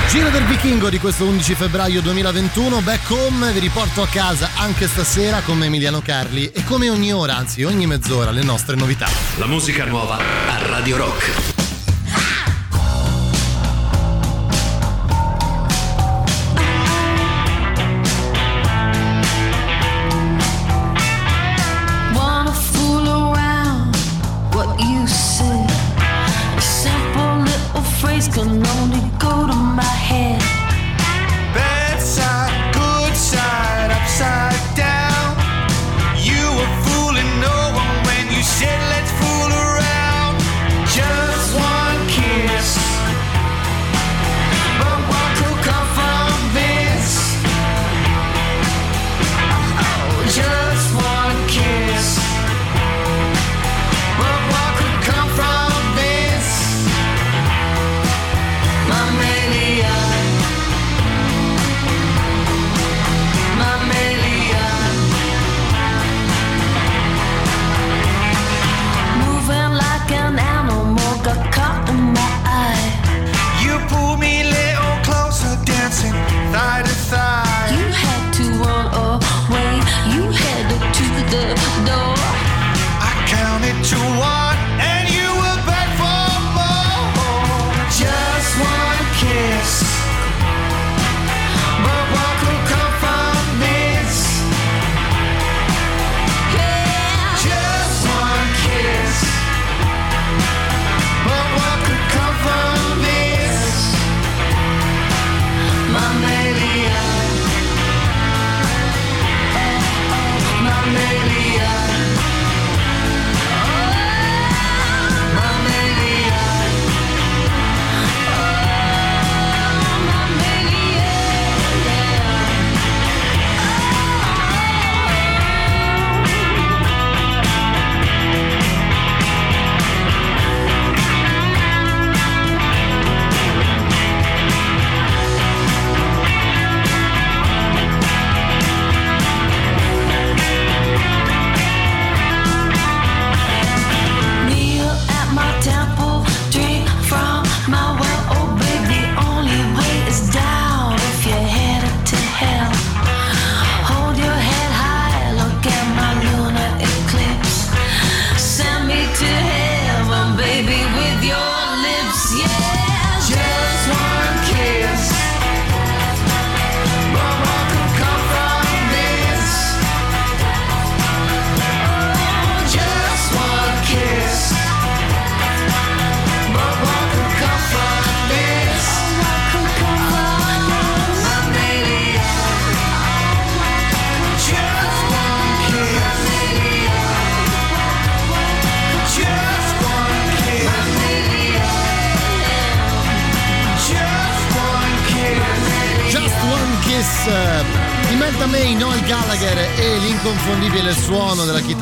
Giro 0.10 0.30
del 0.30 0.46
Vichingo 0.46 0.90
di 0.90 1.00
questo 1.00 1.26
11 1.26 1.54
febbraio 1.54 2.02
2021, 2.02 2.82
back 2.82 3.10
home, 3.12 3.52
vi 3.52 3.60
riporto 3.60 4.02
a 4.02 4.08
casa 4.08 4.52
anche 4.56 4.88
stasera 4.88 5.42
come 5.42 5.66
Emiliano 5.66 6.02
Carli 6.02 6.50
e 6.50 6.64
come 6.64 6.90
ogni 6.90 7.12
ora, 7.12 7.36
anzi 7.36 7.64
ogni 7.64 7.86
mezz'ora, 7.86 8.32
le 8.32 8.44
nostre 8.44 8.78
novità. 8.78 9.08
La 9.38 9.48
musica 9.48 9.84
nuova 9.84 10.18
a 10.18 10.66
Radio 10.66 10.96
Rock. 10.96 11.57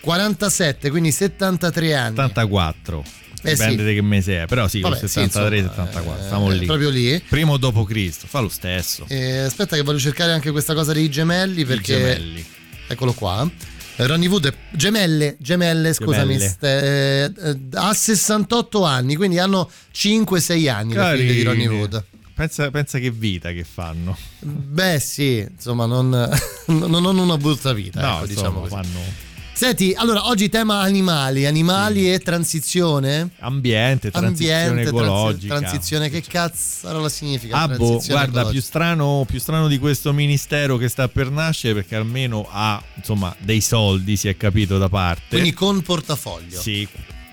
1947, 0.02 0.90
quindi 0.90 1.10
73 1.12 1.94
anni. 1.94 2.16
74. 2.16 3.04
Eh, 3.44 3.50
Dipende 3.54 3.82
sì. 3.82 3.88
di 3.88 3.94
che 3.94 4.02
mese 4.02 4.42
è, 4.42 4.46
però 4.46 4.68
sì, 4.68 4.80
Vabbè, 4.80 4.98
con 5.00 5.08
sì, 5.08 5.14
73, 5.14 5.58
insomma, 5.58 5.74
74, 5.86 6.20
eh, 6.20 6.24
stiamo 6.26 6.50
è 6.50 6.54
lì. 6.54 6.66
proprio 6.66 6.88
lì. 6.90 7.22
Primo 7.28 7.52
o 7.54 7.56
dopo 7.56 7.84
Cristo, 7.84 8.26
fa 8.28 8.38
lo 8.40 8.48
stesso. 8.48 9.04
Eh, 9.08 9.38
aspetta 9.38 9.74
che 9.74 9.82
voglio 9.82 9.98
cercare 9.98 10.30
anche 10.32 10.50
questa 10.52 10.74
cosa 10.74 10.92
dei 10.92 11.10
gemelli 11.10 11.64
perché 11.64 11.96
gemelli. 11.96 12.44
eccolo 12.86 13.12
qua. 13.14 13.48
Eh, 13.96 14.06
Ronnie 14.06 14.28
Wood 14.28 14.46
è- 14.46 14.54
gemelle, 14.70 15.36
gemelle, 15.40 15.92
scusami, 15.92 16.38
Gemelle. 16.38 16.56
eh, 16.60 17.32
eh, 17.50 17.58
ha 17.74 17.92
68 17.92 18.84
anni, 18.84 19.16
quindi 19.16 19.38
hanno 19.40 19.68
5-6 19.92 20.68
anni 20.68 20.94
le 20.94 21.16
figlie 21.16 21.32
di 21.34 21.42
Ronnie. 21.42 21.66
Wood. 21.68 22.04
Pensa, 22.34 22.70
pensa 22.70 22.98
che 23.00 23.10
vita 23.10 23.50
che 23.50 23.64
fanno. 23.64 24.16
Beh, 24.38 24.98
sì, 25.00 25.44
insomma, 25.48 25.84
non, 25.86 26.08
non 26.66 26.94
hanno 27.06 27.22
una 27.22 27.36
brutta 27.36 27.72
vita, 27.72 28.00
No, 28.00 28.06
ecco, 28.22 28.30
insomma, 28.30 28.34
diciamo 28.34 28.60
così. 28.60 28.70
fanno 28.74 29.30
Senti, 29.62 29.94
allora 29.96 30.26
oggi 30.26 30.48
tema 30.48 30.80
animali, 30.80 31.46
animali 31.46 32.12
e 32.12 32.18
transizione. 32.18 33.30
ambiente, 33.38 34.10
transizione 34.10 34.64
Ambiente, 34.70 34.88
ecologica. 34.88 35.56
transizione, 35.56 36.10
che 36.10 36.20
cazzarola 36.20 37.08
significa? 37.08 37.58
Ah, 37.58 37.68
boh, 37.68 38.02
guarda, 38.04 38.46
più 38.46 38.60
strano, 38.60 39.24
più 39.24 39.38
strano 39.38 39.68
di 39.68 39.78
questo 39.78 40.12
ministero 40.12 40.76
che 40.78 40.88
sta 40.88 41.06
per 41.06 41.30
nascere 41.30 41.74
perché 41.74 41.94
almeno 41.94 42.44
ha 42.50 42.82
insomma 42.96 43.32
dei 43.38 43.60
soldi, 43.60 44.16
si 44.16 44.26
è 44.26 44.36
capito 44.36 44.78
da 44.78 44.88
parte. 44.88 45.26
Quindi 45.28 45.52
con 45.52 45.80
portafoglio. 45.80 46.60
Sì, 46.60 46.88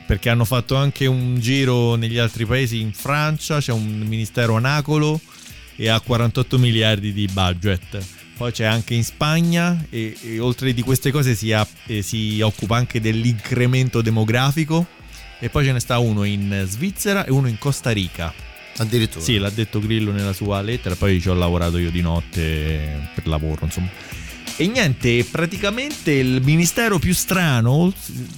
perché 0.06 0.30
hanno 0.30 0.46
fatto 0.46 0.76
anche 0.76 1.08
un 1.08 1.40
giro 1.40 1.96
negli 1.96 2.20
altri 2.20 2.46
paesi, 2.46 2.80
in 2.80 2.94
Francia 2.94 3.58
c'è 3.58 3.72
un 3.72 4.04
ministero 4.08 4.56
anacolo 4.56 5.20
e 5.76 5.90
ha 5.90 6.00
48 6.00 6.60
miliardi 6.60 7.12
di 7.12 7.28
budget. 7.34 8.19
Poi 8.40 8.54
c'è 8.54 8.64
anche 8.64 8.94
in 8.94 9.04
Spagna 9.04 9.84
e, 9.90 10.16
e 10.24 10.40
oltre 10.40 10.74
di 10.74 10.82
queste 10.82 11.12
cose 11.12 11.36
si, 11.36 11.52
ha- 11.52 11.68
eh, 11.88 12.02
si 12.02 12.40
occupa 12.40 12.78
anche 12.78 13.02
dell'incremento 13.02 14.02
demografico 14.02 14.88
e 15.40 15.50
poi 15.50 15.66
ce 15.66 15.74
ne 15.74 15.82
sta 15.82 15.98
uno 15.98 16.24
in 16.24 16.64
Svizzera 16.66 17.26
e 17.26 17.32
uno 17.32 17.50
in 17.50 17.58
Costa 17.58 17.90
Rica. 17.92 18.34
Addirittura. 18.78 19.22
Sì, 19.22 19.40
l'ha 19.40 19.50
detto 19.50 19.82
Grillo 19.82 20.12
nella 20.12 20.32
sua 20.32 20.62
lettera, 20.62 20.96
poi 20.96 21.20
ci 21.20 21.28
ho 21.28 21.34
lavorato 21.34 21.80
io 21.80 21.92
di 21.92 22.00
notte 22.00 23.10
per 23.14 23.28
lavoro, 23.28 23.66
insomma. 23.66 23.90
E 24.56 24.68
niente, 24.68 25.26
praticamente 25.26 26.14
il 26.14 26.42
ministero 26.42 26.98
più 26.98 27.14
strano 27.14 27.94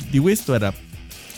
di 0.09 0.17
questo 0.17 0.55
era 0.55 0.73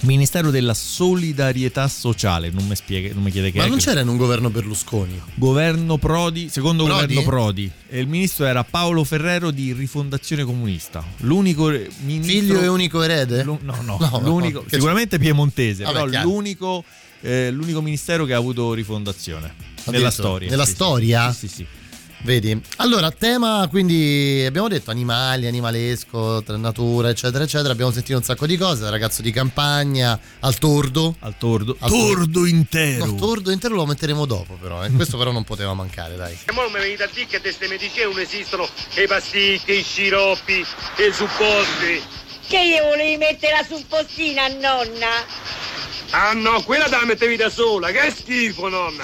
Ministero 0.03 0.51
della 0.51 0.73
Solidarietà 0.73 1.87
Sociale, 1.87 2.49
non 2.49 2.67
mi 2.67 2.75
spiega, 2.75 3.13
non 3.13 3.23
mi 3.23 3.31
chiede 3.31 3.51
che 3.51 3.57
Ma 3.59 3.67
non 3.67 3.77
c'era 3.77 4.01
in 4.01 4.09
un 4.09 4.17
governo 4.17 4.49
Berlusconi? 4.49 5.21
Governo 5.35 5.97
Prodi, 5.97 6.49
secondo 6.49 6.83
Prodi? 6.83 7.13
governo 7.13 7.29
Prodi. 7.29 7.71
E 7.87 7.99
il 7.99 8.07
ministro 8.07 8.45
era 8.45 8.65
Paolo 8.65 9.05
Ferrero 9.05 9.49
di 9.49 9.71
Rifondazione 9.71 10.43
Comunista. 10.43 11.03
L'unico 11.19 11.69
ministro 11.69 12.39
Figlio 12.39 12.61
e 12.61 12.67
unico 12.67 13.01
erede? 13.01 13.43
Lu- 13.43 13.59
no, 13.61 13.77
no, 13.81 13.97
No, 13.97 14.19
l'unico, 14.21 14.59
no, 14.61 14.65
sicuramente 14.69 15.17
piemontese, 15.17 15.83
Vabbè, 15.83 16.03
però 16.09 16.23
l'unico, 16.23 16.83
eh, 17.21 17.49
l'unico 17.51 17.81
ministero 17.81 18.25
che 18.25 18.33
ha 18.33 18.37
avuto 18.37 18.73
rifondazione 18.73 19.53
nella 19.85 20.11
storia. 20.11 20.49
Nella 20.49 20.65
sì. 20.65 20.71
storia? 20.71 21.31
Sì, 21.31 21.47
sì, 21.47 21.55
sì. 21.55 21.67
Vedi? 22.25 22.57
Allora, 22.77 23.11
tema 23.11 23.67
quindi 23.69 24.43
abbiamo 24.47 24.69
detto 24.69 24.91
animali, 24.91 25.45
animalesco, 25.45 26.41
natura, 26.55 27.09
eccetera, 27.09 27.43
eccetera. 27.43 27.73
Abbiamo 27.73 27.91
sentito 27.91 28.17
un 28.17 28.23
sacco 28.23 28.45
di 28.45 28.55
cose, 28.55 28.81
dal 28.83 28.91
ragazzo 28.91 29.21
di 29.21 29.29
campagna 29.31 30.17
al 30.39 30.57
tordo. 30.57 31.15
Al 31.19 31.35
tordo. 31.37 31.75
Al 31.79 31.89
Tordo 31.89 32.45
intero. 32.45 33.05
No, 33.05 33.15
tordo 33.15 33.51
intero 33.51 33.75
lo 33.75 33.85
metteremo 33.85 34.25
dopo, 34.25 34.53
però. 34.53 34.85
eh. 34.85 34.91
Questo 34.91 35.17
però 35.17 35.31
non 35.33 35.43
poteva 35.43 35.73
mancare, 35.73 36.15
dai. 36.15 36.31
E 36.45 36.53
ora 36.55 36.67
mi 36.69 36.79
venite 36.79 37.03
a 37.03 37.09
dire 37.13 37.25
che 37.25 37.41
queste 37.41 37.67
medicine 37.67 38.05
non 38.05 38.17
esistono 38.19 38.69
e 38.93 39.03
i 39.03 39.07
pasticche, 39.07 39.73
i 39.73 39.83
sciroppi 39.83 40.65
e 40.95 41.07
i 41.07 41.11
supposti. 41.11 42.01
Che 42.47 42.57
io 42.59 42.85
volevi 42.85 43.17
mettere 43.17 43.51
la 43.59 43.65
suppostina, 43.67 44.47
nonna? 44.47 45.11
Ah 46.11 46.31
no, 46.31 46.61
quella 46.63 46.85
te 46.85 46.91
la 46.91 47.05
mettevi 47.05 47.35
da 47.35 47.49
sola, 47.49 47.89
che 47.91 48.13
schifo, 48.15 48.69
nonna! 48.69 49.03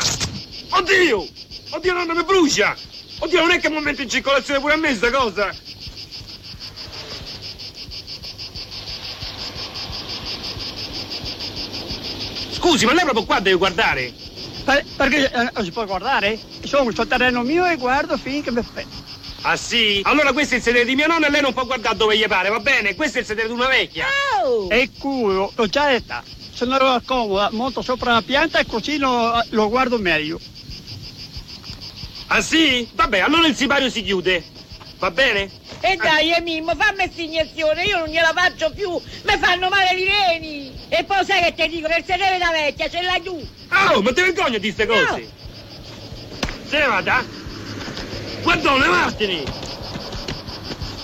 Oddio! 0.70 1.28
Oddio, 1.72 1.94
nonna, 1.94 2.14
mi 2.14 2.24
brucia! 2.24 2.76
Oddio, 3.20 3.40
non 3.42 3.52
è 3.52 3.60
che 3.60 3.70
mi 3.70 3.82
metto 3.82 4.02
in 4.02 4.10
circolazione 4.10 4.60
pure 4.60 4.74
a 4.74 4.78
me 4.78 4.96
sta 4.96 5.12
cosa? 5.12 5.54
Scusi, 12.52 12.86
ma 12.86 12.94
lei 12.94 13.04
proprio 13.04 13.26
qua 13.26 13.40
deve 13.40 13.58
guardare? 13.58 14.28
perché 14.96 15.32
eh, 15.32 15.52
non 15.54 15.64
si 15.64 15.72
può 15.72 15.86
guardare? 15.86 16.38
Sono 16.64 16.92
sul 16.92 17.08
terreno 17.08 17.42
mio 17.42 17.66
e 17.66 17.76
guardo 17.78 18.18
finché 18.18 18.52
mi 18.52 18.60
aspetto. 18.60 19.08
Ah 19.42 19.56
sì? 19.56 20.02
Allora 20.04 20.34
questo 20.34 20.56
è 20.56 20.58
il 20.58 20.64
sedere 20.64 20.86
di 20.86 20.96
mia 20.96 21.08
nonna 21.08 21.28
e 21.28 21.30
lei 21.32 21.42
non 21.42 21.54
può 21.54 21.66
guardare 21.66 21.96
dove 21.96 22.18
gli 22.18 22.28
pare, 22.28 22.50
va 22.50 22.60
bene? 22.60 22.96
Questo 22.96 23.18
è 23.18 23.22
il 23.22 23.28
sedere 23.28 23.48
di 23.48 23.54
una 23.54 23.68
vecchia. 23.68 24.06
E 24.70 24.92
culo, 24.98 25.52
l'ho 25.56 25.68
già 25.68 25.88
detta. 25.90 26.24
Sono 26.54 27.02
comoda, 27.06 27.50
monto 27.52 27.82
sopra 27.82 28.14
la 28.14 28.22
pianta 28.22 28.60
e 28.60 28.66
così 28.66 28.98
lo, 28.98 29.42
lo 29.50 29.70
guardo 29.70 29.98
meglio. 29.98 30.40
Ah 32.32 32.42
sì? 32.42 32.88
Vabbè, 32.94 33.20
allora 33.20 33.48
il 33.48 33.56
sipario 33.56 33.90
si 33.90 34.04
chiude. 34.04 34.44
Va 35.00 35.10
bene? 35.10 35.50
E 35.82 35.96
dai, 35.96 36.32
eh, 36.34 36.42
Mimmo, 36.42 36.76
fammi 36.76 36.98
questa 36.98 37.22
iniezione, 37.22 37.86
io 37.86 38.00
non 38.00 38.08
gliela 38.08 38.34
faccio 38.36 38.72
più, 38.72 38.92
mi 38.92 39.38
fanno 39.40 39.70
male 39.70 39.98
i 39.98 40.06
reni. 40.06 40.72
E 40.90 41.04
poi 41.06 41.26
sai 41.26 41.42
che 41.42 41.54
ti 41.56 41.70
dico, 41.70 41.88
per 41.88 42.04
sedere 42.06 42.38
da 42.38 42.52
vecchia 42.52 42.88
ce 42.90 43.02
l'hai 43.02 43.22
tu. 43.24 43.48
Oh, 43.72 44.02
ma 44.02 44.14
ti 44.14 44.22
vergogni 44.22 44.60
di 44.60 44.74
queste 44.74 44.86
cose? 44.86 45.32
Se 46.68 46.78
ne 46.78 46.86
vada? 46.86 47.26
Guardone, 48.44 48.88
vattene! 48.88 49.44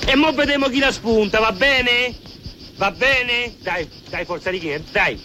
E 0.06 0.16
mo 0.16 0.32
vediamo 0.34 0.68
chi 0.68 0.80
la 0.80 0.92
spunta, 0.92 1.40
va 1.40 1.52
bene? 1.54 2.14
Va 2.76 2.92
bene? 2.92 3.56
Dai, 3.62 3.90
dai, 4.10 4.26
forza 4.26 4.52
di 4.52 4.60
chi? 4.60 4.84
Dai! 4.92 5.20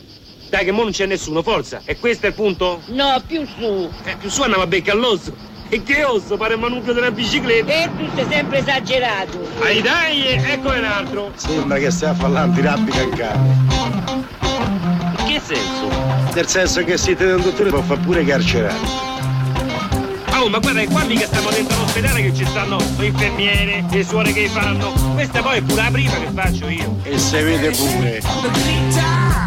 Dai, 0.49 0.65
che 0.65 0.71
mo 0.71 0.83
non 0.83 0.93
c'è 0.93 1.05
nessuno, 1.05 1.43
forza! 1.43 1.83
E 1.85 1.99
questo 1.99 2.25
è 2.25 2.29
il 2.31 2.35
punto? 2.35 2.81
No, 2.87 3.23
più 3.27 3.47
su. 3.59 3.93
Eh, 4.05 4.17
più 4.17 4.31
su 4.31 4.43
andiamo 4.43 4.63
a 4.63 4.67
becca 4.67 4.93
all'osso! 4.93 5.50
E 5.73 5.85
che 5.85 6.03
osso? 6.03 6.37
Pare 6.37 6.55
il 6.55 6.61
manubrio 6.61 6.93
della 6.93 7.13
bicicletta! 7.13 7.73
E 7.73 7.89
tu 7.97 8.11
sei 8.17 8.27
sempre 8.29 8.59
esagerato. 8.59 9.39
Dai, 9.61 9.81
dai, 9.81 10.27
ecco 10.27 10.71
un 10.71 10.85
altro! 10.85 11.31
Sembra 11.37 11.79
che 11.79 11.93
stia 11.93 12.13
parlando 12.13 12.57
di 12.57 12.67
rappi 12.67 12.91
cancani. 12.91 13.69
In 14.11 15.25
che 15.27 15.41
senso? 15.41 15.89
Nel 16.35 16.49
senso 16.49 16.83
che 16.83 16.99
siete 16.99 17.25
da 17.25 17.37
un 17.37 17.43
dottore 17.43 17.71
può 17.71 17.83
fare 17.83 18.01
pure 18.01 18.25
carcerare. 18.25 19.09
Oh, 20.33 20.49
ma 20.49 20.59
guarda, 20.59 20.81
è 20.81 20.89
qua 20.89 21.03
che 21.03 21.25
stiamo 21.27 21.51
dentro 21.51 21.77
all'ospedale 21.77 22.23
che 22.23 22.35
ci 22.35 22.45
stanno 22.47 22.79
le 22.99 23.07
infermiere, 23.07 23.85
le 23.89 24.05
suore 24.05 24.33
che 24.33 24.49
fanno. 24.49 24.91
Questa 25.13 25.41
poi 25.41 25.59
è 25.59 25.63
pure 25.63 25.83
la 25.83 25.91
prima 25.93 26.15
che 26.15 26.31
faccio 26.35 26.69
io. 26.69 26.97
E 27.05 27.17
se 27.17 27.43
vede 27.45 27.71
pure. 27.71 28.21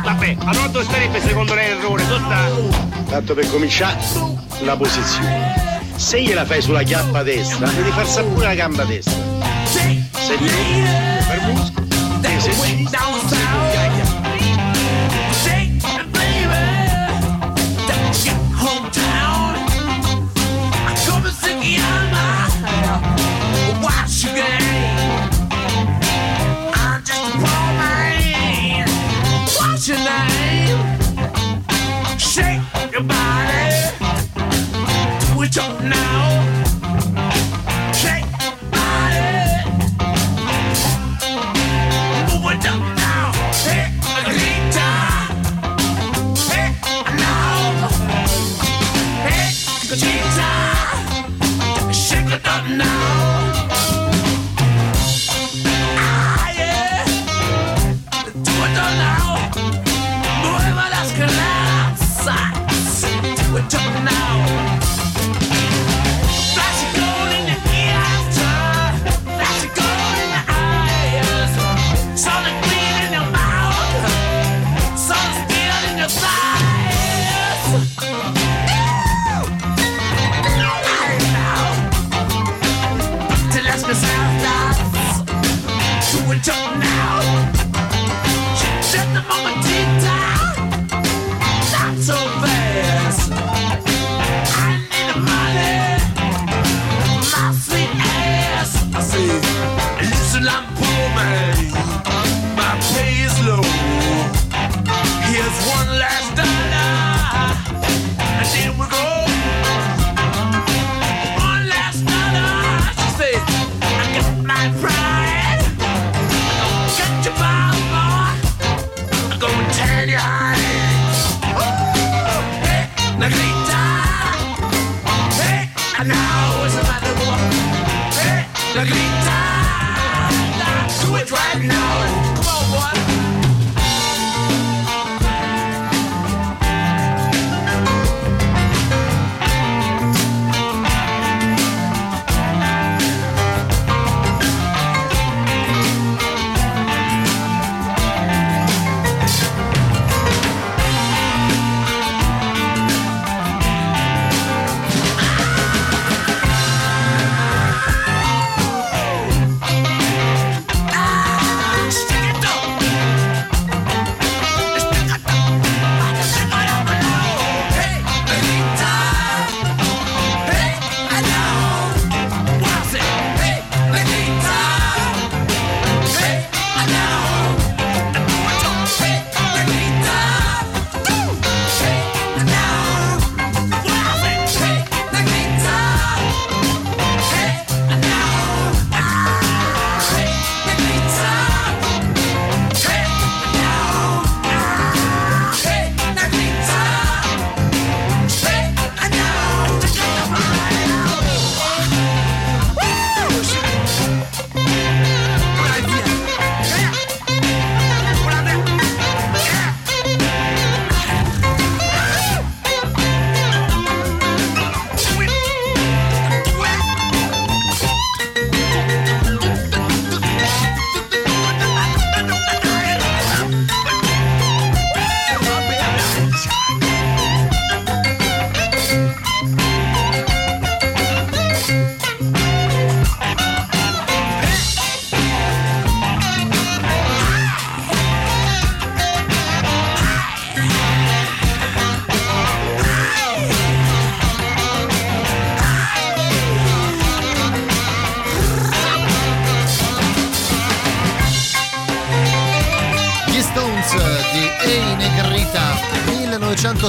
Vabbè, 0.04 0.38
allora 0.46 0.68
dove 0.68 0.86
starebbe 0.86 1.20
secondo 1.20 1.54
lei 1.54 1.68
l'errore? 1.68 2.08
Dove 2.08 2.22
sta? 2.24 2.50
Tanto 3.10 3.34
per 3.34 3.50
cominciare, 3.50 4.00
la 4.62 4.78
posizione. 4.78 5.73
Se 5.96 6.22
gliela 6.22 6.46
fai 6.46 6.62
sulla 6.62 6.84
chiappa 6.84 7.24
destra, 7.24 7.68
devi 7.68 7.91
far 7.91 8.08
sapere 8.08 8.34
pure 8.34 8.46
la 8.48 8.56
gamba 8.56 8.84
destra. 8.84 9.14
Se 9.66 10.38
ti 10.38 10.50
per 11.28 11.41
muscolo, 11.52 11.88
esercizio. 12.22 13.00
What's 13.00 13.53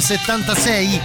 1976 0.06 1.00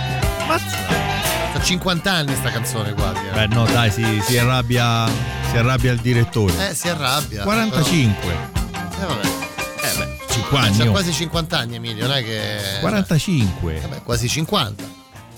Mazza 0.45 1.63
50 1.63 2.11
anni 2.11 2.35
sta 2.35 2.51
canzone 2.51 2.93
quasi 2.93 3.21
eh. 3.27 3.31
Beh, 3.31 3.47
no, 3.47 3.65
dai, 3.65 3.89
si, 3.91 4.03
si 4.25 4.37
arrabbia. 4.37 5.07
Si 5.49 5.57
arrabbia 5.57 5.91
il 5.93 5.99
direttore. 5.99 6.69
Eh, 6.69 6.75
si 6.75 6.87
arrabbia 6.89 7.43
45. 7.43 8.31
Eh 8.31 9.05
vabbè 9.05 9.27
Eh 9.81 9.97
beh, 9.97 10.17
5 10.33 10.57
anni. 10.59 10.77
C'ha 10.77 10.85
quasi 10.89 11.13
50 11.13 11.57
anni 11.57 11.75
Emilio 11.75 12.07
non 12.07 12.15
è 12.17 12.23
che 12.23 12.57
45. 12.81 13.79
Vabbè, 13.79 14.03
quasi 14.03 14.27
50 14.27 14.83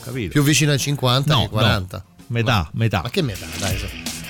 Capito? 0.04 0.32
più 0.32 0.42
vicino 0.44 0.72
ai 0.72 0.80
50 0.80 1.32
No, 1.34 1.42
che 1.44 1.50
40 1.50 1.98
no. 1.98 2.04
Metà, 2.28 2.70
metà. 2.74 3.02
ma 3.04 3.10
che 3.12 3.22
metà 3.22 3.46
dai 3.60 3.78
so. 3.78 3.88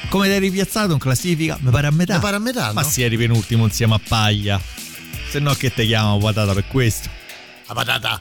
Come 0.09 0.27
eri 0.27 0.47
ripiazzato 0.47 0.91
in 0.91 0.99
classifica? 0.99 1.57
Mi 1.61 1.71
pare 1.71 1.87
a 1.87 1.91
metà. 1.91 2.15
Mi 2.15 2.19
pare 2.19 2.35
a 2.35 2.39
metà, 2.39 2.73
Ma 2.73 2.81
no? 2.81 2.87
si 2.87 3.01
eri 3.01 3.15
penultimo 3.15 3.63
insieme 3.63 3.95
a 3.95 4.01
Paglia. 4.05 4.59
Se 5.29 5.39
no 5.39 5.53
che 5.53 5.73
te 5.73 5.85
chiamano 5.85 6.17
patata 6.17 6.53
per 6.53 6.67
questo. 6.67 7.09
La 7.67 7.73
patata 7.73 8.19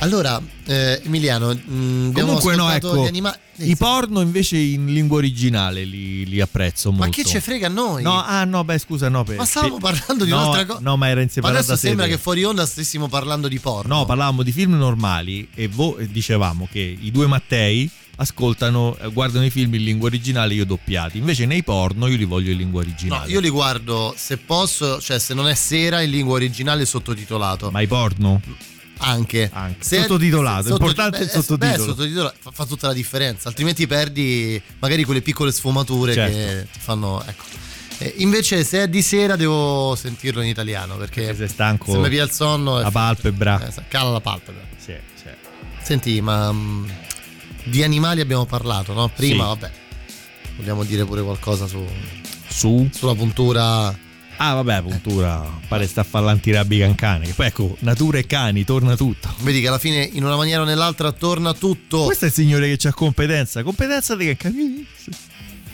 allora 0.00 0.40
eh, 0.66 1.00
Emiliano 1.04 1.48
mh, 1.54 2.06
abbiamo 2.08 2.34
Comunque 2.38 2.56
no, 2.56 2.70
ecco. 2.70 3.04
anima- 3.06 3.36
I 3.56 3.76
porno 3.76 4.20
invece 4.22 4.56
in 4.56 4.86
lingua 4.86 5.18
originale 5.18 5.84
li, 5.84 6.24
li 6.26 6.40
apprezzo 6.40 6.90
molto. 6.90 7.06
ma 7.06 7.10
che 7.12 7.24
ce 7.24 7.40
frega 7.40 7.66
a 7.66 7.70
noi 7.70 8.02
No, 8.02 8.22
ah 8.24 8.44
no, 8.44 8.64
beh 8.64 8.78
scusa, 8.78 9.08
no. 9.10 9.22
Per, 9.24 9.36
Ma 9.36 9.44
stavamo 9.44 9.78
per- 9.78 9.92
parlando 9.92 10.24
di 10.24 10.30
no, 10.30 10.36
un'altra 10.40 10.64
cosa. 10.66 10.80
No, 10.80 10.96
ma 10.96 11.08
era 11.08 11.20
in 11.20 11.26
Ma 11.26 11.32
separata 11.32 11.58
adesso 11.58 11.76
sembra 11.76 12.04
sede. 12.04 12.16
che 12.16 12.22
fuori 12.22 12.44
onda 12.44 12.64
stessimo 12.66 13.08
parlando 13.08 13.48
di 13.48 13.58
porno. 13.58 13.96
No, 13.98 14.04
parlavamo 14.06 14.42
di 14.42 14.52
film 14.52 14.76
normali 14.78 15.48
e 15.54 15.68
vo- 15.68 15.98
dicevamo 16.00 16.66
che 16.70 16.96
i 16.98 17.10
due 17.10 17.26
Mattei 17.26 17.90
ascoltano, 18.16 18.96
eh, 18.98 19.08
guardano 19.10 19.44
i 19.46 19.50
film 19.50 19.74
in 19.74 19.82
lingua 19.84 20.08
originale 20.08 20.54
io 20.54 20.64
doppiati. 20.66 21.18
Invece 21.18 21.44
nei 21.46 21.62
porno 21.62 22.06
io 22.06 22.16
li 22.16 22.24
voglio 22.24 22.50
in 22.52 22.58
lingua 22.58 22.82
No, 22.82 22.86
originale. 22.88 23.30
io 23.30 23.40
li 23.40 23.48
guardo 23.48 24.14
se 24.16 24.36
posso, 24.38 25.00
cioè 25.00 25.18
se 25.18 25.32
non 25.34 25.48
è 25.48 25.54
sera 25.54 26.00
in 26.02 26.10
lingua 26.10 26.34
originale 26.34 26.84
sottotitolato. 26.86 27.70
Ma 27.70 27.80
i 27.80 27.86
porno? 27.86 28.40
Anche. 29.02 29.50
Se 29.78 29.96
è- 29.98 30.00
Sottotitolato, 30.02 30.62
sotto- 30.68 30.74
importante 30.74 31.18
beh, 31.18 31.24
il 31.24 31.30
sottotitolo. 31.30 31.72
beh, 31.84 31.90
sottotitolo 31.90 32.32
fa, 32.38 32.50
fa 32.52 32.66
tutta 32.66 32.86
la 32.88 32.92
differenza, 32.92 33.48
altrimenti 33.48 33.86
perdi 33.86 34.60
magari 34.78 35.04
quelle 35.04 35.22
piccole 35.22 35.52
sfumature 35.52 36.12
Certo. 36.14 36.36
che 36.36 36.66
ti 36.72 36.78
fanno. 36.80 37.22
Ecco. 37.26 37.44
Invece, 38.16 38.64
se 38.64 38.84
è 38.84 38.88
di 38.88 39.02
sera, 39.02 39.36
devo 39.36 39.94
sentirlo 39.94 40.40
in 40.40 40.48
italiano 40.48 40.96
perché 40.96 41.34
sei 41.34 41.48
stanco 41.48 41.92
se 41.92 41.98
mi 41.98 42.08
via 42.08 42.24
il 42.24 42.30
sonno. 42.30 42.78
la 42.80 42.90
palpebra. 42.90 43.66
eh, 43.66 43.82
cala 43.88 44.10
la 44.10 44.20
palpebra. 44.20 44.62
Sì, 44.78 44.94
sì. 45.14 45.28
Senti, 45.82 46.20
ma 46.22 46.50
mm, 46.50 46.88
di 47.64 47.82
animali 47.82 48.20
abbiamo 48.22 48.46
parlato, 48.46 48.92
no? 48.94 49.08
Prima, 49.14 49.42
Sì. 49.44 49.48
vabbè. 49.48 49.70
Vogliamo 50.56 50.84
dire 50.84 51.04
pure 51.04 51.22
qualcosa 51.22 51.66
su, 51.66 51.84
Su? 52.48 52.88
sulla 52.92 53.14
puntura. 53.14 53.94
Ah, 54.42 54.54
vabbè, 54.54 54.80
puntura. 54.80 55.46
Pare 55.68 55.86
sta 55.86 56.00
a 56.00 56.04
fare 56.04 56.24
l'antirabica 56.24 56.86
in 56.86 56.94
cane. 56.94 57.26
Che 57.26 57.34
poi 57.34 57.46
ecco, 57.46 57.76
natura 57.80 58.16
e 58.16 58.26
cani, 58.26 58.64
torna 58.64 58.96
tutto. 58.96 59.28
Vedi 59.40 59.60
che 59.60 59.68
alla 59.68 59.78
fine, 59.78 60.08
in 60.12 60.24
una 60.24 60.36
maniera 60.36 60.62
o 60.62 60.64
nell'altra, 60.64 61.12
torna 61.12 61.52
tutto. 61.52 62.04
Questo 62.04 62.24
è 62.24 62.28
il 62.28 62.34
signore 62.34 62.74
che 62.74 62.88
ha 62.88 62.94
competenza. 62.94 63.62
Competenza 63.62 64.16
di 64.16 64.24
che 64.24 64.36
caministi. 64.38 65.10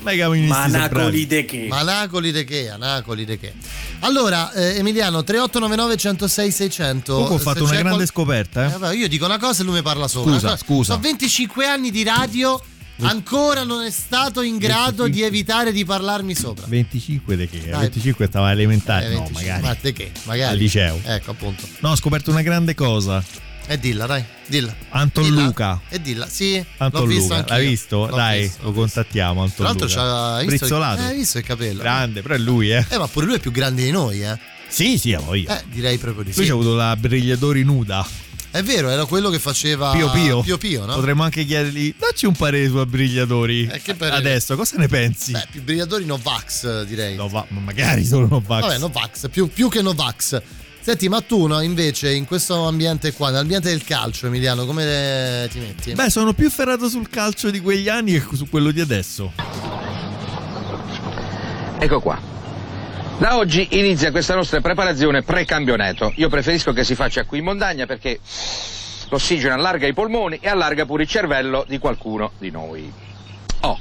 Ma 0.01 0.11
i 0.11 0.19
caministi 0.19 0.71
sono 0.71 0.89
bravi. 0.89 1.27
de 1.29 1.45
che? 1.45 1.67
Manacoli 1.69 2.33
de 2.33 2.43
che? 2.45 2.69
Anacoli 2.69 3.25
de 3.25 3.39
che? 3.39 3.53
Allora, 4.01 4.53
eh, 4.53 4.79
Emiliano, 4.79 5.23
3899 5.23 5.97
106 5.97 6.51
600. 6.51 7.13
Comunque 7.13 7.37
ho 7.37 7.39
fatto 7.39 7.63
una 7.63 7.73
grande 7.73 7.91
qual- 7.91 8.07
scoperta, 8.07 8.65
eh. 8.65 8.67
Eh, 8.75 8.79
vabbè, 8.79 8.95
io 8.95 9.09
dico 9.09 9.27
una 9.27 9.39
cosa 9.39 9.63
e 9.63 9.65
lui 9.65 9.75
mi 9.75 9.83
parla 9.83 10.09
sopra. 10.09 10.33
Scusa, 10.33 10.57
scusa. 10.57 10.93
Sono 10.93 11.03
25 11.03 11.67
anni 11.67 11.91
di 11.93 12.03
radio, 12.03 12.61
ancora 13.01 13.63
non 13.65 13.85
è 13.85 13.91
stato 13.91 14.43
in 14.43 14.59
grado 14.59 15.05
25. 15.05 15.11
di 15.11 15.23
evitare 15.23 15.73
di 15.73 15.85
parlarmi 15.85 16.35
sopra. 16.35 16.67
25 16.67 17.37
di 17.37 17.49
che? 17.49 17.59
Dai. 17.69 17.81
25 17.81 18.27
stava 18.27 18.51
elementare. 18.51 19.07
Eh, 19.07 19.15
no, 19.15 19.25
25. 19.25 19.43
magari. 19.43 19.63
Ma 19.63 19.75
te 19.75 19.93
che? 19.93 20.11
Magari. 20.25 20.53
Al 20.53 20.57
liceo. 20.59 21.01
Ecco, 21.05 21.31
appunto. 21.33 21.67
No, 21.81 21.91
ho 21.91 21.97
scoperto 21.97 22.31
una 22.31 22.43
grande 22.43 22.75
cosa. 22.75 23.23
E 23.69 23.79
dilla, 23.81 24.07
dai, 24.07 24.25
dilla. 24.47 24.73
Anton 24.91 25.25
Dilla. 25.25 25.43
Luca. 25.43 25.81
E 25.89 26.01
dilla, 26.01 26.29
sì. 26.29 26.65
Anton 26.77 27.09
Luca, 27.09 27.35
anch'io. 27.37 27.55
l'hai 27.55 27.67
visto? 27.67 28.07
L'ho 28.07 28.15
Dai, 28.17 28.41
visto. 28.43 28.63
lo 28.63 28.73
contattiamo. 28.73 29.41
Anton 29.43 29.57
Tra 29.57 29.65
l'altro 29.65 29.87
Luca. 29.87 30.01
c'ha 30.39 30.45
Brizzolato. 30.45 31.01
eh, 31.01 31.05
hai 31.07 31.17
visto 31.17 31.39
il 31.39 31.45
capello? 31.45 31.83
Grande, 31.83 32.23
però 32.23 32.35
è 32.35 32.39
lui, 32.39 32.71
eh. 32.71 32.87
Eh, 32.89 32.97
ma 32.99 33.09
pure 33.09 33.27
lui 33.27 33.35
è 33.35 33.39
più 33.41 33.51
grande 33.51 33.83
di 33.83 33.91
noi, 33.91 34.23
eh. 34.23 34.39
Sì, 34.69 34.99
sì, 34.99 35.13
a 35.15 35.19
voglia. 35.21 35.59
Eh, 35.61 35.65
direi 35.69 35.99
proprio 35.99 36.23
di 36.23 36.31
Lui 36.31 36.39
sì. 36.39 36.45
ci 36.45 36.51
ha 36.51 36.55
avuto 36.55 36.75
la 36.77 36.95
Brigliatori 36.97 37.65
nuda. 37.65 38.07
È 38.57 38.63
vero, 38.63 38.89
era 38.89 39.05
quello 39.05 39.29
che 39.29 39.39
faceva 39.39 39.91
Pio 39.91 40.11
Pio. 40.13 40.41
Pio 40.41 40.57
Pio, 40.57 40.87
no? 40.87 40.95
Potremmo 40.95 41.23
anche 41.23 41.45
chiedergli, 41.45 41.95
dacci 41.99 42.25
un 42.25 42.35
parere 42.35 42.67
su 42.69 42.83
Brigliatori. 42.87 43.69
Eh, 43.71 43.83
che 43.83 43.95
parere? 43.95 44.17
Adesso, 44.17 44.57
cosa 44.57 44.79
ne 44.79 44.89
pensi? 44.89 45.33
Beh, 45.33 45.47
più 45.51 45.63
brigliatori 45.63 46.07
Novax, 46.07 46.85
direi. 46.85 47.17
No, 47.17 47.29
va- 47.29 47.45
ma 47.49 47.61
magari 47.61 48.03
solo 48.03 48.27
Novax. 48.27 48.63
Vabbè, 48.63 48.79
Novax, 48.79 49.29
più, 49.29 49.49
più 49.49 49.69
che 49.69 49.83
Novax. 49.83 50.41
Senti, 50.81 51.07
ma 51.11 51.21
tu 51.21 51.47
no, 51.47 51.61
invece 51.61 52.15
in 52.15 52.25
questo 52.25 52.67
ambiente 52.67 53.13
qua, 53.13 53.29
nell'ambiente 53.29 53.69
del 53.69 53.85
calcio, 53.85 54.27
Emiliano, 54.27 54.65
come 54.65 55.47
ti 55.51 55.59
metti? 55.59 55.93
Beh, 55.93 56.09
sono 56.09 56.33
più 56.33 56.49
ferrato 56.49 56.89
sul 56.89 57.11
calcio 57.11 57.51
di 57.51 57.61
quegli 57.61 57.91
anni 57.91 58.13
che 58.13 58.37
su 58.37 58.49
quello 58.49 58.71
di 58.71 58.81
adesso. 58.81 59.33
Ecco 61.79 62.01
qua. 62.01 62.36
Da 63.19 63.39
oggi 63.39 63.67
inizia 63.79 64.11
questa 64.11 64.35
nostra 64.35 64.61
preparazione 64.61 65.23
pre-campionato. 65.23 66.13
Io 66.17 66.29
preferisco 66.29 66.75
che 66.75 66.85
si 66.85 66.95
faccia 66.95 67.25
qui 67.25 67.39
in 67.39 67.45
montagna 67.45 67.87
perché 67.87 68.21
l'ossigeno 69.09 69.55
allarga 69.55 69.87
i 69.87 69.95
polmoni 69.95 70.39
e 70.39 70.51
allarga 70.51 70.85
pure 70.85 71.05
il 71.05 71.09
cervello 71.09 71.65
di 71.67 71.79
qualcuno 71.79 72.33
di 72.39 72.51
noi. 72.51 72.93
Oh, 73.63 73.79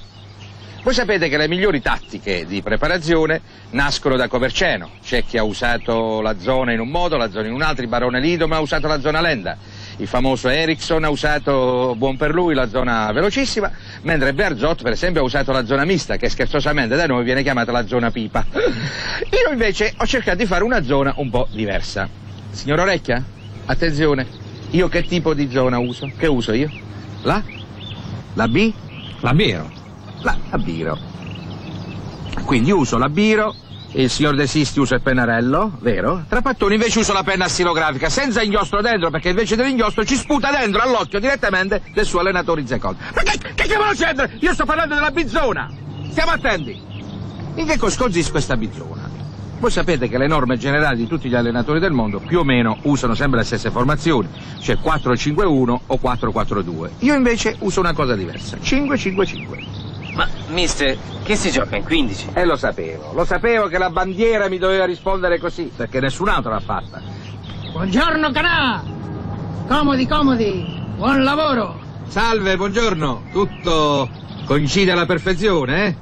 voi 0.83 0.93
sapete 0.93 1.27
che 1.27 1.35
le 1.35 1.49
migliori 1.49 1.81
tattiche 1.81 2.45
di 2.45 2.61
preparazione 2.61 3.41
nascono 3.71 4.15
da 4.15 4.29
Coverceno. 4.29 4.91
C'è 5.03 5.25
chi 5.25 5.37
ha 5.37 5.43
usato 5.43 6.21
la 6.21 6.39
zona 6.39 6.71
in 6.71 6.79
un 6.79 6.87
modo, 6.87 7.17
la 7.17 7.29
zona 7.29 7.47
in 7.47 7.53
un 7.53 7.61
altro, 7.61 7.83
il 7.83 7.89
barone 7.89 8.21
Lido 8.21 8.47
ma 8.47 8.55
ha 8.55 8.61
usato 8.61 8.87
la 8.87 9.01
zona 9.01 9.19
lenta. 9.19 9.57
Il 9.97 10.07
famoso 10.07 10.49
Ericsson 10.49 11.05
ha 11.05 11.09
usato, 11.09 11.95
buon 11.97 12.17
per 12.17 12.33
lui, 12.33 12.53
la 12.53 12.67
zona 12.67 13.11
velocissima, 13.13 13.71
mentre 14.01 14.33
Berzot 14.33 14.83
per 14.83 14.91
esempio 14.91 15.21
ha 15.21 15.23
usato 15.23 15.53
la 15.53 15.65
zona 15.65 15.85
mista, 15.85 16.17
che 16.17 16.27
scherzosamente 16.27 16.95
da 16.95 17.05
noi 17.05 17.23
viene 17.23 17.43
chiamata 17.43 17.71
la 17.71 17.87
zona 17.87 18.11
pipa. 18.11 18.45
Io 18.53 19.51
invece 19.51 19.93
ho 19.95 20.05
cercato 20.05 20.37
di 20.37 20.45
fare 20.45 20.65
una 20.65 20.83
zona 20.83 21.13
un 21.17 21.29
po' 21.29 21.47
diversa. 21.49 22.09
Signor 22.51 22.79
Orecchia, 22.79 23.23
attenzione, 23.65 24.27
io 24.71 24.89
che 24.89 25.03
tipo 25.03 25.33
di 25.33 25.49
zona 25.49 25.77
uso? 25.79 26.11
Che 26.17 26.27
uso 26.27 26.51
io? 26.51 26.69
La? 27.21 27.41
La 28.33 28.47
B? 28.47 28.73
La 29.21 29.33
Biro. 29.33 29.71
La, 30.21 30.37
la 30.49 30.57
Biro. 30.57 30.97
Quindi 32.43 32.71
uso 32.71 32.97
la 32.97 33.09
Biro, 33.09 33.55
il 34.03 34.09
signor 34.09 34.35
De 34.35 34.45
Sisti 34.45 34.79
usa 34.79 34.95
il 34.95 35.01
pennarello, 35.01 35.77
vero? 35.79 36.25
Trapattoni 36.27 36.75
invece 36.75 36.99
usa 36.99 37.13
la 37.13 37.23
penna 37.23 37.47
stilografica, 37.47 38.09
senza 38.09 38.41
inchiostro 38.41 38.81
dentro, 38.81 39.09
perché 39.09 39.29
invece 39.29 39.55
dell'inchiostro 39.55 40.03
ci 40.03 40.15
sputa 40.15 40.51
dentro 40.51 40.81
all'occhio 40.81 41.19
direttamente 41.19 41.81
del 41.93 42.05
suo 42.05 42.19
allenatore 42.19 42.65
secondo. 42.67 42.97
Ma 43.13 43.21
che, 43.21 43.37
che 43.55 43.67
cavolo 43.67 43.91
c'entra? 43.91 44.29
Io 44.39 44.53
sto 44.53 44.65
parlando 44.65 44.95
della 44.95 45.11
bizzona! 45.11 45.71
Stiamo 46.09 46.31
attenti! 46.31 46.81
In 47.55 47.65
che 47.65 47.77
cosa 47.77 47.97
consiste 47.97 48.31
questa 48.31 48.57
bizzona? 48.57 49.09
Voi 49.59 49.71
sapete 49.71 50.09
che 50.09 50.17
le 50.17 50.27
norme 50.27 50.57
generali 50.57 50.97
di 50.97 51.07
tutti 51.07 51.29
gli 51.29 51.35
allenatori 51.35 51.79
del 51.79 51.93
mondo 51.93 52.19
più 52.19 52.39
o 52.39 52.43
meno 52.43 52.77
usano 52.83 53.15
sempre 53.15 53.39
le 53.39 53.45
stesse 53.45 53.71
formazioni, 53.71 54.27
cioè 54.59 54.77
4-5-1 54.83 55.79
o 55.87 55.99
4-4-2. 56.01 56.89
Io 56.99 57.15
invece 57.15 57.55
uso 57.59 57.79
una 57.79 57.93
cosa 57.93 58.15
diversa, 58.15 58.57
5-5-5. 58.57 59.84
Ma, 60.15 60.27
mister, 60.47 60.97
che 61.23 61.35
si 61.35 61.51
gioca 61.51 61.75
in 61.75 61.83
15? 61.83 62.29
E 62.33 62.45
lo 62.45 62.55
sapevo, 62.55 63.11
lo 63.13 63.25
sapevo 63.25 63.67
che 63.67 63.77
la 63.77 63.89
bandiera 63.89 64.47
mi 64.47 64.57
doveva 64.57 64.85
rispondere 64.85 65.37
così, 65.37 65.69
perché 65.75 65.99
nessun 65.99 66.29
altro 66.29 66.51
l'ha 66.51 66.61
fatta. 66.61 67.01
Buongiorno 67.73 68.31
Canà! 68.31 68.81
Comodi, 69.67 70.07
comodi! 70.07 70.83
Buon 70.95 71.21
lavoro! 71.23 71.81
Salve, 72.07 72.55
buongiorno. 72.55 73.23
Tutto 73.33 74.09
coincide 74.45 74.91
alla 74.91 75.05
perfezione, 75.05 75.85
eh? 75.85 75.95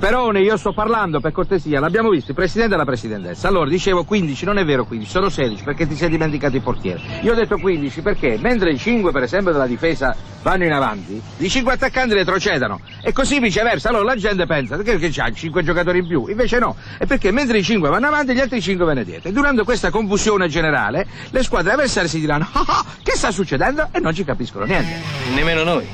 Sperone, 0.00 0.40
io 0.40 0.56
sto 0.56 0.72
parlando 0.72 1.20
per 1.20 1.30
cortesia, 1.30 1.78
l'abbiamo 1.78 2.08
visto, 2.08 2.30
il 2.30 2.34
presidente 2.34 2.72
e 2.72 2.78
la 2.78 2.86
presidentessa. 2.86 3.48
Allora, 3.48 3.68
dicevo 3.68 4.04
15, 4.04 4.46
non 4.46 4.56
è 4.56 4.64
vero 4.64 4.86
15, 4.86 5.10
sono 5.10 5.28
16 5.28 5.62
perché 5.62 5.86
ti 5.86 5.94
sei 5.94 6.08
dimenticato 6.08 6.56
il 6.56 6.62
portiere. 6.62 7.02
Io 7.20 7.32
ho 7.32 7.34
detto 7.34 7.58
15 7.58 8.00
perché 8.00 8.38
mentre 8.40 8.70
i 8.72 8.78
5 8.78 9.12
per 9.12 9.24
esempio 9.24 9.52
della 9.52 9.66
difesa 9.66 10.16
vanno 10.40 10.64
in 10.64 10.72
avanti, 10.72 11.20
i 11.36 11.50
5 11.50 11.74
attaccanti 11.74 12.14
retrocedano 12.14 12.80
e 13.02 13.12
così 13.12 13.40
viceversa. 13.40 13.90
Allora 13.90 14.04
la 14.04 14.16
gente 14.16 14.46
pensa 14.46 14.78
che, 14.78 14.96
che 14.96 15.10
c'ha 15.12 15.30
5 15.30 15.62
giocatori 15.62 15.98
in 15.98 16.06
più, 16.06 16.26
invece 16.28 16.58
no, 16.58 16.76
è 16.96 17.04
perché 17.04 17.30
mentre 17.30 17.58
i 17.58 17.62
5 17.62 17.90
vanno 17.90 18.06
avanti 18.06 18.32
gli 18.32 18.40
altri 18.40 18.62
5 18.62 18.82
vanno 18.86 19.02
dietro. 19.02 19.28
E 19.28 19.32
durante 19.32 19.64
questa 19.64 19.90
confusione 19.90 20.48
generale 20.48 21.06
le 21.28 21.42
squadre 21.42 21.72
avversarie 21.72 22.08
si 22.08 22.20
diranno 22.20 22.48
"Ah, 22.52 22.64
ah, 22.66 22.84
che 23.02 23.12
sta 23.16 23.30
succedendo? 23.30 23.88
e 23.92 24.00
non 24.00 24.14
ci 24.14 24.24
capiscono 24.24 24.64
niente. 24.64 24.98
Nemmeno 25.34 25.62
noi. 25.62 25.86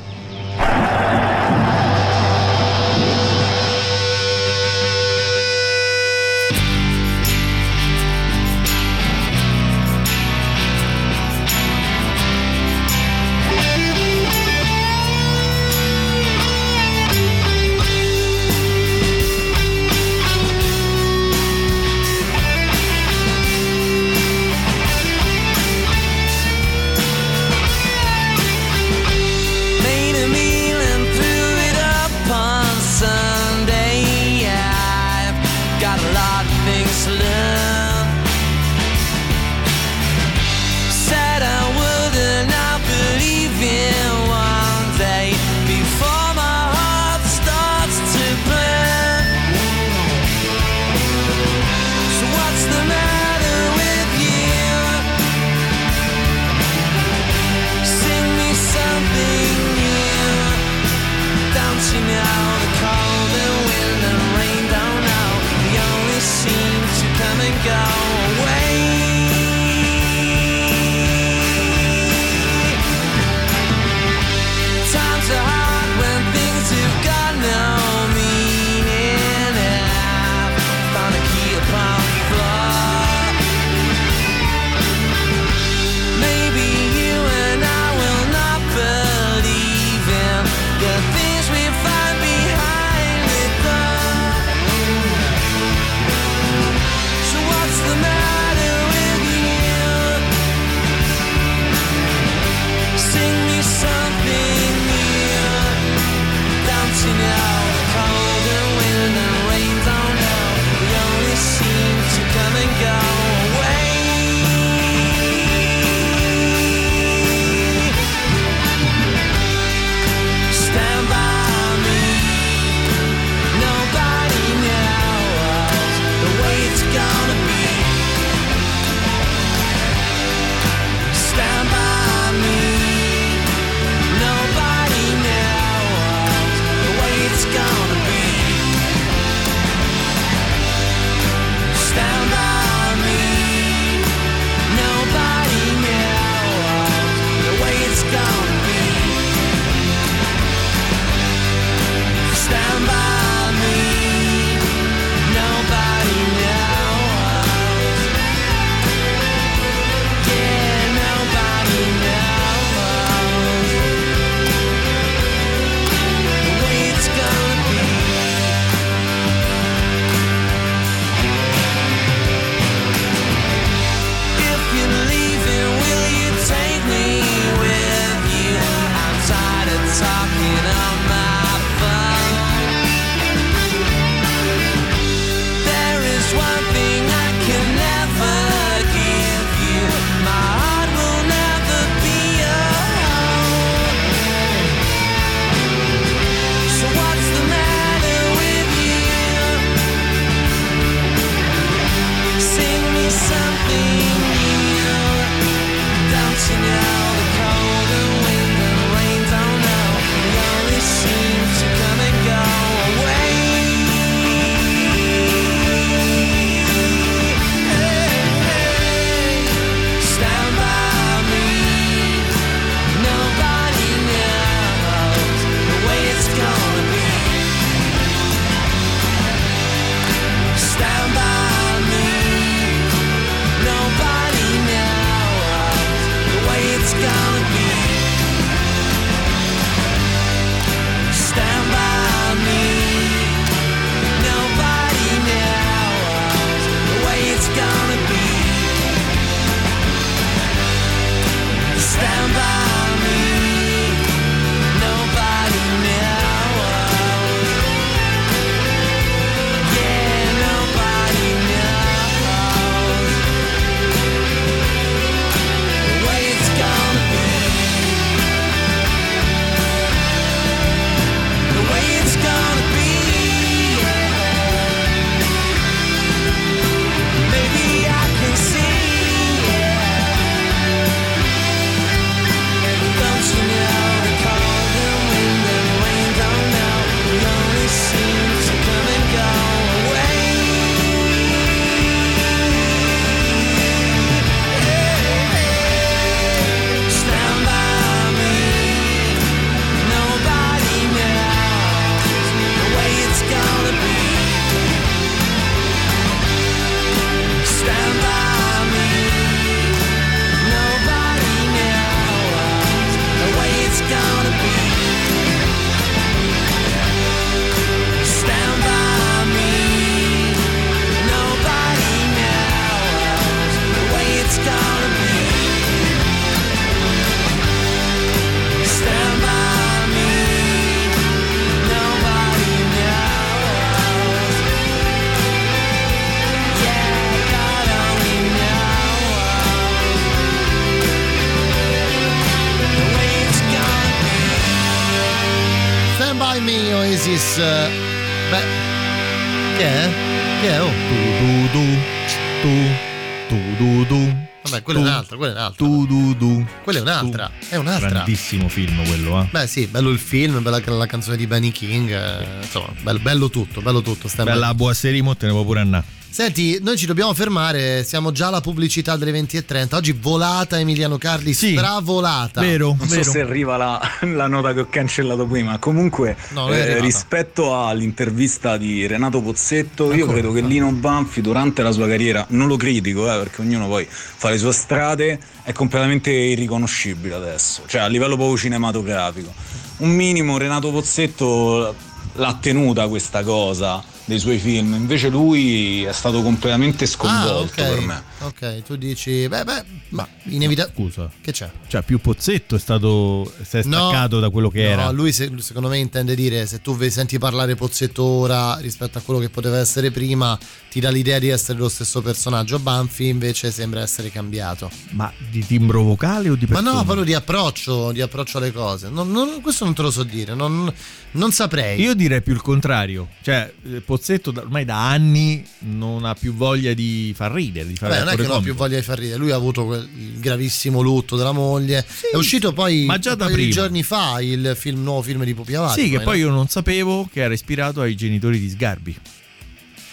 Un'altra. 357.67 357.89
Grandissimo 357.89 358.49
film 358.49 358.85
quello, 358.85 359.21
eh. 359.21 359.27
Beh 359.29 359.47
sì, 359.47 359.67
bello 359.67 359.89
il 359.89 359.99
film, 359.99 360.41
bella 360.41 360.61
la 360.65 360.85
canzone 360.85 361.17
di 361.17 361.27
Benny 361.27 361.51
King, 361.51 361.91
eh, 361.91 362.25
insomma, 362.41 362.71
bello, 362.81 362.99
bello 362.99 363.29
tutto, 363.29 363.61
bello 363.61 363.81
tutto. 363.81 364.09
By 364.15 364.23
Bella 364.23 364.53
buona 364.53 364.73
serie, 364.73 365.01
mo 365.01 365.15
te 365.15 365.27
ne 365.27 365.31
può 365.31 365.43
pure 365.43 365.59
andare. 365.59 365.96
Senti, 366.17 366.57
noi 366.63 366.77
ci 366.77 366.87
dobbiamo 366.87 367.13
fermare, 367.13 367.83
siamo 367.83 368.11
già 368.11 368.29
alla 368.29 368.41
pubblicità 368.41 368.95
delle 368.95 369.11
20.30. 369.11 369.75
Oggi 369.75 369.91
volata 369.91 370.57
Emiliano 370.57 370.97
Carli, 370.97 371.31
stravolata. 371.31 372.41
Non 372.75 372.87
so 373.03 373.03
se 373.11 373.21
arriva 373.21 373.55
la, 373.55 373.79
la 374.01 374.25
nota 374.25 374.51
che 374.51 374.61
ho 374.61 374.67
cancellato 374.67 375.27
prima. 375.27 375.59
Comunque, 375.59 376.17
No, 376.29 376.51
eh, 376.51 376.79
rispetto 376.79 377.63
all'intervista 377.63 378.57
di 378.57 378.87
Renato 378.87 379.21
Pozzetto, 379.21 379.93
io 379.93 380.07
credo 380.07 380.31
che 380.31 380.41
Lino 380.41 380.71
Banfi 380.71 381.21
durante 381.21 381.61
la 381.61 381.71
sua 381.71 381.87
carriera, 381.87 382.25
non 382.29 382.47
lo 382.47 382.57
critico 382.57 383.05
eh, 383.05 383.19
perché 383.19 383.41
ognuno 383.41 383.67
poi 383.67 383.85
fa 383.87 384.31
le 384.31 384.39
sue 384.39 384.53
strade, 384.53 385.19
è 385.43 385.51
completamente 385.51 386.09
irriconoscibile 386.09 387.13
adesso, 387.13 387.61
cioè 387.67 387.81
a 387.81 387.87
livello 387.87 388.15
proprio 388.15 388.37
cinematografico. 388.37 389.31
Un 389.77 389.91
minimo 389.91 390.39
Renato 390.39 390.71
Pozzetto 390.71 391.75
l'ha 392.13 392.37
tenuta 392.41 392.87
questa 392.87 393.21
cosa 393.21 393.83
dei 394.07 394.19
suoi 394.19 394.37
film, 394.39 394.73
invece 394.73 395.09
lui 395.09 395.83
è 395.83 395.91
stato 395.91 396.21
completamente 396.21 396.85
sconvolto 396.85 397.33
Ah, 397.33 397.39
ok. 397.41 397.53
per 397.55 397.79
me. 397.81 398.03
Ok, 398.19 398.61
tu 398.63 398.77
dici, 398.77 399.27
beh, 399.27 399.43
beh, 399.43 399.63
ma 399.89 400.07
inevitabilmente. 400.23 400.73
Scusa. 400.93 401.11
Che 401.21 401.31
c'è? 401.33 401.51
Cioè, 401.67 401.81
più 401.83 401.99
Pozzetto 401.99 402.55
è 402.55 402.59
stato. 402.59 403.29
si 403.45 403.57
è 403.57 403.63
No, 403.65 403.89
staccato 403.89 404.19
da 404.21 404.29
quello 404.29 404.49
che 404.49 404.63
no, 404.63 404.69
era. 404.69 404.89
lui 404.91 405.11
se- 405.11 405.29
secondo 405.39 405.67
me 405.67 405.77
intende 405.77 406.15
dire 406.15 406.45
se 406.47 406.61
tu 406.61 406.77
senti 406.89 407.17
parlare 407.19 407.55
Pozzetto 407.55 408.01
ora 408.03 408.55
rispetto 408.59 408.97
a 408.97 409.01
quello 409.01 409.19
che 409.19 409.29
poteva 409.29 409.59
essere 409.59 409.91
prima, 409.91 410.39
ti 410.71 410.79
dà 410.79 410.89
l'idea 410.89 411.19
di 411.19 411.27
essere 411.27 411.59
lo 411.59 411.67
stesso 411.69 412.01
personaggio. 412.01 412.59
Banfi 412.59 413.07
invece 413.09 413.51
sembra 413.51 413.81
essere 413.81 414.09
cambiato. 414.09 414.71
Ma 414.91 415.11
di 415.29 415.45
timbro 415.45 415.81
vocale 415.83 416.29
o 416.29 416.35
di 416.35 416.45
Ma 416.47 416.55
persona? 416.59 416.71
no, 416.77 416.83
proprio 416.85 417.03
di 417.05 417.13
approccio, 417.13 417.91
di 417.91 417.99
approccio 418.01 418.37
alle 418.37 418.53
cose. 418.53 418.87
Non- 418.89 419.11
non- 419.11 419.41
questo 419.41 419.65
non 419.65 419.73
te 419.73 419.81
lo 419.81 419.91
so 419.91 420.03
dire, 420.03 420.33
non, 420.33 420.73
non 421.11 421.31
saprei. 421.33 421.81
Io 421.81 421.93
direi 421.93 422.21
più 422.21 422.31
il 422.33 422.41
contrario. 422.41 423.09
Cioè, 423.21 423.51
eh, 423.69 423.81
Pozzetto 423.81 423.95
da- 424.31 424.41
ormai 424.41 424.65
da 424.65 424.89
anni 424.89 425.43
non 425.59 426.05
ha 426.05 426.13
più 426.13 426.33
voglia 426.33 426.73
di 426.73 427.13
far 427.15 427.31
ridere, 427.31 427.67
di 427.67 427.75
fare 427.75 427.93
Vabbè, 427.93 428.03
non 428.05 428.13
è 428.13 428.15
che 428.15 428.21
l'attore 428.23 428.27
non 428.27 428.37
ha 428.37 428.43
più 428.43 428.55
voglia 428.55 428.77
di 428.77 428.83
far 428.83 428.97
ridere. 428.99 429.17
Lui 429.17 429.31
ha 429.31 429.35
avuto 429.35 429.65
quel 429.65 429.87
il 429.97 430.19
gravissimo 430.19 430.81
lutto 430.81 431.15
della 431.15 431.31
moglie. 431.31 431.85
è 432.11 432.15
uscito 432.15 432.53
poi 432.53 432.85
ma 432.85 432.97
già 432.99 433.15
da 433.15 433.27
prima. 433.27 433.51
giorni 433.51 433.83
fa 433.83 434.19
il 434.21 434.53
film- 434.57 434.83
nuovo 434.83 435.01
film 435.01 435.23
di 435.23 435.33
Pupi 435.33 435.55
Avati. 435.55 435.81
Sì, 435.81 435.89
che 435.89 435.97
no? 435.97 436.03
poi 436.03 436.19
io 436.19 436.29
non 436.29 436.47
sapevo 436.47 437.07
che 437.11 437.21
era 437.21 437.33
ispirato 437.33 437.81
ai 437.81 437.95
genitori 437.95 438.39
di 438.39 438.49
Sgarbi. 438.49 438.97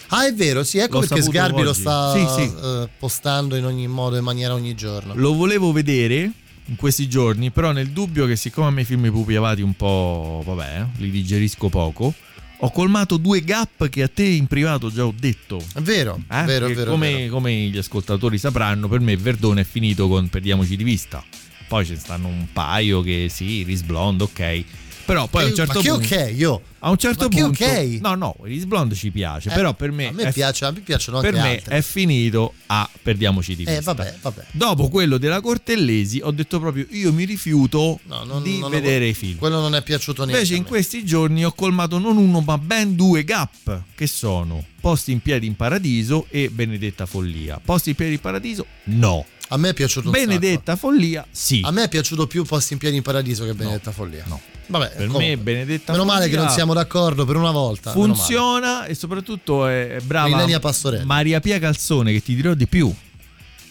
Ah, 0.09 0.27
è 0.27 0.33
vero, 0.33 0.63
sì, 0.63 0.77
ecco 0.77 0.99
L'ho 0.99 1.07
perché 1.07 1.21
Sgarbi 1.23 1.63
lo 1.63 1.71
oggi. 1.71 1.79
sta 1.79 2.13
Sì, 2.13 2.41
sì. 2.43 2.53
eh, 2.63 2.89
postando 2.99 3.55
in 3.55 3.65
ogni 3.65 3.87
modo 3.87 4.15
e 4.17 4.21
maniera 4.21 4.53
ogni 4.53 4.75
giorno. 4.75 5.13
Lo 5.15 5.33
volevo 5.33 5.71
vedere 5.71 6.31
in 6.67 6.75
questi 6.75 7.07
giorni, 7.09 7.51
però 7.51 7.71
nel 7.71 7.89
dubbio 7.89 8.25
che 8.25 8.35
siccome 8.35 8.67
a 8.67 8.69
me 8.69 8.81
i 8.81 8.85
film 8.85 9.03
di 9.03 9.11
Pupi 9.11 9.35
Avati 9.35 9.61
un 9.61 9.73
po', 9.73 10.43
vabbè, 10.45 10.79
eh, 10.81 10.85
li 10.97 11.09
digerisco 11.09 11.69
poco, 11.69 12.13
ho 12.65 12.71
colmato 12.71 13.17
due 13.17 13.41
gap 13.43 13.89
che 13.89 14.01
a 14.01 14.07
te 14.07 14.23
in 14.23 14.47
privato 14.47 14.91
già 14.91 15.05
ho 15.05 15.13
detto. 15.15 15.63
È 15.73 15.81
vero, 15.81 16.19
Eh? 16.31 16.43
vero, 16.45 16.67
vero. 16.67 16.89
come, 16.91 17.11
vero. 17.13 17.31
come 17.33 17.53
gli 17.53 17.77
ascoltatori 17.77 18.39
sapranno, 18.39 18.87
per 18.87 19.01
me 19.01 19.15
Verdone 19.15 19.61
è 19.61 19.63
finito 19.63 20.07
con 20.07 20.27
Perdiamoci 20.29 20.75
di 20.75 20.83
vista. 20.83 21.23
Poi 21.67 21.85
ce 21.85 21.93
ne 21.93 21.99
stanno 21.99 22.27
un 22.27 22.47
paio 22.51 23.01
che 23.01 23.27
sì, 23.29 23.59
Iris 23.59 23.83
Blonde, 23.83 24.23
ok. 24.23 24.63
Però 25.05 25.27
poi 25.27 25.43
a 25.43 25.45
un 25.45 25.51
Eh, 25.51 25.55
certo 25.55 25.73
ma 25.73 25.81
che 25.81 25.89
punto. 25.89 26.15
ok, 26.15 26.31
io. 26.35 26.61
A 26.79 26.89
un 26.89 26.97
certo 26.97 27.29
punto. 27.29 27.63
ok? 27.63 27.99
No, 28.01 28.15
no, 28.15 28.35
Iris 28.45 28.65
Blonde 28.65 28.95
ci 28.95 29.11
piace. 29.11 29.49
Eh, 29.49 29.53
però 29.53 29.73
per 29.73 29.91
me. 29.91 30.07
a 30.07 30.11
me 30.11 30.23
è- 30.23 30.31
piace- 30.33 30.65
a 30.65 30.71
me 30.71 30.79
piacciono 30.81 31.17
anche 31.17 31.29
Per 31.31 31.39
me 31.41 31.49
altre. 31.57 31.77
è 31.77 31.81
finito 31.81 32.53
a 32.67 32.89
Perdiamoci 33.01 33.55
di 33.55 33.63
Eh, 33.63 33.75
vista. 33.75 33.93
vabbè, 33.93 34.15
vabbè. 34.21 34.45
Dopo 34.51 34.89
quello 34.89 35.17
della 35.17 35.41
Cortellesi 35.41 36.19
ho 36.23 36.31
detto 36.31 36.59
proprio 36.59 36.85
io 36.89 37.13
mi 37.13 37.23
rifiuto 37.25 37.99
non- 38.05 38.41
di 38.43 38.57
non 38.59 38.69
vedere 38.71 39.07
i 39.07 39.13
film. 39.13 39.37
Quello 39.37 39.59
non 39.59 39.75
è 39.75 39.83
piaciuto 39.83 40.25
neanche. 40.25 40.41
Invece 40.41 40.55
in 40.59 40.63
questi 40.67 41.05
giorni 41.05 41.45
ho 41.45 41.53
colmato 41.53 41.97
non 41.99 42.17
uno 42.17 42.41
ma 42.41 42.57
ben 42.57 42.95
due 42.95 43.23
gap 43.23 43.81
che 43.95 44.07
sono 44.07 44.63
Posti 44.81 45.11
in 45.11 45.21
piedi 45.21 45.47
in 45.47 45.55
paradiso 45.55 46.25
e 46.29 46.49
Benedetta 46.49 47.05
Follia. 47.07 47.59
Posti 47.63 47.89
in 47.89 47.95
piedi 47.95 48.13
in 48.13 48.19
paradiso? 48.19 48.65
No. 48.85 49.25
A 49.49 49.57
me 49.57 49.69
è 49.69 49.73
piaciuto 49.73 50.09
Benedetta 50.11 50.75
Follia? 50.75 51.25
Sì. 51.31 51.61
A 51.63 51.71
me 51.71 51.83
è 51.83 51.89
piaciuto 51.89 52.25
più 52.27 52.43
Posti 52.45 52.73
in 52.73 52.79
piedi 52.79 52.95
in 52.97 53.01
paradiso 53.03 53.45
che 53.45 53.53
Benedetta 53.53 53.91
Follia. 53.91 54.23
No. 54.27 54.39
Vabbè, 54.67 54.87
Per 54.89 54.97
comunque. 55.07 55.27
me 55.27 55.37
Benedetta 55.37 55.91
Meno 55.91 56.05
male 56.05 56.27
che 56.27 56.35
non 56.35 56.49
siamo 56.49 56.73
d'accordo 56.73 57.25
per 57.25 57.35
una 57.35 57.51
volta. 57.51 57.91
funziona 57.91 58.85
e 58.85 58.95
soprattutto 58.95 59.67
è 59.67 59.97
brava 60.03 60.27
Ilenia 60.29 60.59
Pastorelli. 60.59 61.05
Maria 61.05 61.39
Pia 61.39 61.59
Calzone 61.59 62.11
che 62.11 62.21
ti 62.23 62.35
dirò 62.35 62.53
di 62.53 62.67
più. 62.67 62.93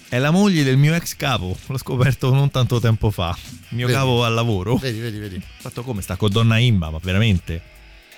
È 0.09 0.19
la 0.19 0.31
moglie 0.31 0.63
del 0.63 0.77
mio 0.77 0.95
ex 0.95 1.17
capo, 1.17 1.57
l'ho 1.67 1.79
scoperto 1.79 2.33
non 2.33 2.51
tanto 2.51 2.79
tempo 2.79 3.11
fa. 3.11 3.37
Il 3.71 3.77
mio 3.77 3.87
Vedi? 3.87 3.99
capo 3.99 4.23
al 4.25 4.33
lavoro. 4.35 4.77
Vedi, 4.77 5.01
vedi, 5.01 5.19
vedi. 5.19 5.43
Fatto 5.59 5.83
come 5.83 6.03
sta 6.03 6.15
con 6.17 6.31
Donna 6.31 6.59
Imma, 6.59 6.91
ma 6.91 6.99
veramente. 7.03 7.61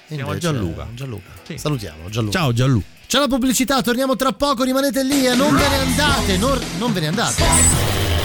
Siamo 0.09 0.37
Gianluca. 0.37 0.87
Gianluca. 0.95 1.31
Salutiamo 1.55 2.09
Gianluca. 2.11 2.39
Ciao 2.39 2.53
Gianlu. 2.53 2.83
C'è 3.07 3.19
la 3.19 3.29
pubblicità, 3.29 3.81
torniamo 3.83 4.17
tra 4.17 4.33
poco, 4.33 4.65
rimanete 4.65 5.03
lì 5.05 5.27
e 5.27 5.35
non 5.35 5.55
ve 5.55 5.69
ne 5.69 5.77
andate, 5.79 6.37
non, 6.37 6.61
non 6.79 6.93
ve 6.93 7.01
ne 7.01 7.07
andate. 7.07 8.16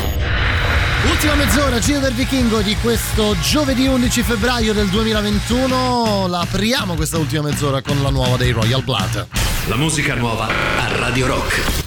Ultima 1.09 1.33
mezz'ora, 1.33 1.79
Giro 1.79 1.99
del 1.99 2.13
Vichingo 2.13 2.61
di 2.61 2.75
questo 2.75 3.35
giovedì 3.41 3.87
11 3.87 4.21
febbraio 4.21 4.71
del 4.71 4.87
2021. 4.87 6.27
La 6.27 6.41
apriamo 6.41 6.93
questa 6.93 7.17
ultima 7.17 7.43
mezz'ora 7.49 7.81
con 7.81 8.01
la 8.03 8.11
nuova 8.11 8.37
dei 8.37 8.51
Royal 8.51 8.83
Blood. 8.83 9.27
La 9.67 9.75
musica 9.77 10.13
nuova 10.13 10.47
a 10.47 10.97
Radio 10.97 11.25
Rock. 11.25 11.80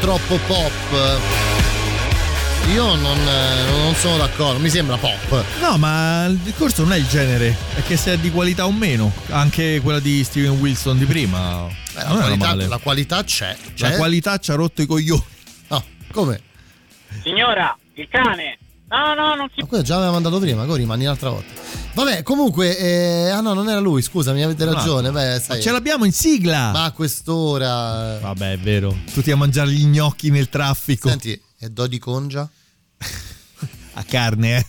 Troppo 0.00 0.38
pop. 0.46 1.20
Io 2.72 2.94
non, 2.96 3.18
non 3.82 3.94
sono 3.94 4.18
d'accordo, 4.18 4.58
mi 4.58 4.68
sembra 4.68 4.96
pop. 4.96 5.44
No, 5.60 5.78
ma 5.78 6.26
il 6.26 6.36
discorso 6.36 6.82
non 6.82 6.92
è 6.92 6.96
il 6.96 7.06
genere, 7.06 7.56
è 7.74 7.82
che 7.82 7.96
se 7.96 8.12
è 8.12 8.18
di 8.18 8.30
qualità 8.30 8.66
o 8.66 8.72
meno. 8.72 9.12
Anche 9.30 9.80
quella 9.82 10.00
di 10.00 10.22
Steven 10.22 10.58
Wilson 10.58 10.98
di 10.98 11.06
prima. 11.06 11.66
Beh, 11.94 12.02
la, 12.02 12.14
qualità, 12.14 12.54
la 12.54 12.78
qualità 12.78 13.24
c'è. 13.24 13.56
La 13.78 13.90
c'è. 13.90 13.96
qualità 13.96 14.38
ci 14.38 14.50
ha 14.50 14.54
rotto 14.54 14.82
i 14.82 14.86
coglioni. 14.86 15.24
No, 15.68 15.84
come? 16.12 16.40
Signora, 17.22 17.76
il 17.94 18.08
cane. 18.10 18.58
No, 18.88 19.14
no, 19.14 19.34
non 19.34 19.48
si 19.54 19.60
Ma 19.60 19.66
quello 19.66 19.82
già 19.82 19.96
aveva 19.96 20.12
mandato 20.12 20.38
prima, 20.38 20.64
come 20.64 20.78
rimani 20.78 21.04
un'altra 21.04 21.30
volta. 21.30 21.67
Vabbè, 22.04 22.22
comunque, 22.22 22.78
eh, 22.78 23.28
ah 23.30 23.40
no, 23.40 23.54
non 23.54 23.68
era 23.68 23.80
lui, 23.80 24.02
scusami, 24.02 24.42
avete 24.42 24.64
No, 24.64 24.72
ragione. 24.72 25.10
Beh, 25.10 25.30
Ma 25.32 25.38
sai, 25.40 25.60
ce 25.60 25.72
l'abbiamo 25.72 26.04
in 26.04 26.12
sigla. 26.12 26.70
ma 26.70 26.84
a 26.84 26.92
quest'ora. 26.92 28.18
Vabbè, 28.20 28.52
è 28.52 28.58
vero. 28.58 28.96
Tutti 29.12 29.30
a 29.32 29.36
mangiare 29.36 29.70
gli 29.72 29.84
gnocchi 29.86 30.30
nel 30.30 30.48
traffico. 30.48 31.08
Senti, 31.08 31.40
è 31.58 31.66
Dodi 31.68 31.98
Congia? 31.98 32.48
A 33.94 34.04
carne, 34.04 34.56
eh. 34.58 34.66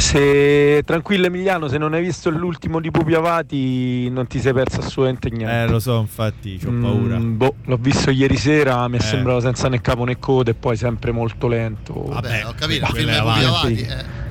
Se 0.00 0.82
tranquillo 0.84 1.26
Emiliano, 1.26 1.68
se 1.68 1.78
non 1.78 1.92
hai 1.92 2.02
visto 2.02 2.28
l'ultimo 2.30 2.80
di 2.80 2.90
Pupi 2.90 3.14
Avati, 3.14 4.08
non 4.10 4.26
ti 4.26 4.40
sei 4.40 4.52
perso 4.52 4.80
assolutamente 4.80 5.30
niente. 5.30 5.62
Eh, 5.62 5.66
lo 5.68 5.78
so, 5.78 5.98
infatti, 6.00 6.58
ho 6.64 6.70
paura. 6.80 7.18
Mm, 7.18 7.36
boh, 7.36 7.54
l'ho 7.64 7.76
visto 7.76 8.10
ieri 8.10 8.36
sera, 8.36 8.86
mi 8.88 8.98
è 8.98 9.00
Eh. 9.00 9.04
sembrato 9.04 9.40
senza 9.40 9.68
né 9.68 9.80
capo 9.80 10.04
né 10.04 10.18
coda 10.18 10.50
e 10.50 10.54
poi 10.54 10.76
sempre 10.76 11.12
molto 11.12 11.46
lento. 11.48 12.02
Vabbè, 12.02 12.46
ho 12.46 12.54
capito, 12.56 12.84
il 12.86 12.92
film 12.96 13.08
è 13.10 13.18
Pupi. 13.18 13.44
Avati. 13.44 13.80
eh. 13.82 14.26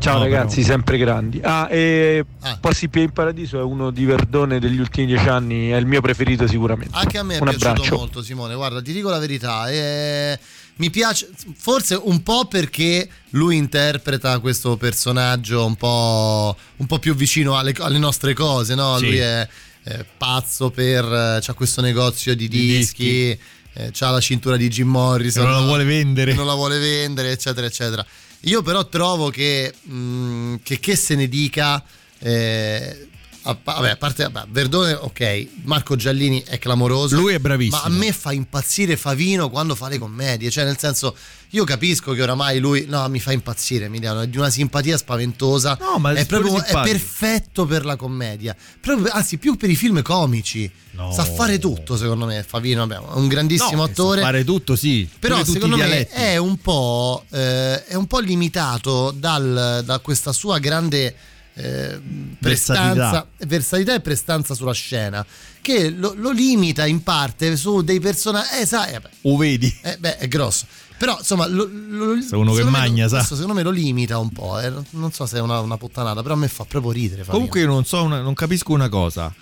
Ciao 0.00 0.16
No, 0.18 0.24
ragazzi, 0.24 0.56
però. 0.62 0.66
sempre 0.74 0.96
grandi. 0.98 1.40
Ah, 1.42 1.68
e 1.70 2.24
Ah. 2.40 2.56
Possibile 2.58 3.04
in 3.04 3.10
Paradiso 3.12 3.58
è 3.58 3.62
uno 3.62 3.90
di 3.90 4.04
Verdone 4.06 4.58
degli 4.58 4.78
ultimi 4.78 5.06
dieci 5.06 5.28
anni, 5.28 5.68
è 5.68 5.76
il 5.76 5.84
mio 5.86 6.00
preferito 6.00 6.46
sicuramente. 6.46 6.96
Anche 6.96 7.18
a 7.18 7.22
me 7.22 7.36
è 7.36 7.38
Un 7.38 7.44
piaciuto 7.48 7.68
abbraccio. 7.68 7.96
molto, 7.96 8.22
Simone. 8.22 8.54
Guarda, 8.54 8.80
ti 8.80 8.92
dico 8.92 9.10
la 9.10 9.18
verità. 9.18 9.68
eh, 9.70 10.38
mi 10.76 10.88
piace, 10.88 11.28
forse 11.56 12.00
un 12.02 12.22
po' 12.22 12.46
perché 12.46 13.06
lui 13.30 13.56
interpreta 13.58 14.38
questo 14.38 14.78
personaggio 14.78 15.66
un 15.66 15.76
po', 15.76 16.56
un 16.76 16.86
po' 16.86 16.98
più 16.98 17.14
vicino 17.14 17.58
alle, 17.58 17.74
alle 17.80 17.98
nostre 17.98 18.32
cose, 18.32 18.74
no? 18.74 18.96
Sì. 18.96 19.04
Lui 19.06 19.18
è, 19.18 19.46
è 19.82 20.04
pazzo 20.16 20.70
per. 20.70 21.38
c'ha 21.42 21.52
questo 21.52 21.82
negozio 21.82 22.34
di 22.34 22.48
Di 22.48 22.58
dischi. 22.58 23.28
eh, 23.74 23.90
c'ha 23.92 24.10
la 24.10 24.20
cintura 24.20 24.56
di 24.56 24.68
Jim 24.68 24.88
Morrison. 24.88 25.44
Non 25.44 25.52
la 25.60 25.60
vuole 25.66 25.84
vendere. 25.84 26.32
Non 26.32 26.46
la 26.46 26.54
vuole 26.54 26.78
vendere, 26.78 27.30
eccetera, 27.32 27.66
eccetera. 27.66 28.04
Io 28.44 28.62
però 28.62 28.86
trovo 28.88 29.28
che, 29.30 29.72
mh, 29.82 30.56
che, 30.62 30.78
che 30.80 30.96
se 30.96 31.14
ne 31.14 31.28
dica. 31.28 31.82
eh, 32.20 33.08
a, 33.50 33.58
vabbè, 33.62 33.90
a 33.90 33.96
parte 33.96 34.28
vabbè, 34.28 34.48
Verdone, 34.50 34.92
ok, 34.92 35.46
Marco 35.64 35.96
Giallini 35.96 36.42
è 36.46 36.58
clamoroso. 36.58 37.16
Lui 37.16 37.34
è 37.34 37.38
bravissimo. 37.38 37.76
Ma 37.76 37.84
a 37.84 37.88
me 37.88 38.12
fa 38.12 38.32
impazzire 38.32 38.96
Favino 38.96 39.50
quando 39.50 39.74
fa 39.74 39.88
le 39.88 39.98
commedie. 39.98 40.50
Cioè, 40.50 40.64
nel 40.64 40.78
senso, 40.78 41.16
io 41.50 41.64
capisco 41.64 42.12
che 42.12 42.22
oramai 42.22 42.58
lui. 42.58 42.86
No, 42.88 43.08
mi 43.08 43.20
fa 43.20 43.32
impazzire, 43.32 43.86
Emiliano. 43.86 44.20
È 44.20 44.28
di 44.28 44.38
una 44.38 44.50
simpatia 44.50 44.96
spaventosa. 44.96 45.76
No, 45.80 45.98
ma 45.98 46.12
è 46.12 46.24
proprio 46.26 46.62
è 46.62 46.72
perfetto 46.72 47.66
per 47.66 47.84
la 47.84 47.96
commedia. 47.96 48.56
Proprio- 48.80 49.10
anzi, 49.12 49.38
più 49.38 49.56
per 49.56 49.70
i 49.70 49.76
film 49.76 50.00
comici. 50.02 50.70
No. 50.92 51.12
Sa 51.12 51.24
fare 51.24 51.58
tutto, 51.58 51.96
secondo 51.96 52.26
me. 52.26 52.42
Favino, 52.42 52.86
vabbè, 52.86 53.00
è 53.00 53.12
un 53.14 53.28
grandissimo 53.28 53.82
No, 53.82 53.86
che 53.86 53.94
sa 53.94 54.02
attore. 54.02 54.20
fare 54.22 54.44
tutto, 54.44 54.76
sì. 54.76 55.08
Però 55.18 55.44
secondo 55.44 55.76
me 55.76 56.06
è 56.08 56.36
un 56.36 56.56
po', 56.58 57.24
eh, 57.30 57.84
è 57.86 57.94
un 57.94 58.06
po' 58.06 58.18
limitato 58.18 59.12
dal- 59.16 59.82
da 59.84 59.98
questa 60.00 60.32
sua 60.32 60.58
grande 60.58 61.14
eh, 61.60 62.00
prestanza, 62.38 62.92
Versatilità. 62.94 63.26
versatilità 63.46 63.94
e 63.94 64.00
prestanza 64.00 64.54
sulla 64.54 64.72
scena, 64.72 65.24
che 65.60 65.90
lo, 65.90 66.14
lo 66.16 66.30
limita 66.30 66.86
in 66.86 67.02
parte 67.02 67.56
su 67.56 67.82
dei 67.82 68.00
personaggi. 68.00 68.60
Eh, 68.60 68.66
sai, 68.66 68.94
eh, 68.94 69.00
beh, 69.00 69.08
O 69.22 69.36
vedi? 69.36 69.74
eh, 69.82 69.96
beh, 69.98 70.16
è 70.18 70.28
grosso. 70.28 70.66
Però 70.98 71.16
insomma, 71.18 71.46
lo, 71.46 71.66
lo- 71.72 72.20
Sei 72.20 72.38
uno 72.38 72.52
che 72.52 72.62
magna, 72.64 73.04
lo- 73.04 73.08
sa. 73.08 73.22
secondo 73.22 73.54
me 73.54 73.62
lo 73.62 73.70
limita 73.70 74.18
un 74.18 74.30
po'. 74.30 74.58
eh. 74.60 74.70
Non 74.90 75.12
so 75.12 75.24
se 75.26 75.38
è 75.38 75.40
una, 75.40 75.58
una 75.60 75.78
puttanata, 75.78 76.20
però 76.22 76.34
a 76.34 76.36
me 76.38 76.48
fa 76.48 76.64
proprio 76.64 76.92
ridere. 76.92 77.18
Favino. 77.24 77.32
Comunque 77.34 77.60
io 77.60 77.66
non 77.66 77.84
so, 77.84 78.02
una- 78.02 78.20
non 78.20 78.34
capisco 78.34 78.72
una 78.72 78.88
cosa. 78.90 79.32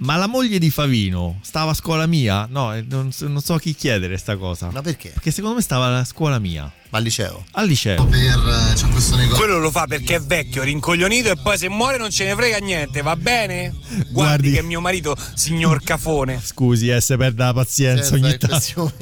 Ma 0.00 0.14
la 0.16 0.28
moglie 0.28 0.58
di 0.60 0.70
Favino 0.70 1.40
stava 1.42 1.72
a 1.72 1.74
scuola 1.74 2.06
mia? 2.06 2.46
No, 2.48 2.72
eh, 2.72 2.84
non, 2.88 3.10
so- 3.10 3.26
non 3.26 3.40
so 3.40 3.54
a 3.54 3.60
chi 3.60 3.74
chiedere 3.74 4.16
sta 4.16 4.36
cosa. 4.36 4.70
Ma 4.72 4.80
perché? 4.80 5.08
Perché 5.08 5.32
secondo 5.32 5.56
me 5.56 5.62
stava 5.62 5.86
alla 5.86 6.04
scuola 6.04 6.38
mia. 6.38 6.70
Va 6.90 6.98
al 6.98 7.04
liceo. 7.04 7.44
Al 7.52 7.66
liceo. 7.66 8.04
Per, 8.04 8.16
eh, 8.18 8.74
c'è 8.74 8.88
questo 8.90 9.16
negozio. 9.16 9.36
Quello 9.36 9.58
lo 9.58 9.70
fa 9.72 9.86
perché 9.86 10.14
è 10.16 10.20
vecchio, 10.20 10.62
rincoglionito 10.62 11.30
e 11.30 11.36
poi 11.42 11.58
se 11.58 11.68
muore 11.68 11.98
non 11.98 12.10
ce 12.10 12.24
ne 12.26 12.34
frega 12.36 12.58
niente, 12.58 13.02
va 13.02 13.16
bene? 13.16 13.70
Guardi, 13.70 14.12
Guardi- 14.12 14.52
che 14.52 14.58
è 14.60 14.62
mio 14.62 14.80
marito, 14.80 15.16
signor 15.34 15.82
Cafone. 15.82 16.40
Scusi, 16.42 16.88
eh, 16.90 17.00
se 17.00 17.16
perde 17.16 17.42
la 17.44 17.52
pazienza 17.52 18.04
Senza 18.04 18.26
ogni 18.26 18.38
tanto. 18.38 18.92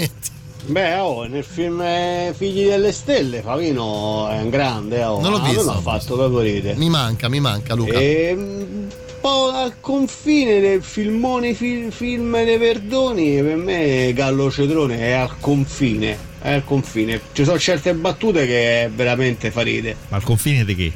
Beh, 0.68 0.96
oh, 0.98 1.26
nel 1.26 1.44
film 1.44 1.80
eh, 1.80 2.34
Figli 2.36 2.66
delle 2.66 2.90
Stelle 2.90 3.40
Favino 3.42 4.28
è 4.30 4.40
un 4.40 4.48
grande, 4.50 5.04
oh. 5.04 5.20
Non 5.20 5.30
l'ho 5.32 5.42
A 5.42 5.48
visto. 5.48 5.62
mi 5.62 5.76
ha 5.76 5.80
fatto 5.80 6.14
proprio 6.16 6.40
ridere. 6.40 6.74
Mi 6.76 6.88
manca, 6.88 7.28
mi 7.28 7.38
manca 7.38 7.74
Luca. 7.74 7.92
E, 7.98 8.32
un 8.36 8.88
po' 9.26 9.50
al 9.50 9.80
confine 9.80 10.60
del 10.60 10.84
filmone 10.84 11.52
fil- 11.52 11.90
film 11.90 12.44
dei 12.44 12.58
Verdoni, 12.58 13.42
per 13.42 13.56
me 13.56 14.12
Gallo 14.12 14.48
Cetrone 14.52 14.98
è 14.98 15.10
al 15.10 15.40
confine, 15.40 16.16
è 16.40 16.52
al 16.52 16.64
confine. 16.64 17.20
Ci 17.32 17.42
sono 17.42 17.58
certe 17.58 17.92
battute 17.94 18.46
che 18.46 18.88
veramente 18.94 19.50
fa. 19.50 19.64
Ma 19.64 20.16
al 20.16 20.22
confine 20.22 20.64
di 20.64 20.76
che? 20.76 20.92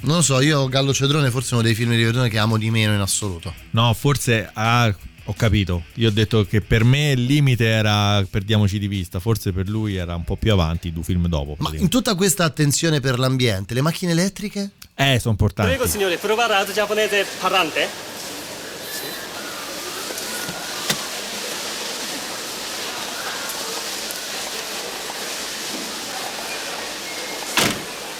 Non 0.00 0.16
lo 0.16 0.22
so, 0.22 0.40
io 0.40 0.66
Gallo 0.66 0.92
Cedrone 0.92 1.30
forse 1.30 1.50
è 1.50 1.52
uno 1.54 1.62
dei 1.62 1.76
film 1.76 1.94
di 1.94 2.02
Verdone 2.02 2.28
che 2.28 2.38
amo 2.38 2.58
di 2.58 2.68
meno 2.68 2.94
in 2.94 3.00
assoluto. 3.00 3.54
No, 3.70 3.94
forse. 3.94 4.50
Ah, 4.54 4.92
ho 5.24 5.34
capito. 5.36 5.84
Io 5.94 6.08
ho 6.08 6.12
detto 6.12 6.44
che 6.46 6.60
per 6.60 6.82
me 6.82 7.12
il 7.12 7.26
limite 7.26 7.64
era. 7.64 8.26
Perdiamoci 8.28 8.80
di 8.80 8.88
vista. 8.88 9.20
Forse 9.20 9.52
per 9.52 9.68
lui 9.68 9.94
era 9.94 10.16
un 10.16 10.24
po' 10.24 10.34
più 10.34 10.52
avanti, 10.52 10.92
due 10.92 11.04
film 11.04 11.28
dopo. 11.28 11.54
Ma 11.58 11.70
in 11.74 11.88
tutta 11.88 12.16
questa 12.16 12.42
attenzione 12.42 12.98
per 12.98 13.20
l'ambiente, 13.20 13.74
le 13.74 13.82
macchine 13.82 14.10
elettriche? 14.10 14.72
Eh, 15.00 15.20
sono 15.20 15.30
importanti. 15.30 15.70
Prego 15.70 15.88
signore, 15.88 16.16
provare 16.16 16.54
ad 16.56 16.72
giapponese 16.72 17.24
parlante? 17.38 17.88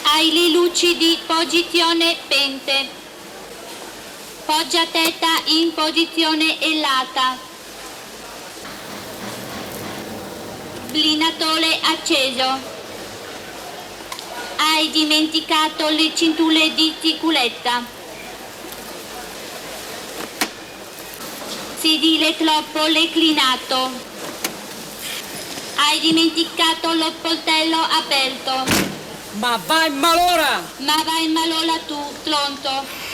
Hai 0.05 0.33
le 0.33 0.51
luci 0.51 0.97
di 0.97 1.19
posizione 1.27 2.17
pente. 2.29 2.87
Poggia 4.45 4.87
testa 4.87 5.27
in 5.47 5.75
posizione 5.75 6.61
elata. 6.61 7.37
Blinatore 10.93 11.81
acceso. 11.83 12.78
Hai 14.61 14.91
dimenticato 14.91 15.89
le 15.89 16.13
cinture 16.17 16.75
di 16.75 16.93
sicurezza. 17.01 17.81
Sedile 21.79 22.37
troppo 22.37 22.85
reclinato. 22.87 23.91
Hai 25.77 26.01
dimenticato 26.01 26.93
lo 26.93 27.09
sportello 27.17 27.79
aperto. 27.79 28.65
Ma 29.35 29.61
vai 29.65 29.91
malora! 29.91 30.61
Ma 30.79 31.03
vai 31.05 31.29
malora 31.29 31.79
tu, 31.87 31.97
pronto? 32.25 33.08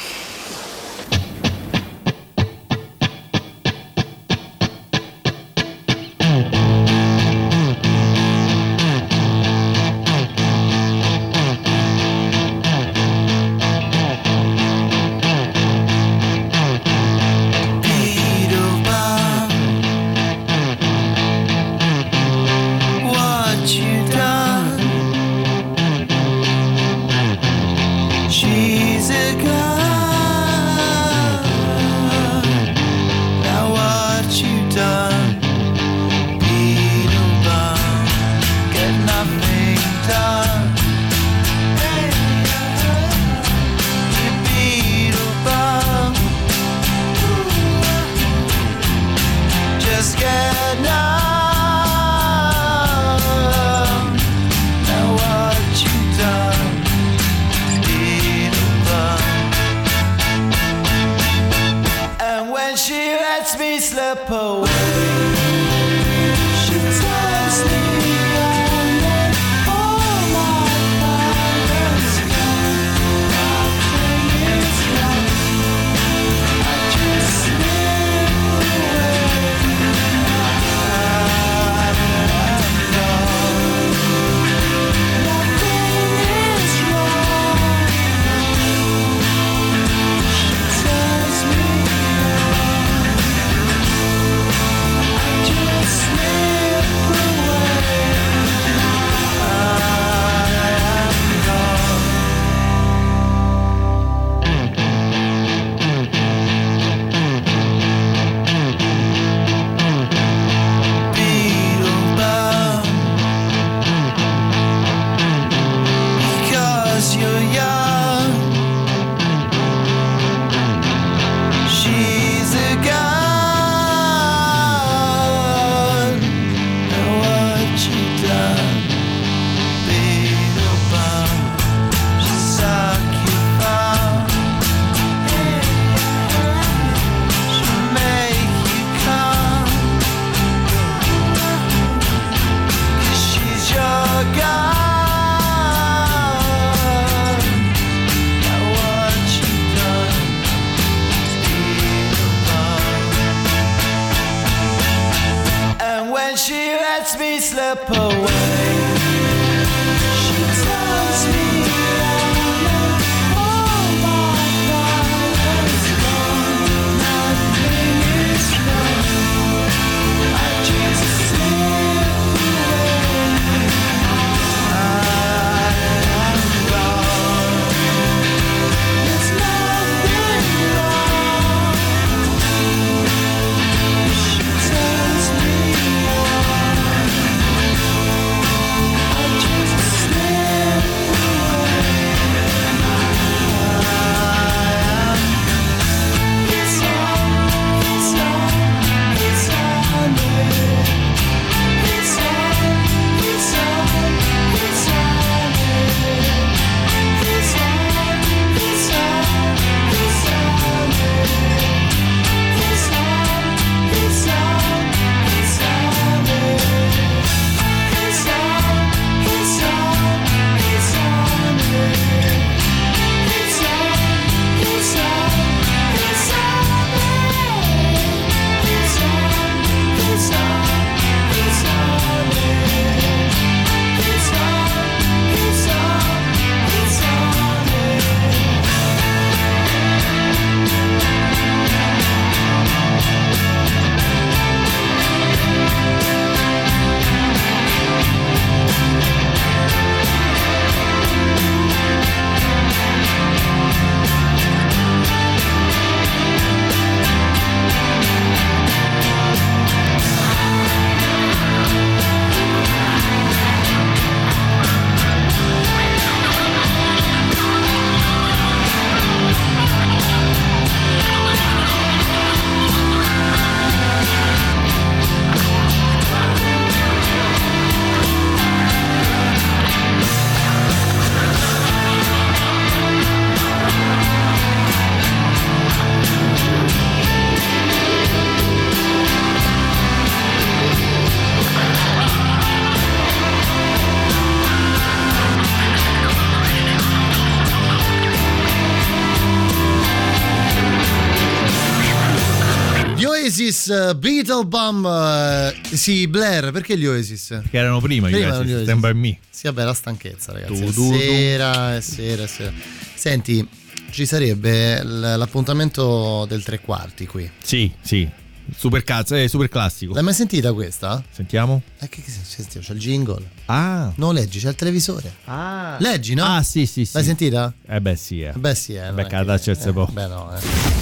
Oasis, 303.65 303.91
uh, 303.93 303.97
Beetle 303.99 304.45
Bomb, 304.47 304.85
uh, 304.85 305.75
sì, 305.77 306.07
Blair, 306.07 306.51
perché 306.51 306.77
gli 306.77 306.87
Oasis? 306.87 307.41
Che 307.49 307.57
erano 307.57 307.81
prima, 307.81 308.09
Prima 308.09 308.27
gli 308.27 308.31
Oasis, 308.31 308.47
gli 308.47 308.53
Oasis. 308.53 308.65
Stand 308.65 308.81
by 308.81 308.93
me. 308.95 309.19
Sì, 309.31 309.47
vabbè, 309.47 309.65
la 309.65 309.75
stanchezza, 309.75 310.33
ragazzi. 310.33 310.55
Tu, 310.55 310.73
tu, 310.73 310.91
tu. 310.91 310.99
sera, 310.99 311.77
è 311.77 311.81
sera, 311.81 312.23
è 312.25 312.27
sera. 312.27 312.53
Senti, 312.95 313.47
ci 313.91 314.07
sarebbe 314.07 314.83
l'appuntamento 314.83 316.27
del 316.29 316.43
tre 316.43 316.61
quarti 316.61 317.07
qui. 317.07 317.31
Sì, 317.43 317.71
sì. 317.81 318.09
Super 318.55 318.85
cazzo, 318.85 319.15
è 319.15 319.27
super 319.27 319.49
classico. 319.49 319.95
L'hai 319.95 320.03
mai 320.03 320.13
sentita 320.13 320.53
questa? 320.53 321.03
Sentiamo. 321.11 321.63
Eh, 321.81 321.89
che, 321.89 322.03
che 322.03 322.11
sentiamo? 322.11 322.67
C'è 322.67 322.75
il 322.75 322.79
jingle. 322.79 323.31
Ah. 323.47 323.91
No, 323.97 324.13
leggi, 324.13 324.39
c'è 324.39 324.51
il 324.51 324.55
televisore. 324.55 325.15
Ah. 325.25 325.77
Leggi, 325.81 326.13
no? 326.13 326.25
Ah, 326.25 326.43
sì, 326.43 326.67
sì, 326.67 326.85
sì. 326.85 326.93
L'hai 326.93 327.05
sentita? 327.05 327.55
Eh 327.67 327.81
beh, 327.81 327.97
sì, 327.97 328.21
eh. 328.21 328.33
Beh, 328.33 328.55
sì, 328.55 328.75
eh. 328.75 328.91
non 328.91 329.07
cada 329.09 329.39
che- 329.39 329.57
c'è 329.57 329.73
po'. 329.73 329.89
Beh, 329.91 330.07
no, 330.09 330.31
eh. 330.37 330.41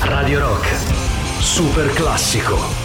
Radio 0.09 0.41
Rock. 0.41 1.22
Super 1.43 1.93
classico. 1.93 2.82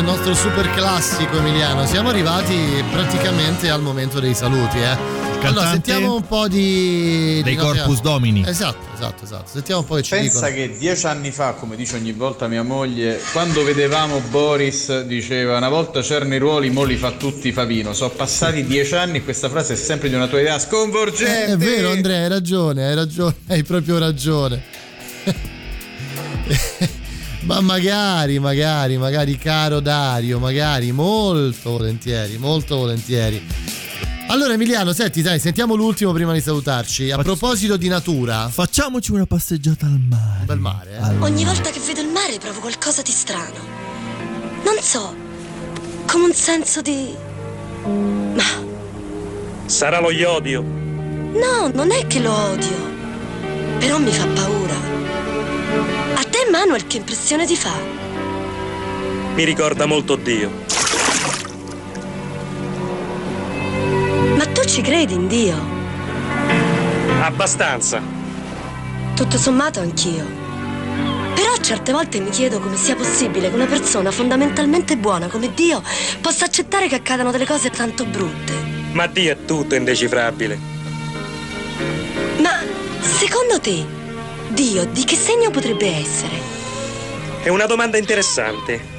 Il 0.00 0.04
nostro 0.04 0.34
super 0.34 0.70
classico 0.72 1.38
Emiliano. 1.38 1.86
Siamo 1.86 2.10
arrivati 2.10 2.54
praticamente 2.90 3.70
al 3.70 3.80
momento 3.80 4.20
dei 4.20 4.34
saluti, 4.34 4.78
eh. 4.78 4.96
Allora, 5.42 5.70
sentiamo 5.70 6.16
un 6.16 6.26
po' 6.26 6.48
di. 6.48 7.40
Dei 7.42 7.54
di 7.54 7.56
Corpus 7.56 8.00
Domini. 8.00 8.44
Esatto, 8.46 8.84
esatto, 8.94 9.24
esatto. 9.24 9.50
Sentiamo 9.50 9.80
un 9.80 9.86
po' 9.86 9.94
che 9.94 10.02
ci 10.02 10.10
Pensa 10.10 10.48
dicono. 10.48 10.68
che 10.68 10.76
dieci 10.76 11.06
anni 11.06 11.30
fa, 11.30 11.52
come 11.52 11.76
dice 11.76 11.96
ogni 11.96 12.12
volta 12.12 12.46
mia 12.46 12.62
moglie, 12.62 13.20
quando 13.32 13.62
vedevamo 13.64 14.20
Boris 14.28 15.02
diceva 15.02 15.56
una 15.56 15.68
volta 15.68 16.00
c'erano 16.02 16.34
i 16.34 16.38
ruoli, 16.38 16.68
mo 16.70 16.82
li 16.84 16.96
fa 16.96 17.12
tutti 17.12 17.52
Favino. 17.52 17.94
Sono 17.94 18.10
passati 18.10 18.64
dieci 18.64 18.94
anni 18.94 19.18
e 19.18 19.24
questa 19.24 19.48
frase 19.48 19.74
è 19.74 19.76
sempre 19.76 20.08
di 20.08 20.14
una 20.14 20.26
tua 20.26 20.40
idea 20.40 20.58
sconvolgente. 20.58 21.46
Eh, 21.46 21.52
è 21.52 21.56
vero, 21.56 21.90
Andrea, 21.90 22.22
hai 22.22 22.28
ragione, 22.28 22.86
hai 22.86 22.94
ragione, 22.94 23.34
hai 23.48 23.62
proprio 23.62 23.98
ragione. 23.98 24.62
Ma 27.46 27.60
magari, 27.60 28.38
magari, 28.40 28.96
magari, 28.98 29.38
caro 29.38 29.78
Dario, 29.80 30.38
magari, 30.40 30.90
molto 30.90 31.70
volentieri, 31.70 32.38
molto 32.38 32.76
volentieri. 32.76 33.40
Allora 34.28 34.54
Emiliano, 34.54 34.92
senti, 34.92 35.22
dai, 35.22 35.38
sentiamo 35.38 35.76
l'ultimo 35.76 36.10
prima 36.12 36.32
di 36.32 36.40
salutarci. 36.40 37.12
A 37.12 37.18
proposito 37.18 37.76
di 37.76 37.86
natura, 37.86 38.48
Facciamoci 38.48 39.12
una 39.12 39.26
passeggiata 39.26 39.86
al 39.86 40.00
mare. 40.08 40.44
bel 40.44 40.58
mare, 40.58 40.96
eh? 40.96 41.16
Ogni 41.20 41.44
volta 41.44 41.70
che 41.70 41.78
vedo 41.86 42.00
il 42.00 42.08
mare 42.08 42.36
provo 42.40 42.58
qualcosa 42.58 43.02
di 43.02 43.12
strano. 43.12 43.54
Non 44.64 44.76
so, 44.80 45.14
come 46.06 46.24
un 46.24 46.32
senso 46.34 46.82
di... 46.82 47.14
Ma 48.34 48.64
Sarà 49.66 50.00
lo 50.00 50.10
iodio. 50.10 50.62
no, 50.62 51.70
non 51.72 51.92
è 51.92 52.04
che 52.08 52.18
lo 52.18 52.32
odio. 52.32 52.94
Però 53.78 53.98
mi 54.00 54.10
fa 54.10 54.26
paura. 54.26 54.74
Te, 56.46 56.52
Manuel, 56.52 56.86
che 56.86 56.98
impressione 56.98 57.44
ti 57.44 57.56
fa? 57.56 57.72
Mi 59.34 59.44
ricorda 59.44 59.86
molto 59.86 60.14
Dio. 60.16 60.50
Ma 64.36 64.46
tu 64.46 64.64
ci 64.64 64.80
credi 64.80 65.14
in 65.14 65.26
Dio? 65.26 65.56
Abbastanza. 67.20 68.00
Tutto 69.14 69.36
sommato 69.38 69.80
anch'io. 69.80 70.24
Però 71.34 71.56
certe 71.60 71.92
volte 71.92 72.20
mi 72.20 72.30
chiedo 72.30 72.60
come 72.60 72.76
sia 72.76 72.94
possibile 72.94 73.48
che 73.48 73.54
una 73.54 73.66
persona 73.66 74.10
fondamentalmente 74.10 74.96
buona 74.96 75.26
come 75.26 75.52
Dio 75.52 75.82
possa 76.20 76.44
accettare 76.44 76.86
che 76.86 76.94
accadano 76.94 77.32
delle 77.32 77.46
cose 77.46 77.70
tanto 77.70 78.04
brutte. 78.04 78.52
Ma 78.92 79.06
Dio 79.06 79.32
è 79.32 79.44
tutto 79.44 79.74
indecifrabile. 79.74 80.58
Ma 82.38 82.62
secondo 83.00 83.58
te, 83.60 84.04
Dio 84.48 84.84
di 84.86 85.04
che 85.04 85.16
segno 85.16 85.50
potrebbe 85.50 85.86
essere? 85.86 86.34
È 87.42 87.48
una 87.48 87.66
domanda 87.66 87.98
interessante. 87.98 88.94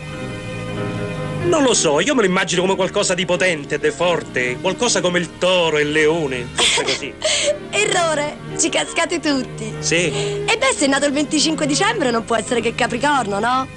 Non 1.44 1.64
lo 1.64 1.74
so, 1.74 2.02
io 2.02 2.14
me 2.14 2.22
lo 2.22 2.28
immagino 2.28 2.61
come 2.61 2.76
qualcosa 2.76 3.14
di 3.14 3.26
potente 3.26 3.76
ed 3.76 3.86
è 3.86 3.91
forte, 3.91 4.57
qualcosa 4.60 4.99
come 4.99 5.19
il 5.19 5.38
toro 5.38 5.78
e 5.78 5.84
il 5.84 5.91
leone, 5.91 6.48
cose 6.56 6.84
così. 6.84 7.14
Errore, 7.72 8.38
ci 8.57 8.68
cascate 8.69 9.19
tutti. 9.19 9.74
Sì, 9.80 10.11
E 10.45 10.57
beh, 10.57 10.74
se 10.76 10.86
è 10.86 10.88
nato 10.90 11.06
il 11.06 11.14
25 11.14 11.65
dicembre 11.65 12.11
non 12.11 12.26
può 12.26 12.36
essere 12.36 12.60
che 12.60 12.76
Capricorno, 12.76 13.40
no? 13.40 13.68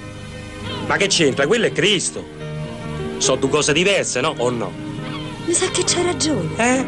ma 0.87 0.97
che 0.97 1.07
c'entra? 1.07 1.47
Quello 1.47 1.67
è 1.67 1.71
Cristo. 1.71 2.23
So 3.17 3.35
due 3.35 3.49
cose 3.49 3.71
diverse, 3.71 4.19
no? 4.19 4.33
O 4.37 4.49
no? 4.49 4.71
Mi 5.45 5.53
sa 5.53 5.67
che 5.69 5.83
c'hai 5.85 6.03
ragione. 6.03 6.49
Eh? 6.57 6.85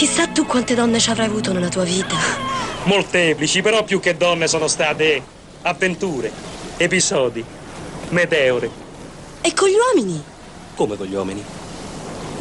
Chissà 0.00 0.28
tu 0.28 0.46
quante 0.46 0.74
donne 0.74 0.98
ci 0.98 1.10
avrai 1.10 1.26
avuto 1.26 1.52
nella 1.52 1.68
tua 1.68 1.84
vita. 1.84 2.16
Molteplici, 2.84 3.60
però 3.60 3.84
più 3.84 4.00
che 4.00 4.16
donne 4.16 4.48
sono 4.48 4.66
state 4.66 5.22
avventure, 5.60 6.32
episodi, 6.78 7.44
meteore. 8.08 8.70
E 9.42 9.52
con 9.52 9.68
gli 9.68 9.74
uomini? 9.74 10.24
Come 10.74 10.96
con 10.96 11.06
gli 11.06 11.12
uomini? 11.14 11.44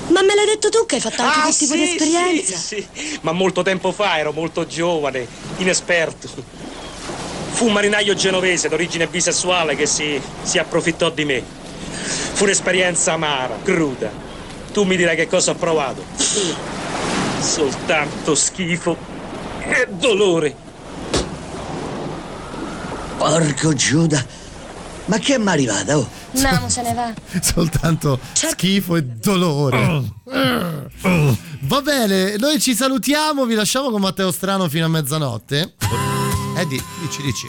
Ma 0.08 0.22
me 0.22 0.36
l'hai 0.36 0.46
detto 0.46 0.70
tu 0.70 0.86
che 0.86 0.96
hai 0.96 1.02
fatto 1.02 1.22
anche 1.22 1.38
Ah, 1.38 1.42
quel 1.42 1.56
tipo 1.58 1.74
di 1.74 1.86
sì, 1.86 1.92
esperienza? 1.92 2.56
Sì, 2.56 2.88
sì, 2.94 3.20
ma 3.24 3.34
molto 3.34 3.62
tempo 3.62 3.92
fa 3.92 4.18
ero 4.18 4.32
molto 4.32 4.66
giovane, 4.66 5.28
inesperto. 5.58 6.30
Fu 7.50 7.66
un 7.66 7.74
marinaio 7.74 8.14
genovese 8.14 8.70
d'origine 8.70 9.08
bisessuale 9.08 9.76
che 9.76 9.86
si, 9.86 10.18
si 10.44 10.58
approfittò 10.60 11.10
di 11.10 11.26
me. 11.26 11.44
Fu 12.32 12.46
un'esperienza 12.46 13.12
amara, 13.12 13.58
cruda. 13.62 14.10
Tu 14.72 14.84
mi 14.86 14.96
dirai 14.96 15.18
che 15.18 15.28
cosa 15.28 15.52
ho 15.52 15.56
provato. 15.56 16.78
Soltanto 17.40 18.36
schifo 18.36 18.98
e 19.60 19.88
dolore. 19.92 20.56
Porco 23.18 23.74
Giuda, 23.74 24.24
ma 25.06 25.18
che 25.18 25.36
è 25.36 25.38
mai 25.38 25.54
arrivata? 25.56 25.98
Oh? 25.98 26.08
No, 26.32 26.70
se 26.70 26.82
ne 26.82 26.94
va. 26.94 27.14
Soltanto 27.42 28.20
schifo 28.34 28.96
e 28.96 29.04
dolore. 29.04 30.04
Va 31.62 31.82
bene, 31.82 32.36
noi 32.38 32.60
ci 32.60 32.76
salutiamo, 32.76 33.46
vi 33.46 33.56
lasciamo 33.56 33.90
con 33.90 34.02
Matteo 34.02 34.32
Strano 34.32 34.70
fino 34.70 34.86
a 34.86 34.90
mezzanotte. 34.90 35.76
Eddie, 36.58 36.82
dici, 37.02 37.22
dici. 37.22 37.48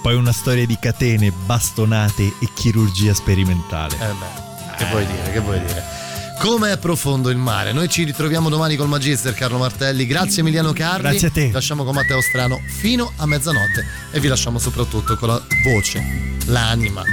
Poi 0.00 0.14
una 0.14 0.32
storia 0.32 0.66
di 0.66 0.76
catene, 0.80 1.32
bastonate 1.32 2.24
e 2.40 2.48
chirurgia 2.54 3.14
sperimentale. 3.14 3.94
Eh 3.94 4.12
beh, 4.12 4.76
che 4.76 4.90
vuoi 4.90 5.06
dire, 5.06 5.32
che 5.32 5.40
vuoi 5.40 5.60
dire? 5.60 6.01
Come 6.42 6.72
è 6.72 6.76
profondo 6.76 7.30
il 7.30 7.36
mare? 7.36 7.70
Noi 7.72 7.88
ci 7.88 8.02
ritroviamo 8.02 8.48
domani 8.48 8.74
col 8.74 8.88
Magister 8.88 9.32
Carlo 9.32 9.58
Martelli. 9.58 10.06
Grazie 10.06 10.40
Emiliano 10.40 10.72
Carli. 10.72 11.02
Grazie 11.02 11.28
a 11.28 11.30
te. 11.30 11.46
Vi 11.46 11.52
lasciamo 11.52 11.84
con 11.84 11.94
Matteo 11.94 12.20
Strano 12.20 12.60
fino 12.66 13.12
a 13.18 13.26
mezzanotte 13.26 13.86
e 14.10 14.18
vi 14.18 14.26
lasciamo 14.26 14.58
soprattutto 14.58 15.16
con 15.16 15.28
la 15.28 15.40
voce, 15.62 16.02
l'anima, 16.46 17.04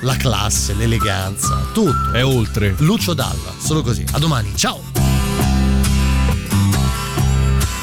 la 0.00 0.16
classe, 0.16 0.72
l'eleganza, 0.72 1.68
tutto. 1.74 2.12
È 2.12 2.24
oltre. 2.24 2.74
Lucio 2.78 3.12
Dalla, 3.12 3.52
solo 3.58 3.82
così. 3.82 4.02
A 4.12 4.18
domani, 4.18 4.56
ciao! 4.56 4.80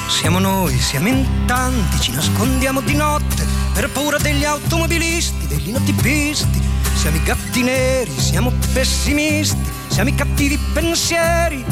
Siamo 0.10 0.40
noi, 0.40 0.80
siamo 0.80 1.10
in 1.10 1.46
tanti, 1.46 2.00
ci 2.00 2.12
nascondiamo 2.12 2.82
di 2.82 2.96
notte 2.96 3.46
per 3.72 3.92
paura 3.92 4.18
degli 4.18 4.46
automobilisti, 4.46 5.46
degli 5.46 5.70
notipisti. 5.70 6.60
Siamo 6.96 7.18
i 7.18 7.22
gatti 7.22 7.62
neri, 7.62 8.12
siamo 8.18 8.52
pessimisti, 8.74 9.70
siamo 9.98 10.12
i 10.12 10.16
cattivi 10.16 10.60
pensieri. 10.74 11.66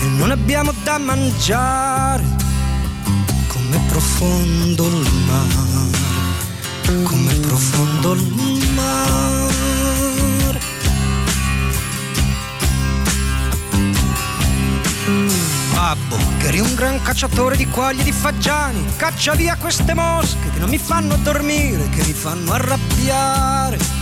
E 0.00 0.06
non 0.16 0.30
abbiamo 0.30 0.72
da 0.82 0.96
mangiare. 0.96 2.24
Com'è 3.46 3.78
profondo 3.88 4.86
il 4.86 5.12
mare, 5.26 7.02
com'è 7.02 7.34
profondo 7.40 8.12
il 8.14 8.70
mare. 8.74 9.50
Babbo, 15.74 16.16
che 16.38 16.46
eri 16.46 16.60
un 16.60 16.74
gran 16.74 17.02
cacciatore 17.02 17.58
di 17.58 17.66
quaglie 17.66 18.02
di 18.02 18.12
fagiani, 18.12 18.82
caccia 18.96 19.34
via 19.34 19.56
queste 19.56 19.92
mosche 19.92 20.50
che 20.50 20.58
non 20.58 20.70
mi 20.70 20.78
fanno 20.78 21.16
dormire, 21.16 21.90
che 21.90 22.02
mi 22.02 22.14
fanno 22.14 22.52
arrabbiare. 22.52 24.01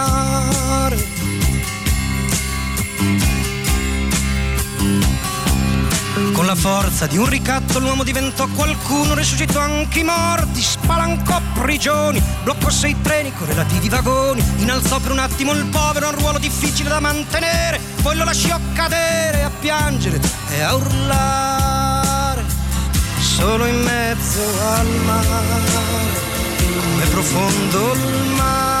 Con 6.33 6.45
la 6.45 6.55
forza 6.55 7.07
di 7.07 7.17
un 7.17 7.27
ricatto 7.27 7.79
l'uomo 7.79 8.03
diventò 8.03 8.47
qualcuno, 8.47 9.13
resuscitò 9.13 9.59
anche 9.59 9.99
i 9.99 10.03
morti, 10.03 10.61
spalancò 10.61 11.41
prigioni, 11.53 12.21
bloccò 12.43 12.69
sei 12.69 12.95
treni 13.01 13.33
con 13.33 13.47
relativi 13.47 13.89
vagoni, 13.89 14.43
innalzò 14.57 14.99
per 14.99 15.11
un 15.11 15.19
attimo 15.19 15.51
il 15.51 15.65
povero 15.65 16.09
un 16.09 16.15
ruolo 16.15 16.39
difficile 16.39 16.89
da 16.89 16.99
mantenere, 16.99 17.79
poi 18.01 18.15
lo 18.15 18.23
lasciò 18.23 18.57
cadere 18.73 19.43
a 19.43 19.51
piangere 19.59 20.19
e 20.49 20.61
a 20.61 20.73
urlare, 20.75 22.45
solo 23.19 23.65
in 23.65 23.81
mezzo 23.81 24.41
al 24.73 24.87
mare, 25.05 26.19
come 26.73 27.05
profondo 27.07 27.93
il 27.93 28.33
mare. 28.35 28.80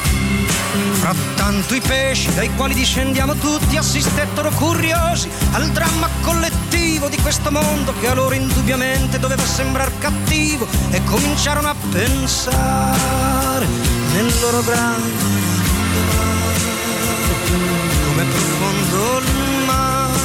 Frattanto 0.71 1.75
i 1.75 1.81
pesci 1.81 2.33
dai 2.33 2.49
quali 2.55 2.73
discendiamo 2.73 3.35
tutti 3.35 3.75
assistettero 3.75 4.49
curiosi 4.51 5.29
al 5.51 5.69
dramma 5.71 6.07
collettivo 6.21 7.09
di 7.09 7.17
questo 7.17 7.51
mondo 7.51 7.93
che 7.99 8.07
a 8.07 8.13
loro 8.13 8.35
indubbiamente 8.35 9.19
doveva 9.19 9.43
sembrare 9.43 9.91
cattivo 9.99 10.65
e 10.91 11.03
cominciarono 11.03 11.67
a 11.67 11.75
pensare 11.91 13.67
nel 14.13 14.33
loro 14.39 14.61
grande 14.61 15.23
mare 16.07 16.59
come 18.07 18.23
profondo 18.23 19.19
il 19.19 19.65
mare 19.65 20.19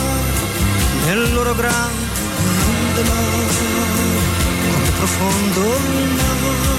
nel 1.07 1.33
loro 1.33 1.55
grande 1.57 3.03
mare 3.03 3.47
come 4.71 4.91
profondo 4.97 5.61
il 5.61 6.09
mare 6.15 6.76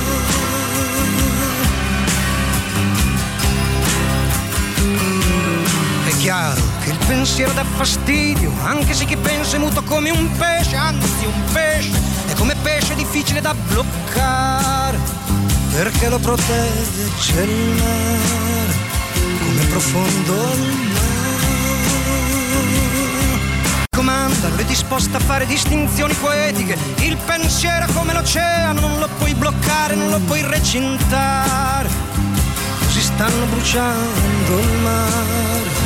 chiaro 6.18 6.62
che 6.84 6.90
il 6.90 6.98
pensiero 7.06 7.54
dà 7.54 7.64
fastidio, 7.64 8.52
anche 8.64 8.94
se 8.94 9.06
chi 9.06 9.16
pensa 9.16 9.56
è 9.58 9.60
muto 9.60 9.84
come 9.84 10.10
un 10.10 10.30
pesce, 10.38 10.76
anzi 10.76 11.26
un 11.26 11.44
pesce, 11.52 11.92
è 12.28 12.34
come 12.34 12.56
pesce 12.56 12.96
difficile 12.96 13.40
da 13.42 13.54
bloccare, 13.54 14.98
perché 15.72 16.10
lo 16.10 16.18
protegge 16.18 17.42
il 17.42 17.74
mare, 17.78 18.74
come 19.40 19.66
profondo 19.70 20.34
il 20.54 20.60
mare. 20.94 21.06
Comanda, 23.90 24.50
lui 24.50 24.62
è 24.62 24.66
disposto 24.66 25.18
a 25.18 25.20
fare 25.20 25.46
distinzioni 25.46 26.14
poetiche, 26.16 26.78
il 27.00 27.18
pensiero 27.18 27.86
è 27.86 27.94
come 27.94 28.14
l'oceano, 28.14 28.80
non 28.80 29.00
lo 29.00 29.08
puoi 29.18 29.34
bloccare, 29.34 29.96
non 29.96 30.10
lo 30.10 30.20
puoi 30.20 30.42
recintare. 30.42 31.90
Così 32.80 33.02
stanno 33.02 33.46
bruciando 33.46 34.60
il 34.60 34.78
mare, 34.82 35.86